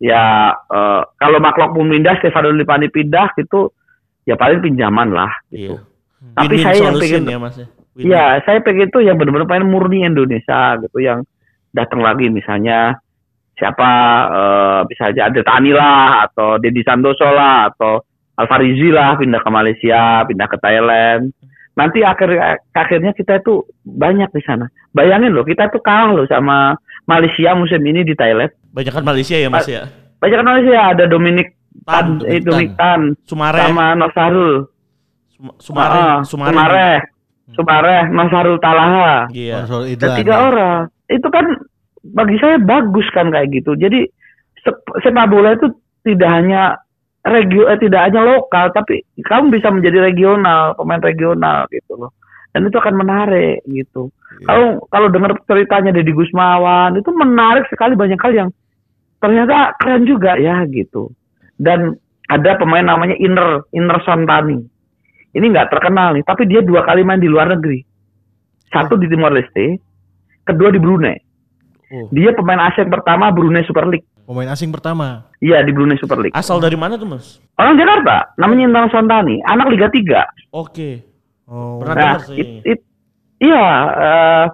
ya 0.00 0.56
eh, 0.56 1.02
kalau 1.20 1.36
Maklok 1.36 1.76
pun 1.76 1.92
pindah, 1.92 2.16
Stefano 2.16 2.48
Lipani 2.48 2.88
pindah 2.88 3.36
gitu 3.36 3.76
ya 4.24 4.32
paling 4.40 4.64
pinjaman 4.64 5.12
lah 5.12 5.32
gitu. 5.52 5.76
Iya. 5.76 5.84
Tapi 6.32 6.54
Win-win 6.56 6.64
saya 6.64 6.80
yang 6.80 6.96
pengen 6.96 7.24
ya 7.28 7.38
Mas 7.38 7.56
ya. 7.60 7.66
Iya, 7.98 8.24
saya 8.46 8.58
pengen 8.64 8.88
tuh 8.88 9.02
yang 9.04 9.20
benar-benar 9.20 9.50
pengen 9.50 9.68
murni 9.68 10.00
Indonesia 10.00 10.80
gitu 10.80 10.96
yang 11.02 11.28
datang 11.76 12.00
lagi 12.00 12.32
misalnya 12.32 12.96
siapa 13.58 13.88
eh 14.30 14.80
bisa 14.86 15.10
aja 15.10 15.26
ada 15.26 15.40
Tani 15.42 15.74
lah 15.74 16.24
atau 16.24 16.56
Deddy 16.56 16.80
Santoso 16.82 17.26
lah 17.26 17.68
atau 17.68 18.00
Alfarizi 18.34 18.88
lah 18.88 19.18
pindah 19.18 19.42
ke 19.42 19.50
Malaysia, 19.50 20.22
pindah 20.22 20.46
ke 20.46 20.56
Thailand. 20.56 21.34
Nanti 21.74 22.02
akhir 22.02 22.38
akhirnya 22.70 23.10
kita 23.12 23.38
itu 23.38 23.62
banyak 23.82 24.30
di 24.30 24.42
sana. 24.42 24.66
Bayangin 24.90 25.34
loh, 25.34 25.42
kita 25.42 25.66
tuh 25.70 25.78
kalah 25.78 26.14
loh 26.14 26.26
sama 26.26 26.74
Malaysia 27.04 27.54
musim 27.54 27.82
ini 27.82 28.02
di 28.02 28.14
Thailand. 28.14 28.50
Banyak 28.70 28.94
kan 28.94 29.02
Malaysia 29.02 29.34
ya 29.34 29.50
Mas 29.50 29.66
ya. 29.66 29.90
Banyak 30.18 30.38
kan 30.38 30.46
Malaysia 30.46 30.78
ada 30.94 31.04
Dominic 31.06 31.54
Tan, 31.86 32.18
Tan, 32.18 32.26
eh, 32.26 32.42
Dominic 32.42 32.74
Tan 32.74 33.14
Sumare, 33.26 33.58
sama 33.62 33.94
Nosarul. 33.94 34.66
Sum- 35.34 35.54
Sumare, 35.58 35.98
Ah, 35.98 36.18
Sumare. 36.26 36.50
Sumare, 36.54 36.90
Sumare, 37.54 37.96
Nosarul 38.10 38.58
Talaha. 38.58 39.30
Iya. 39.30 39.62
Konsul 39.62 39.82
Ada 39.82 39.90
Idlan. 39.94 40.16
tiga 40.18 40.34
orang. 40.46 40.78
Itu 41.06 41.28
kan 41.30 41.46
bagi 42.02 42.36
saya 42.38 42.58
bagus 42.60 43.06
kan 43.14 43.30
kayak 43.30 43.50
gitu. 43.54 43.74
Jadi 43.78 44.06
sep- 44.62 44.94
sepak 45.02 45.28
bola 45.30 45.54
itu 45.54 45.70
tidak 46.06 46.30
hanya 46.30 46.78
regio 47.26 47.66
eh, 47.68 47.78
tidak 47.80 48.08
hanya 48.08 48.24
lokal 48.24 48.70
tapi 48.72 49.04
kamu 49.22 49.52
bisa 49.54 49.68
menjadi 49.68 50.08
regional, 50.12 50.74
pemain 50.78 51.02
regional 51.02 51.66
gitu 51.70 51.98
loh. 51.98 52.12
Dan 52.54 52.64
itu 52.64 52.80
akan 52.80 52.96
menarik 52.96 53.60
gitu. 53.68 54.08
Kalau 54.48 54.82
kalau 54.88 55.08
dengar 55.12 55.36
ceritanya 55.44 55.92
Deddy 55.92 56.16
Gusmawan 56.16 56.96
itu 56.96 57.10
menarik 57.12 57.68
sekali 57.68 57.92
banyak 57.92 58.18
hal 58.18 58.32
yang 58.32 58.50
ternyata 59.20 59.76
keren 59.76 60.08
juga 60.08 60.38
ya 60.40 60.64
gitu. 60.70 61.12
Dan 61.58 61.98
ada 62.28 62.56
pemain 62.56 62.84
namanya 62.84 63.16
Inner 63.18 63.66
Inner 63.74 63.98
Sontani. 64.04 64.58
Ini 65.28 65.44
nggak 65.44 65.70
terkenal 65.70 66.16
nih, 66.16 66.24
tapi 66.24 66.48
dia 66.48 66.64
dua 66.64 66.82
kali 66.88 67.04
main 67.04 67.20
di 67.20 67.28
luar 67.28 67.52
negeri. 67.52 67.84
Satu 68.72 68.96
di 68.96 69.08
Timor 69.08 69.32
Leste, 69.32 69.76
kedua 70.44 70.72
di 70.72 70.80
Brunei. 70.80 71.16
Oh. 71.88 72.06
Dia 72.12 72.36
pemain 72.36 72.60
asing 72.68 72.88
pertama 72.88 73.32
Brunei 73.32 73.64
Super 73.64 73.88
League. 73.88 74.04
Pemain 74.22 74.52
asing 74.52 74.68
pertama. 74.68 75.24
Iya 75.40 75.64
di 75.64 75.72
Brunei 75.72 75.96
Super 75.96 76.20
League. 76.20 76.36
Asal 76.36 76.60
dari 76.60 76.76
mana 76.76 77.00
tuh 77.00 77.08
Mas? 77.08 77.40
Orang 77.56 77.80
Jakarta, 77.80 78.36
namanya 78.36 78.68
Intan 78.68 78.88
Sontani, 78.92 79.40
anak 79.42 79.72
Liga 79.72 79.88
3. 79.88 80.52
Oke. 80.52 81.00
Oh. 81.48 81.80
Pernah 81.80 81.96
Nah, 81.96 82.16
sih. 82.20 82.36
it- 82.36 82.76
it- 82.76 82.86
iya 83.40 83.64
eh, 83.88 84.46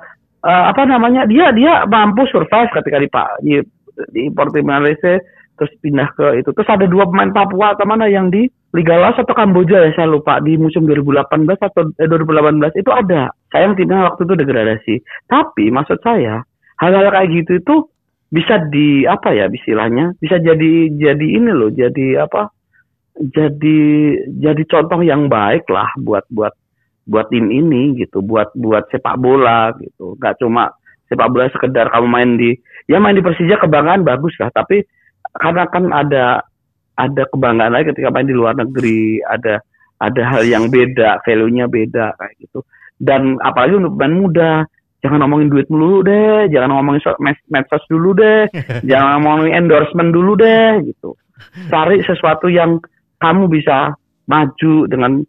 eh, 0.47 0.65
apa 0.71 0.87
namanya? 0.87 1.27
Dia 1.27 1.51
dia 1.51 1.83
mampu 1.85 2.23
survive 2.31 2.71
ketika 2.71 3.03
di 3.03 3.09
Pak 3.11 3.29
di, 3.43 3.59
di 4.15 4.23
Portimao 4.31 4.79
Malaysia 4.79 5.19
terus 5.55 5.75
pindah 5.83 6.07
ke 6.15 6.39
itu. 6.39 6.55
Terus 6.55 6.71
ada 6.71 6.87
dua 6.87 7.11
pemain 7.11 7.35
Papua 7.35 7.75
atau 7.75 7.83
mana 7.83 8.07
yang 8.07 8.31
di 8.31 8.47
Liga 8.71 8.95
Laos 8.95 9.19
atau 9.19 9.35
Kamboja 9.35 9.87
ya 9.87 9.91
saya 9.95 10.07
lupa 10.07 10.39
di 10.39 10.55
musim 10.55 10.87
2018 10.87 11.27
atau 11.59 11.83
eh, 11.99 12.07
2018 12.07 12.79
itu 12.79 12.91
ada. 12.95 13.31
Sayang 13.51 13.75
timnya 13.75 14.07
waktu 14.07 14.23
itu 14.23 14.35
degradasi. 14.35 14.95
Tapi 15.27 15.71
maksud 15.71 15.99
saya 15.99 16.43
hal-hal 16.81 17.11
kayak 17.11 17.31
gitu 17.31 17.53
itu 17.61 17.77
bisa 18.35 18.59
di 18.71 19.07
apa 19.07 19.31
ya 19.31 19.47
istilahnya 19.47 20.19
bisa 20.19 20.43
jadi 20.43 20.91
jadi 20.91 21.27
ini 21.39 21.51
loh 21.55 21.71
jadi 21.71 22.27
apa 22.27 22.51
jadi 23.15 23.79
jadi 24.43 24.63
contoh 24.67 24.99
yang 25.07 25.31
baik 25.31 25.71
lah 25.71 25.87
buat 26.03 26.27
buat 26.35 26.51
buat 27.07 27.31
tim 27.31 27.53
ini 27.53 27.95
gitu 28.01 28.25
buat 28.25 28.51
buat 28.59 28.91
sepak 28.91 29.21
bola 29.21 29.71
gitu. 29.79 30.19
Nggak 30.19 30.43
cuma 30.43 30.75
sepak 31.07 31.31
bola 31.31 31.47
sekedar 31.55 31.93
kamu 31.95 32.09
main 32.11 32.31
di 32.35 32.51
ya 32.91 32.99
main 32.99 33.15
di 33.15 33.23
Persija 33.23 33.61
kebanggaan 33.63 34.03
bagus 34.03 34.35
lah 34.43 34.51
tapi 34.51 34.83
karena 35.39 35.69
kan 35.71 35.95
ada 35.95 36.43
ada 36.99 37.23
kebanggaan 37.31 37.71
lagi 37.71 37.95
ketika 37.95 38.11
main 38.11 38.27
di 38.27 38.35
luar 38.35 38.59
negeri 38.59 39.23
ada 39.31 39.63
ada 40.03 40.23
hal 40.27 40.43
yang 40.43 40.67
beda 40.67 41.23
value-nya 41.23 41.71
beda 41.71 42.19
kayak 42.19 42.35
gitu. 42.43 42.67
Dan 42.99 43.39
apalagi 43.47 43.79
untuk 43.79 43.95
pemain 43.95 44.15
muda 44.15 44.51
jangan 45.05 45.21
ngomongin 45.21 45.53
duit 45.53 45.69
dulu 45.69 46.01
deh 46.01 46.49
jangan 46.49 46.73
ngomongin 46.73 47.05
medsos 47.47 47.85
dulu 47.87 48.17
deh 48.17 48.49
jangan 48.89 49.21
ngomongin 49.21 49.53
endorsement 49.55 50.11
dulu 50.11 50.33
deh 50.35 50.81
gitu 50.83 51.13
cari 51.69 52.01
sesuatu 52.01 52.49
yang 52.49 52.81
kamu 53.21 53.47
bisa 53.47 53.93
maju 54.25 54.75
dengan 54.89 55.21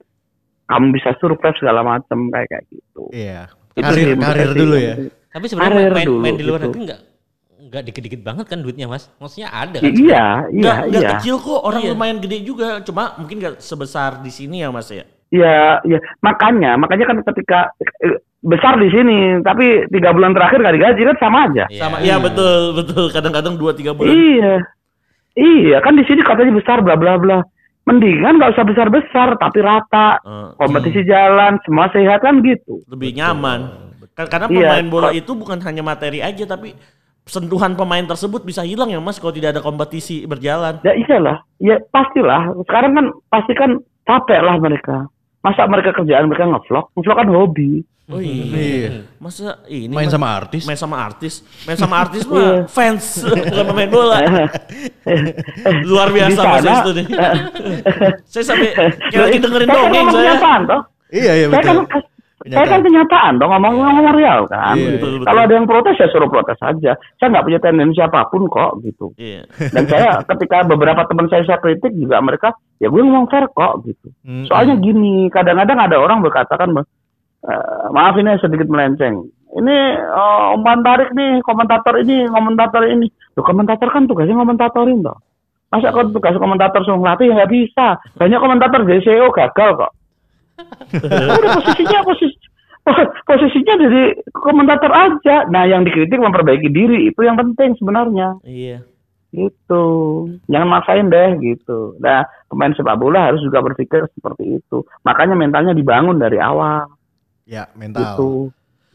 kamu 0.65 0.86
bisa 0.91 1.11
survive 1.19 1.53
segala 1.55 1.84
macam 1.84 2.32
kayak 2.32 2.47
kayak 2.49 2.63
gitu 2.71 3.03
Iya. 3.11 3.51
Itu 3.76 3.84
Karir 3.84 4.07
sih, 4.07 4.15
karir 4.17 4.51
dulu 4.55 4.76
ya. 4.80 4.95
Tapi 5.30 5.45
sebenarnya 5.45 5.76
Karir 5.78 5.93
main, 5.93 6.07
dulu, 6.07 6.19
main 6.23 6.34
di 6.34 6.45
luar 6.47 6.57
gitu. 6.57 6.65
negeri 6.65 6.82
enggak 6.82 6.99
enggak 7.59 7.82
dikit-dikit 7.84 8.21
banget 8.23 8.45
kan 8.47 8.59
duitnya, 8.59 8.88
Mas. 8.88 9.11
Maksudnya 9.17 9.49
ada 9.51 9.78
kan. 9.78 9.84
iya 9.86 9.91
iya 9.93 10.23
Nggak, 10.47 10.78
nggak 10.88 11.03
iya 11.03 11.09
kecil 11.13 11.36
kok, 11.38 11.59
orang 11.59 11.82
Iya. 11.84 11.91
lumayan 11.91 12.17
gede 12.17 12.38
juga. 12.41 12.80
Cuma 12.82 13.03
mungkin 13.19 13.36
nggak 13.38 13.55
sebesar 13.59 14.23
di 14.23 14.32
sini 14.32 14.63
ya 14.63 14.71
Mas 14.71 14.88
ya. 14.88 15.03
iya 15.28 15.84
iya 15.84 15.99
makanya 16.21 16.78
makanya 16.78 17.05
kan 17.05 17.17
ketika 17.26 17.59
besar 18.45 18.77
di 18.77 18.87
sini 18.87 19.41
tapi 19.41 19.89
tiga 19.89 20.13
bulan 20.13 20.31
terakhir 20.31 20.61
nggak 20.61 20.75
digaji 20.75 21.01
kan 21.03 21.17
sama 21.17 21.37
aja. 21.49 21.65
Iya. 21.67 21.81
Sama, 21.81 21.95
iya 21.99 22.15
betul 22.17 22.77
betul. 22.77 23.05
Kadang-kadang 23.09 23.57
dua 23.57 23.73
tiga 23.73 23.91
bulan. 23.91 24.13
iya. 24.13 24.61
Iya 25.35 25.77
kan 25.81 25.97
di 25.97 26.05
sini 26.05 26.21
katanya 26.21 26.53
besar 26.53 26.79
bla 26.79 26.95
bla 26.95 27.17
bla. 27.17 27.43
Mendingan 27.85 28.39
nggak 28.39 28.55
usah 28.55 28.65
besar 28.65 28.87
besar 28.89 29.35
tapi 29.35 29.59
rata. 29.59 30.17
Eh, 30.21 30.47
kompetisi 30.55 31.03
jalan 31.03 31.59
semua 31.61 31.91
sehat 31.91 32.21
kan 32.21 32.39
gitu. 32.41 32.81
Lebih 32.87 33.13
nyaman. 33.13 33.91
Kan- 34.15 34.31
Karena 34.31 34.47
Iya, 34.47 34.59
pemain 34.71 34.87
bola 34.87 35.09
itu 35.11 35.35
bukan 35.35 35.59
hanya 35.59 35.83
materi 35.83 36.23
aja, 36.23 36.47
tapi 36.47 36.71
sentuhan 37.27 37.75
pemain 37.75 38.01
tersebut 38.01 38.41
bisa 38.41 38.63
hilang 38.63 38.87
ya 38.87 39.01
Mas 39.03 39.19
kalau 39.19 39.35
tidak 39.35 39.51
ada 39.51 39.61
kompetisi 39.61 40.23
berjalan. 40.23 40.79
ya 40.81 40.95
iyalah. 40.95 41.43
Ya 41.59 41.75
pastilah. 41.91 42.55
Sekarang 42.63 42.95
kan 42.95 43.05
pasti 43.27 43.51
kan 43.53 43.75
capek 44.07 44.39
lah 44.39 44.55
mereka. 44.55 45.09
Masa 45.43 45.67
mereka 45.67 45.91
kerjaan 45.91 46.31
mereka 46.31 46.47
ngevlog? 46.47 46.89
Ngevlog 46.95 47.17
kan 47.17 47.29
hobi 47.29 47.83
Oh 48.05 48.21
Iya. 48.21 48.43
iya. 48.53 48.89
Masa 49.17 49.65
ini 49.65 49.89
Main 49.89 50.07
sama 50.07 50.29
artis. 50.31 50.61
main 50.61 50.77
sama 50.77 50.97
artis, 50.99 51.41
main 51.65 51.73
sama 51.73 51.95
artis 51.99 52.21
mah 52.23 52.69
fans 52.69 53.25
bukan 53.25 53.65
pemain 53.65 53.89
bola. 53.89 54.21
Luar 55.89 56.09
biasa 56.09 56.39
Mas 56.39 56.65
itu 56.65 56.91
nih. 56.93 57.05
saya 58.31 58.43
sampai 58.45 58.69
kayak 59.09 59.23
lagi 59.23 59.37
dengerin 59.39 59.65
Saya 59.65 59.73
kan 59.73 59.83
dongeng 59.83 60.07
saya. 60.07 60.21
kenyataan 60.21 60.61
toh 60.65 60.81
Iya 61.07 61.31
iya 61.33 61.45
saya 61.47 61.63
kan 61.63 61.75
betul. 61.79 62.01
saya 62.45 62.65
kan 62.67 62.79
kenyataan 62.79 63.33
dong 63.35 63.49
ngomong 63.49 63.73
ngomong 63.73 64.05
real 64.13 64.39
kan 64.45 64.75
Iya, 64.75 64.85
gitu. 64.85 64.93
betul, 64.95 65.09
betul. 65.15 65.25
kalau 65.25 65.41
ada 65.41 65.53
yang 65.55 65.65
protes 65.65 65.95
ya 65.95 66.07
suruh 66.07 66.29
protes 66.29 66.59
aja 66.61 66.91
saya 67.15 67.27
nggak 67.27 67.41
punya 67.43 67.59
tendensi 67.59 67.99
apa 67.99 68.21
pun 68.27 68.45
kok 68.45 68.71
gitu 68.81 69.05
Iya. 69.15 69.49
dan 69.71 69.83
saya 69.87 70.09
ketika 70.23 70.61
beberapa 70.63 71.01
teman 71.05 71.25
saya 71.25 71.41
saya 71.43 71.57
kritik 71.57 71.89
juga 71.91 72.21
mereka 72.21 72.53
ya 72.77 72.85
gue 72.85 73.01
ngomong 73.01 73.25
fair 73.27 73.49
kok 73.49 73.81
gitu 73.83 74.13
Mm-mm. 74.21 74.45
soalnya 74.45 74.77
gini 74.77 75.25
kadang-kadang 75.27 75.79
ada 75.79 75.97
orang 75.97 76.21
berkatakan 76.21 76.69
"Eh, 77.45 77.85
maaf 77.93 78.17
ini 78.17 78.41
sedikit 78.41 78.65
melenceng. 78.65 79.29
Ini 79.55 79.77
eh, 80.01 80.45
umpan 80.57 80.81
tarik 80.81 81.13
nih 81.13 81.45
komentator 81.45 82.01
ini 82.01 82.25
komentator 82.27 82.83
ini. 82.89 83.07
Loh, 83.37 83.45
komentator 83.45 83.87
kan 83.93 84.09
tugasnya 84.09 84.33
komentatorin 84.33 85.05
toh. 85.05 85.17
Masa 85.69 85.91
kok 85.91 86.09
tugas 86.15 86.35
komentator 86.39 86.81
suruh 86.81 86.99
ngelatih? 87.01 87.29
Ya 87.29 87.33
nggak 87.43 87.53
bisa. 87.53 87.87
Banyak 88.17 88.39
komentator 88.41 88.81
JCO 88.87 89.27
gagal 89.33 89.69
kok. 89.77 89.91
Udah 91.03 91.51
posisinya 91.59 91.99
posisi 92.07 92.37
posisinya 93.25 93.73
jadi 93.81 94.03
komentator 94.31 94.91
aja. 94.93 95.45
Nah 95.51 95.67
yang 95.67 95.83
dikritik 95.83 96.15
memperbaiki 96.15 96.69
diri. 96.71 97.11
Itu 97.11 97.27
yang 97.27 97.37
penting 97.37 97.77
sebenarnya. 97.77 98.39
Iya. 98.45 98.79
gitu. 99.35 99.85
Jangan 100.47 100.69
maksain 100.79 101.11
deh 101.11 101.35
gitu. 101.43 101.99
Nah 101.99 102.23
pemain 102.47 102.71
sepak 102.71 102.95
bola 102.95 103.27
harus 103.27 103.43
juga 103.43 103.59
berpikir 103.59 104.07
seperti 104.15 104.63
itu. 104.63 104.87
Makanya 105.03 105.35
mentalnya 105.35 105.75
dibangun 105.75 106.15
dari 106.15 106.39
awal 106.39 106.87
Ya 107.45 107.69
mental. 107.77 108.01
gitu 108.17 108.29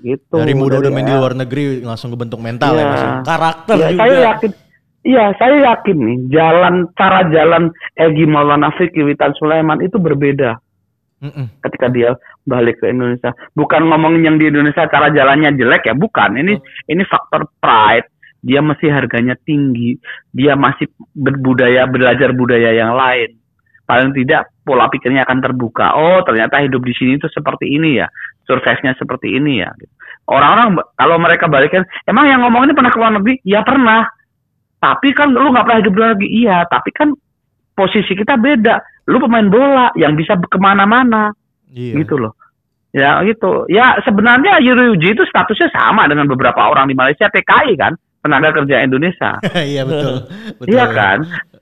gitu 0.01 0.37
Dari 0.41 0.57
muda 0.57 0.81
udah 0.81 0.91
main 0.91 1.07
di 1.07 1.13
awal. 1.13 1.21
luar 1.29 1.35
negeri 1.39 1.85
langsung 1.85 2.11
kebentuk 2.11 2.41
mental 2.41 2.73
ya. 2.75 2.85
Mas. 2.89 3.05
Karakter 3.23 3.75
ya, 3.79 3.89
juga. 3.95 4.01
saya 4.03 4.17
yakin 4.35 4.53
Iya, 5.01 5.33
saya 5.41 5.57
yakin 5.65 5.97
nih 5.97 6.19
jalan 6.29 6.75
cara 6.93 7.25
jalan 7.33 7.73
Egi 7.97 8.29
Maulana 8.29 8.69
Fikri 8.77 9.01
Witan 9.01 9.33
Sulaiman 9.33 9.81
itu 9.81 9.97
berbeda 9.97 10.61
Mm-mm. 11.25 11.49
ketika 11.65 11.89
dia 11.89 12.13
balik 12.45 12.85
ke 12.85 12.93
Indonesia. 12.93 13.33
Bukan 13.57 13.89
ngomongin 13.89 14.29
yang 14.29 14.37
di 14.37 14.53
Indonesia 14.53 14.85
cara 14.93 15.09
jalannya 15.09 15.57
jelek 15.57 15.89
ya, 15.89 15.97
bukan. 15.97 16.37
Ini 16.37 16.53
ini 16.93 17.03
faktor 17.09 17.49
pride. 17.61 18.13
Dia 18.45 18.61
masih 18.61 18.93
harganya 18.93 19.41
tinggi. 19.41 19.97
Dia 20.37 20.53
masih 20.53 20.89
berbudaya 21.17 21.89
belajar 21.89 22.37
budaya 22.37 22.73
yang 22.77 22.93
lain. 22.93 23.41
Paling 23.89 24.13
tidak 24.13 24.53
pola 24.69 24.93
pikirnya 24.93 25.25
akan 25.25 25.41
terbuka. 25.41 25.97
Oh, 25.97 26.21
ternyata 26.29 26.61
hidup 26.61 26.85
di 26.85 26.93
sini 26.93 27.17
itu 27.17 27.25
seperti 27.33 27.73
ini 27.73 28.05
ya. 28.05 28.09
Survive-nya 28.51 28.99
seperti 28.99 29.39
ini 29.39 29.63
ya. 29.63 29.71
Orang-orang 30.27 30.75
kalau 30.99 31.17
mereka 31.23 31.47
balikin, 31.47 31.87
emang 32.11 32.27
yang 32.27 32.43
ngomong 32.43 32.67
ini 32.67 32.75
pernah 32.75 32.91
ke 32.91 32.99
luar 32.99 33.15
negeri? 33.15 33.39
Ya 33.47 33.63
pernah. 33.63 34.11
Tapi 34.83 35.15
kan 35.15 35.31
lu 35.31 35.55
nggak 35.55 35.63
pernah 35.63 35.81
hidup 35.87 35.95
luar 35.95 36.09
negeri. 36.19 36.29
Iya, 36.43 36.67
tapi 36.67 36.91
kan 36.91 37.15
posisi 37.79 38.13
kita 38.19 38.35
beda. 38.35 39.07
Lu 39.07 39.23
pemain 39.23 39.47
bola 39.47 39.95
yang 39.95 40.19
bisa 40.19 40.35
ke 40.35 40.59
mana-mana 40.59 41.31
Iya. 41.71 42.03
gitu 42.03 42.19
loh. 42.19 42.35
Ya 42.91 43.23
gitu. 43.23 43.71
Ya 43.71 43.95
sebenarnya 44.03 44.59
Yuri 44.59 44.99
Uji 44.99 45.15
itu 45.15 45.23
statusnya 45.23 45.71
sama 45.71 46.11
dengan 46.11 46.27
beberapa 46.27 46.59
orang 46.67 46.91
di 46.91 46.95
Malaysia 46.99 47.31
TKI 47.31 47.79
kan, 47.79 47.95
tenaga 48.23 48.51
kerja 48.51 48.83
Indonesia. 48.83 49.39
Iya 49.55 49.87
betul. 49.87 50.27
betul. 50.59 50.71
Iya 50.75 50.85
kan? 50.91 51.19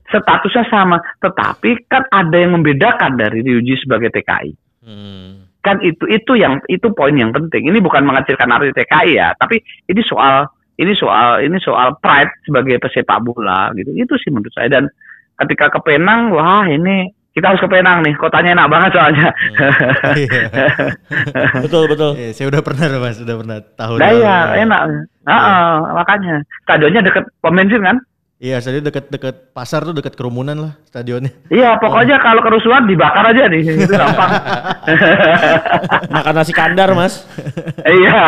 Statusnya 0.09 0.65
sama, 0.73 0.97
tetapi 1.21 1.85
kan 1.85 2.01
ada 2.09 2.33
yang 2.33 2.57
membedakan 2.57 3.13
dari 3.13 3.45
Ryuji 3.45 3.85
sebagai 3.85 4.09
TKI. 4.09 4.51
Hmm. 4.81 5.48
Kan 5.59 5.83
itu 5.83 6.07
itu 6.07 6.39
yang 6.39 6.63
itu 6.71 6.87
poin 6.95 7.15
yang 7.15 7.35
penting. 7.35 7.67
Ini 7.67 7.79
bukan 7.83 8.07
mengecilkan 8.07 8.47
arti 8.47 8.71
TKI 8.71 9.19
ya, 9.19 9.35
tapi 9.35 9.59
ini 9.91 10.01
soal 10.03 10.47
ini 10.79 10.95
soal 10.95 11.43
ini 11.43 11.59
soal 11.59 11.99
pride 11.99 12.31
sebagai 12.47 12.79
pesepak 12.79 13.19
bola 13.19 13.69
gitu. 13.75 13.91
Itu 13.91 14.15
sih 14.15 14.31
menurut 14.31 14.55
saya 14.55 14.71
dan 14.71 14.87
ketika 15.43 15.67
ke 15.71 15.79
Penang, 15.83 16.31
wah 16.31 16.63
ini 16.67 17.11
kita 17.35 17.55
harus 17.55 17.61
ke 17.61 17.69
Penang 17.71 18.03
nih, 18.03 18.15
kotanya 18.19 18.55
enak 18.55 18.67
banget 18.67 18.91
soalnya. 18.95 19.27
Iya. 20.15 20.41
betul 21.67 21.83
betul. 21.87 22.11
Iya, 22.15 22.29
saya 22.35 22.47
udah 22.51 22.61
pernah 22.63 22.85
mas, 22.99 23.19
udah 23.19 23.35
pernah 23.39 23.57
tahun. 23.79 23.97
Nah 23.99 24.11
iya, 24.11 24.35
enak. 24.65 24.81
Heeh, 25.29 25.67
makanya. 25.93 26.35
Stadionnya 26.65 27.05
deket 27.05 27.23
pom 27.39 27.53
bensin 27.53 27.85
kan? 27.85 27.97
Iya, 28.39 28.63
saya 28.63 28.79
dekat-dekat 28.79 29.51
pasar 29.51 29.83
tuh 29.83 29.91
dekat 29.91 30.15
kerumunan 30.15 30.55
lah 30.55 30.73
stadionnya. 30.87 31.27
Iya, 31.51 31.75
pokoknya 31.75 32.23
kalau 32.23 32.39
kerusuhan 32.39 32.87
dibakar 32.87 33.35
aja 33.35 33.51
nih, 33.51 33.67
itu 33.67 33.91
gampang. 33.99 34.31
Makan 36.07 36.33
nasi 36.39 36.55
kandar 36.55 36.95
mas. 36.95 37.27
Iya. 37.83 38.19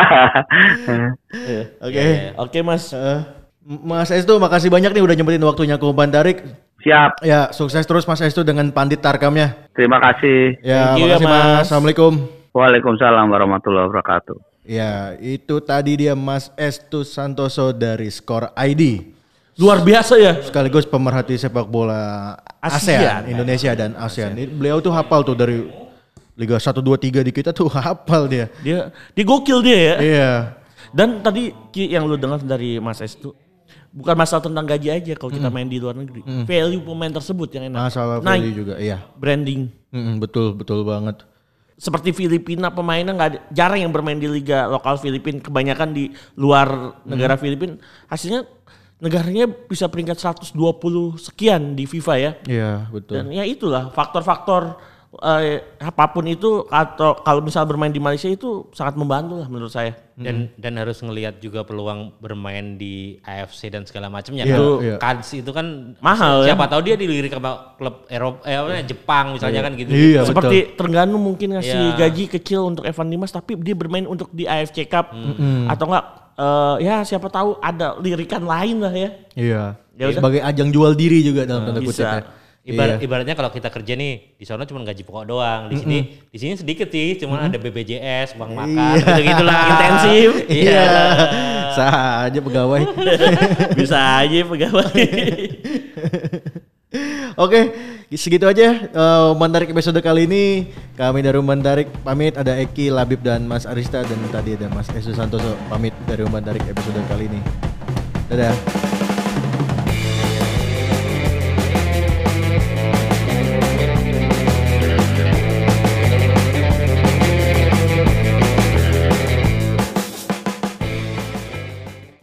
Oke. 1.80 2.04
Oke 2.36 2.60
mas. 2.60 2.92
Eh, 2.92 3.24
Mas 3.64 4.12
Estu, 4.12 4.36
makasih 4.36 4.68
banyak 4.68 4.92
nih 4.92 5.00
udah 5.00 5.16
nyempetin 5.16 5.48
waktunya 5.48 5.80
ke 5.80 5.86
Umpan 5.88 6.12
Tarik. 6.12 6.44
Siap. 6.84 7.24
Ya, 7.24 7.54
sukses 7.56 7.86
terus 7.88 8.04
Mas 8.04 8.20
Estu 8.20 8.42
dengan 8.44 8.68
pandit 8.74 9.00
tarkamnya. 9.00 9.54
Terima 9.78 10.02
kasih. 10.02 10.60
Ya, 10.60 10.92
Thank 10.92 11.00
you 11.00 11.08
ya, 11.08 11.16
makasih 11.16 11.28
Mas. 11.30 11.40
Mas. 11.46 11.62
Assalamualaikum. 11.70 12.14
Waalaikumsalam 12.52 13.32
warahmatullahi 13.32 13.88
wabarakatuh. 13.88 14.36
Ya, 14.68 15.16
itu 15.24 15.62
tadi 15.64 16.04
dia 16.04 16.18
Mas 16.18 16.52
Estu 16.60 17.08
Santoso 17.08 17.72
dari 17.72 18.12
Skor 18.12 18.52
ID. 18.60 19.14
Luar 19.60 19.84
biasa 19.84 20.16
ya. 20.16 20.40
Sekaligus 20.40 20.88
pemerhati 20.88 21.36
sepak 21.36 21.68
bola 21.68 22.34
ASEAN. 22.64 23.00
ASEAN, 23.04 23.22
Indonesia 23.28 23.72
dan 23.76 23.92
ASEAN. 24.00 24.32
Ini 24.38 24.48
Beliau 24.48 24.80
tuh 24.80 24.96
hafal 24.96 25.28
tuh 25.28 25.36
dari 25.36 25.68
Liga 26.40 26.56
1 26.56 26.72
2 26.80 26.80
3 26.80 27.28
di 27.28 27.32
kita 27.36 27.52
tuh 27.52 27.68
hafal 27.76 28.32
dia. 28.32 28.48
Dia 28.64 28.90
dia 29.12 29.24
gokil 29.28 29.60
dia 29.60 29.78
ya. 29.78 29.96
Iya. 30.00 30.32
Dan 30.92 31.20
tadi 31.20 31.52
yang 31.76 32.08
lu 32.08 32.16
dengar 32.16 32.40
dari 32.40 32.80
Mas 32.80 33.00
Estu 33.04 33.36
bukan 33.92 34.16
masalah 34.16 34.44
tentang 34.44 34.64
gaji 34.64 34.88
aja 34.88 35.14
kalau 35.20 35.32
kita 35.32 35.52
main 35.52 35.68
di 35.68 35.78
luar 35.80 35.96
negeri. 36.00 36.24
Value 36.48 36.84
pemain 36.84 37.12
tersebut 37.12 37.48
yang 37.52 37.68
enak. 37.72 37.92
Masalah 37.92 38.24
Nah, 38.24 38.36
value 38.40 38.56
juga, 38.56 38.76
iya. 38.80 39.04
branding. 39.20 39.68
Mm-mm, 39.92 40.24
betul, 40.24 40.56
betul 40.56 40.88
banget. 40.88 41.28
Seperti 41.76 42.16
Filipina 42.16 42.72
pemainnya 42.72 43.12
nggak 43.12 43.52
jarang 43.52 43.84
yang 43.84 43.92
bermain 43.92 44.16
di 44.16 44.30
liga 44.32 44.70
lokal 44.70 44.96
Filipina, 44.96 45.44
kebanyakan 45.44 45.92
di 45.92 46.14
luar 46.40 46.96
negara 47.04 47.36
Filipina. 47.36 47.76
Hasilnya 48.08 48.48
negaranya 49.02 49.50
bisa 49.50 49.90
peringkat 49.90 50.16
120 50.16 50.54
sekian 51.18 51.74
di 51.74 51.84
FIFA 51.84 52.14
ya. 52.16 52.32
Iya, 52.46 52.72
betul. 52.88 53.18
Dan 53.18 53.34
ya 53.34 53.42
itulah 53.42 53.90
faktor-faktor 53.90 54.78
eh, 55.12 55.60
apa 55.76 56.06
pun 56.08 56.24
itu 56.24 56.64
atau 56.70 57.20
kalau 57.20 57.42
misal 57.42 57.66
bermain 57.66 57.90
di 57.90 58.00
Malaysia 58.00 58.30
itu 58.30 58.70
sangat 58.72 58.96
membantu 58.96 59.42
lah 59.42 59.50
menurut 59.50 59.74
saya. 59.74 59.98
Dan 60.14 60.54
dan 60.54 60.78
harus 60.78 61.02
ngelihat 61.02 61.42
juga 61.42 61.66
peluang 61.66 62.14
bermain 62.22 62.78
di 62.78 63.18
AFC 63.26 63.74
dan 63.74 63.90
segala 63.90 64.06
macamnya. 64.06 64.46
Iya, 64.46 64.62
Kan. 65.02 65.18
Kans 65.18 65.34
itu 65.34 65.50
kan 65.50 65.98
Mahal 65.98 66.46
ya. 66.46 66.54
Siapa 66.54 66.70
tahu 66.70 66.82
dia 66.86 66.94
dilirik 66.94 67.34
sama 67.34 67.74
klub 67.74 68.06
Eropa 68.06 68.46
eh 68.46 68.54
namanya, 68.54 68.86
Jepang 68.86 69.34
misalnya 69.34 69.66
kan 69.66 69.74
gitu. 69.74 69.90
Iya, 69.90 70.22
Seperti 70.22 70.78
Terengganu 70.78 71.18
mungkin 71.18 71.58
ngasih 71.58 71.98
Iya. 71.98 72.06
gaji 72.06 72.30
kecil 72.30 72.70
untuk 72.70 72.86
Evan 72.86 73.10
Dimas 73.10 73.34
tapi 73.34 73.58
dia 73.58 73.74
bermain 73.74 74.06
untuk 74.06 74.30
di 74.30 74.46
AFC 74.46 74.86
Cup 74.86 75.10
atau 75.68 75.86
enggak 75.90 76.21
eh, 76.36 76.76
ya 76.84 76.96
siapa 77.02 77.28
tahu 77.28 77.58
ada 77.60 77.98
lirikan 78.00 78.44
lain 78.44 78.78
lah 78.80 78.94
ya. 78.94 79.10
Iya. 79.34 79.64
Ya 79.98 80.06
udah. 80.10 80.18
Sebagai 80.18 80.42
ajang 80.42 80.70
jual 80.72 80.94
diri 80.96 81.22
juga 81.22 81.44
dalam 81.44 81.68
tanda 81.68 81.82
kutip 81.82 82.00
bisa. 82.00 82.22
ya. 82.22 82.24
Ibarat, 82.62 83.02
Iya. 83.02 83.10
ibaratnya 83.10 83.34
kalau 83.34 83.50
kita 83.50 83.74
kerja 83.74 83.98
nih 83.98 84.38
di 84.38 84.46
sana 84.46 84.70
cuma 84.70 84.86
gaji 84.86 85.02
pokok 85.02 85.26
doang. 85.26 85.62
Di 85.74 85.82
sini 85.82 86.00
di 86.30 86.38
sini 86.38 86.54
sedikit 86.54 86.94
sih, 86.94 87.18
cuma 87.18 87.42
ada 87.42 87.58
BPJS, 87.58 88.38
uang 88.38 88.54
makan, 88.54 89.02
gitu 89.02 89.22
gitulah. 89.26 89.58
Intensif. 89.74 90.30
Iya. 90.46 90.86
Sah 91.74 92.30
aja 92.30 92.38
pegawai. 92.38 92.82
Bisa 93.82 93.98
aja 94.22 94.46
pegawai. 94.46 95.06
Oke, 97.42 97.60
segitu 98.20 98.44
aja 98.44 98.92
uh, 98.92 99.32
Mandarik 99.40 99.72
episode 99.72 99.96
kali 100.04 100.28
ini. 100.28 100.68
Kami 101.00 101.24
dari 101.24 101.40
Mandarik 101.40 101.88
pamit 102.04 102.36
ada 102.36 102.60
Eki, 102.60 102.92
Labib 102.92 103.24
dan 103.24 103.48
Mas 103.48 103.64
Arista 103.64 104.04
dan 104.04 104.20
tadi 104.36 104.60
ada 104.60 104.68
Mas 104.68 104.92
Esu 104.92 105.16
Santoso 105.16 105.56
pamit 105.72 105.96
dari 106.04 106.28
Mandarik 106.28 106.68
episode 106.68 107.00
kali 107.08 107.32
ini. 107.32 107.40
Dadah. 108.28 108.91